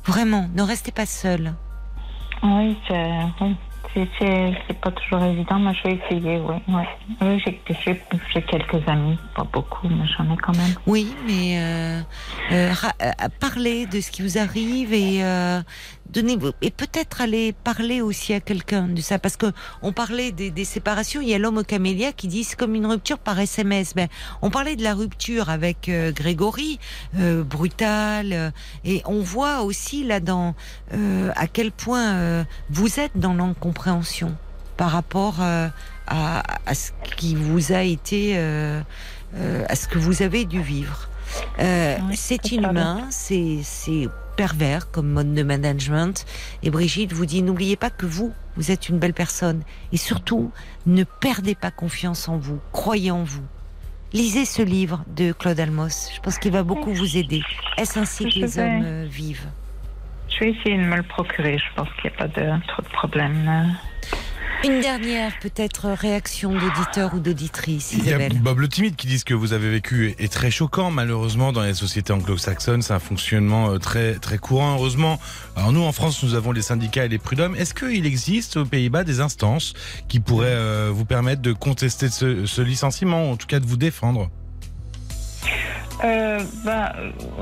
[0.06, 1.54] Vraiment, ne restez pas seul.
[2.44, 3.56] Oui, c'est oui,
[3.94, 6.56] c'est- pas toujours évident, mais je vais essayer, oui.
[6.74, 7.38] Ouais.
[7.40, 7.62] J'ai-
[8.44, 10.74] quelques amis, pas beaucoup, mais j'en ai quand même.
[10.86, 12.02] Oui, mais euh,
[12.52, 15.62] euh, euh, parlez de ce qui vous arrive et euh,
[16.12, 19.48] donnez et peut-être aller parler aussi à quelqu'un de ça, parce que
[19.82, 21.22] on parlait des, des séparations.
[21.22, 23.94] Il y a l'homme au camélia qui dit c'est comme une rupture par SMS.
[23.96, 24.08] Ben,
[24.42, 26.80] on parlait de la rupture avec euh, Grégory,
[27.20, 28.52] euh, brutale, euh,
[28.86, 30.56] et on voit aussi là-dedans
[30.94, 34.36] euh, à quel point euh, vous êtes dans l'incompréhension
[34.78, 35.72] par rapport à,
[36.08, 38.82] à ce qui vous a été, euh,
[39.36, 41.10] euh, à ce que vous avez dû vivre.
[41.60, 43.62] Euh, Oui, c'est inhumain, c'est
[44.38, 46.26] pervers comme mode de management.
[46.64, 49.64] Et Brigitte vous dit n'oubliez pas que vous, vous êtes une belle personne.
[49.92, 50.52] Et surtout,
[50.86, 52.60] ne perdez pas confiance en vous.
[52.72, 53.44] Croyez en vous.
[54.14, 56.12] Lisez ce livre de Claude Almos.
[56.16, 57.42] Je pense qu'il va beaucoup vous aider.
[57.78, 59.48] Est-ce ainsi que les hommes euh, vivent?
[60.30, 62.82] Je vais essayer de me le procurer, je pense qu'il n'y a pas de, trop
[62.82, 63.76] de problème.
[64.64, 68.30] Une dernière peut-être réaction d'auditeur ou d'auditrice, Il y a.
[68.30, 70.90] Bob Le Timide qui dit ce que vous avez vécu est très choquant.
[70.90, 74.74] Malheureusement, dans les sociétés anglo-saxonnes, c'est un fonctionnement euh, très très courant.
[74.74, 75.20] Heureusement,
[75.56, 77.56] alors nous en France, nous avons les syndicats et les prud'hommes.
[77.56, 79.74] Est-ce qu'il existe aux Pays-Bas des instances
[80.08, 83.66] qui pourraient euh, vous permettre de contester ce, ce licenciement, ou en tout cas de
[83.66, 84.30] vous défendre?
[86.04, 86.92] Euh, ben,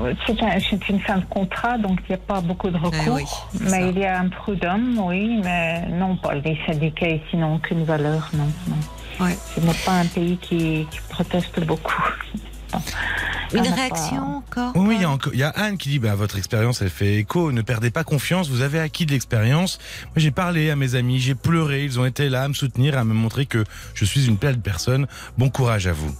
[0.00, 2.76] euh, c'est un- c'est une fin de contrat, donc il n'y a pas beaucoup de
[2.78, 2.92] recours.
[3.06, 3.70] Eh oui, ça.
[3.70, 7.84] mais il y a un prud'homme, oui, mais non, pas les syndicats ici n'ont aucune
[7.84, 8.48] valeur, non.
[8.68, 9.24] non.
[9.26, 9.36] Ouais.
[9.54, 12.02] Ce n'est pas un pays qui, qui proteste beaucoup.
[13.54, 15.98] Une réaction encore Oui, oui, il y, a encore- il y a Anne qui dit
[16.00, 17.52] bah, votre expérience, elle fait écho.
[17.52, 18.48] Ne perdez pas confiance.
[18.50, 19.78] Vous avez acquis de l'expérience.
[20.06, 21.84] Moi, j'ai parlé à mes amis, j'ai pleuré.
[21.84, 23.64] Ils ont été là à me soutenir, à me montrer que
[23.94, 25.06] je suis une belle personne.
[25.38, 26.12] Bon courage à vous.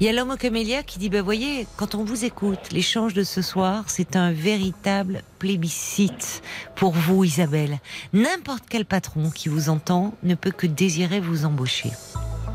[0.00, 3.14] Il y a l'homme au camélia qui dit, ben voyez, quand on vous écoute, l'échange
[3.14, 6.42] de ce soir, c'est un véritable plébiscite
[6.76, 7.78] pour vous, Isabelle.
[8.12, 11.90] N'importe quel patron qui vous entend ne peut que désirer vous embaucher.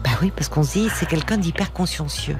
[0.03, 2.37] Bah oui, parce qu'on se dit, c'est quelqu'un d'hyper consciencieux,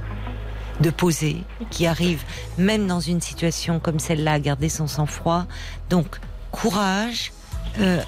[0.82, 2.24] de posé, qui arrive,
[2.58, 5.46] même dans une situation comme celle-là, à garder son sang-froid.
[5.90, 6.20] Donc,
[6.52, 7.32] courage,
[7.80, 8.02] euh,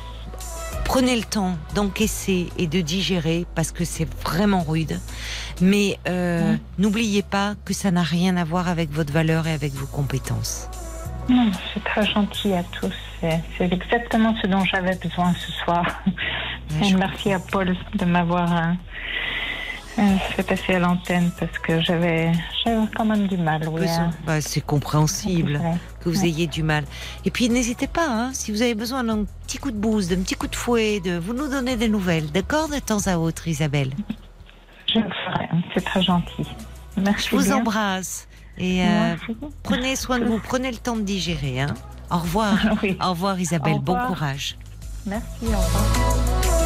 [0.86, 5.00] prenez le temps d'encaisser et de digérer, parce que c'est vraiment rude.
[5.62, 9.74] Mais euh, n'oubliez pas que ça n'a rien à voir avec votre valeur et avec
[9.74, 10.70] vos compétences.
[11.30, 12.94] Non, c'est très gentil à tous.
[13.22, 15.84] C'est exactement ce dont j'avais besoin ce soir.
[16.80, 18.50] Ouais, merci à Paul de m'avoir
[19.98, 20.04] euh,
[20.36, 22.32] fait passer à l'antenne parce que j'avais
[22.64, 23.68] j'avais quand même du mal.
[23.70, 25.74] Oui, à- Bah, c'est compréhensible Ouais.
[26.02, 26.28] que vous Ouais.
[26.30, 26.84] ayez du mal.
[27.26, 30.22] Et puis n'hésitez pas, hein, si vous avez besoin d'un petit coup de bouse, d'un
[30.22, 33.48] petit coup de fouet, de vous nous donnez des nouvelles, d'accord, de temps à autre,
[33.48, 33.92] Isabelle?
[35.00, 35.50] Je le ferai.
[35.74, 36.46] C'est très gentil.
[36.98, 37.58] Merci Je vous bien.
[37.58, 39.16] embrasse et euh,
[39.64, 41.62] prenez soin de vous, prenez le temps de digérer.
[41.62, 41.74] Hein.
[42.10, 42.58] Au revoir.
[42.84, 42.98] Oui.
[43.04, 44.08] Au revoir Isabelle, Au revoir.
[44.08, 44.58] bon courage.
[45.06, 45.28] Merci.
[45.44, 46.57] Au revoir.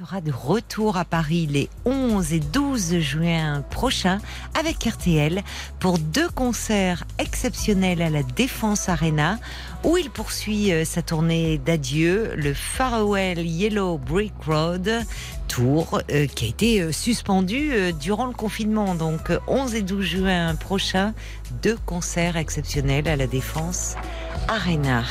[0.00, 4.18] Sera de retour à Paris les 11 et 12 juin prochains
[4.58, 5.42] avec RTL
[5.78, 9.38] pour deux concerts exceptionnels à la Défense Arena
[9.84, 15.04] où il poursuit euh, sa tournée d'adieu, le Farewell Yellow Brick Road
[15.48, 18.94] Tour euh, qui a été euh, suspendu durant le confinement.
[18.94, 21.12] Donc euh, 11 et 12 juin prochains,
[21.62, 23.96] deux concerts exceptionnels à la Défense
[24.48, 25.02] Arena.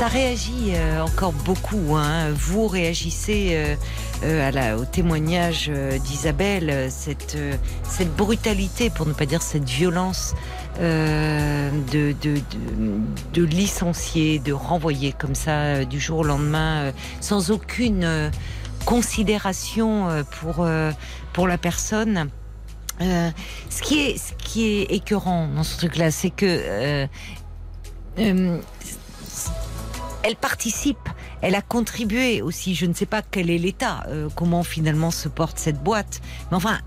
[0.00, 1.94] Ça réagit euh, encore beaucoup.
[1.94, 2.30] Hein.
[2.32, 3.76] Vous réagissez euh,
[4.24, 5.70] euh, à la, au témoignage
[6.02, 7.36] d'Isabelle, cette,
[7.82, 10.34] cette brutalité, pour ne pas dire cette violence
[10.78, 12.98] euh, de, de, de,
[13.34, 18.30] de licencier, de renvoyer comme ça du jour au lendemain, sans aucune
[18.86, 20.08] considération
[20.40, 20.66] pour,
[21.34, 22.30] pour la personne.
[23.02, 23.30] Euh,
[23.68, 27.06] ce qui est ce qui est écœurant dans ce truc-là, c'est que euh,
[28.18, 28.58] euh,
[30.22, 31.08] elle participe,
[31.40, 32.74] elle a contribué aussi.
[32.74, 36.20] Je ne sais pas quel est l'état, euh, comment finalement se porte cette boîte,
[36.50, 36.78] mais enfin.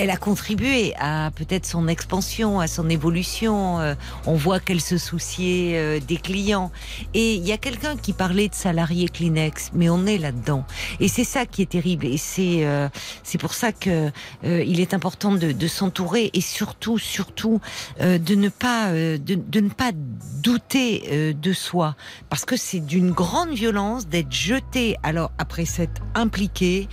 [0.00, 3.80] Elle a contribué à peut-être son expansion, à son évolution.
[3.80, 3.96] Euh,
[4.26, 6.70] on voit qu'elle se souciait euh, des clients.
[7.14, 10.64] Et il y a quelqu'un qui parlait de salariés Kleenex, mais on est là-dedans.
[11.00, 12.06] Et c'est ça qui est terrible.
[12.06, 12.88] Et c'est euh,
[13.24, 14.12] c'est pour ça que
[14.44, 17.60] euh, il est important de, de s'entourer et surtout, surtout,
[18.00, 21.96] euh, de ne pas euh, de, de ne pas douter de soi,
[22.30, 24.96] parce que c'est d'une grande violence d'être jeté.
[25.02, 26.88] Alors après s'être impliqué,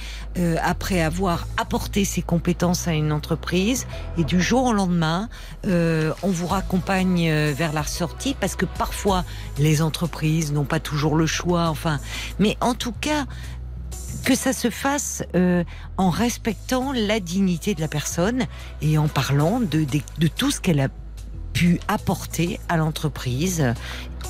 [0.64, 5.30] après avoir apporté ses compétences à une entreprise, et du jour au lendemain,
[5.67, 9.23] euh, on vous raccompagne euh, vers la sortie, parce que parfois
[9.57, 11.67] les entreprises n'ont pas toujours le choix.
[11.67, 11.99] Enfin,
[12.39, 13.26] mais en tout cas
[14.26, 15.63] que ça se fasse euh,
[15.97, 18.45] en respectant la dignité de la personne
[18.81, 19.85] et en parlant de,
[20.35, 20.88] tout ce qu'elle a
[21.53, 23.73] pu apporter à l'entreprise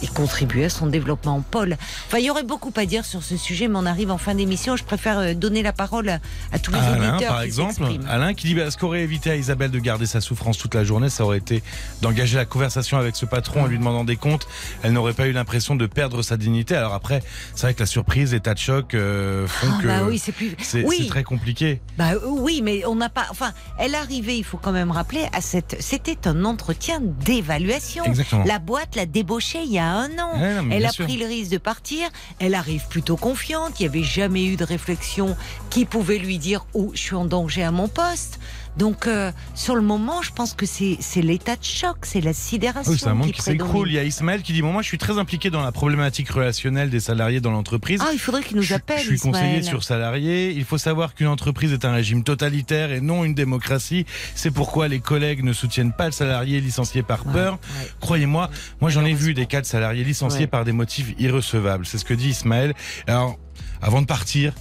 [0.01, 1.41] et contribuer à son développement.
[1.51, 1.77] Paul,
[2.07, 4.35] enfin, il y aurait beaucoup à dire sur ce sujet, mais on arrive en fin
[4.35, 4.75] d'émission.
[4.75, 6.19] Je préfère euh, donner la parole à,
[6.51, 7.31] à tous les Alain, auditeurs.
[7.33, 7.83] par qui exemple.
[8.09, 10.83] Alain qui dit bah, ce qu'aurait évité à Isabelle de garder sa souffrance toute la
[10.83, 11.63] journée, ça aurait été
[12.01, 14.47] d'engager la conversation avec ce patron en lui demandant des comptes.
[14.83, 16.75] Elle n'aurait pas eu l'impression de perdre sa dignité.
[16.75, 17.23] Alors après,
[17.55, 20.19] c'est vrai que la surprise, les tas de chocs euh, font Ah, que bah oui,
[20.19, 20.55] c'est plus.
[20.85, 21.07] oui.
[21.07, 21.81] très compliqué.
[21.97, 23.25] Bah euh, oui, mais on n'a pas.
[23.29, 25.77] Enfin, elle arrivait, il faut quand même rappeler, à cette.
[25.79, 28.03] C'était un entretien d'évaluation.
[28.05, 28.43] Exactement.
[28.45, 30.39] La boîte l'a débauchée il y a un an.
[30.39, 31.05] Ouais, non, mais elle a sûr.
[31.05, 32.07] pris le risque de partir.
[32.39, 33.79] Elle arrive plutôt confiante.
[33.79, 35.35] Il n'y avait jamais eu de réflexion
[35.69, 38.39] qui pouvait lui dire Oh, je suis en danger à mon poste.
[38.77, 42.91] Donc, euh, sur le moment, je pense que c'est l'état de choc, c'est la sidération.
[42.91, 43.87] Oui, c'est un monde qui qui s'écroule.
[43.89, 46.89] Il y a Ismaël qui dit moi, je suis très impliqué dans la problématique relationnelle
[46.89, 48.01] des salariés dans l'entreprise.
[48.03, 48.99] Ah, il faudrait qu'il nous Je- appelle.
[48.99, 50.51] Je suis conseiller sur salariés.
[50.51, 54.05] Il faut savoir qu'une entreprise est un régime totalitaire et non une démocratie.
[54.35, 57.53] C'est pourquoi les collègues ne soutiennent pas le salarié licencié par Ouais, peur.
[57.53, 57.87] ouais.
[58.01, 58.49] Croyez-moi,
[58.81, 60.47] moi j'en ai vu des cas de salariés licenciés Ouais.
[60.47, 61.85] par des motifs irrecevables.
[61.85, 62.73] C'est ce que dit Ismaël.
[63.07, 63.37] Alors,
[63.81, 64.53] avant de partir,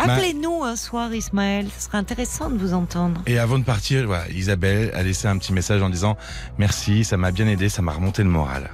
[0.00, 1.68] Appelez-nous un soir, Ismaël.
[1.78, 3.20] Ce serait intéressant de vous entendre.
[3.26, 6.16] et avant de partir, voilà, Isabelle a laissé un petit message en disant
[6.58, 8.70] merci, ça m'a bien aidé, ça m'a remonté le moral.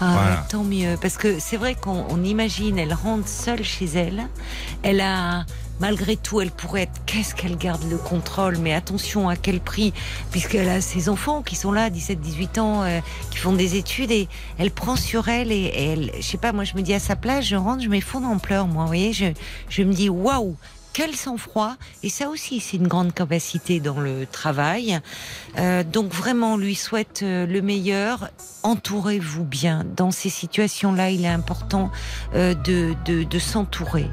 [0.00, 0.46] Ah, Voilà.
[0.50, 0.96] tant mieux.
[1.00, 4.24] Parce que c'est vrai qu'on on imagine, elle rentre seule chez elle.
[4.82, 5.46] Elle a,
[5.80, 9.92] malgré tout, elle pourrait être, qu'est-ce qu'elle garde le contrôle, mais attention à quel prix,
[10.30, 13.00] puisqu'elle a ses enfants qui sont là, 17, 18 ans, euh,
[13.30, 14.28] qui font des études et
[14.58, 17.16] elle prend sur elle et, elle, je sais pas, moi je me dis à sa
[17.16, 19.26] place, je rentre, je m'effondre en pleurs, moi, vous voyez, je,
[19.68, 20.56] je me dis, waouh!
[20.96, 24.98] Quel sang-froid Et ça aussi, c'est une grande capacité dans le travail.
[25.58, 28.30] Euh, donc vraiment, on lui souhaite euh, le meilleur.
[28.62, 29.84] Entourez-vous bien.
[29.94, 31.90] Dans ces situations-là, il est important
[32.34, 34.06] euh, de, de, s'entourer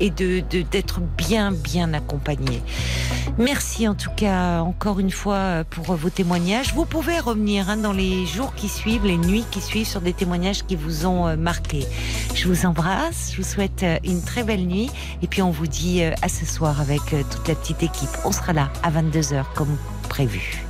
[0.00, 0.40] et de
[0.70, 2.62] d'être bien, bien accompagné.
[3.38, 6.74] Merci en tout cas encore une fois pour vos témoignages.
[6.74, 10.12] Vous pouvez revenir hein, dans les jours qui suivent, les nuits qui suivent sur des
[10.12, 11.86] témoignages qui vous ont marqué.
[12.34, 14.90] Je vous embrasse, je vous souhaite une très belle nuit
[15.22, 18.10] et puis on vous dit euh, à ce soir avec euh, toute la petite équipe.
[18.24, 19.76] On sera là à 22h comme
[20.08, 20.69] prévu.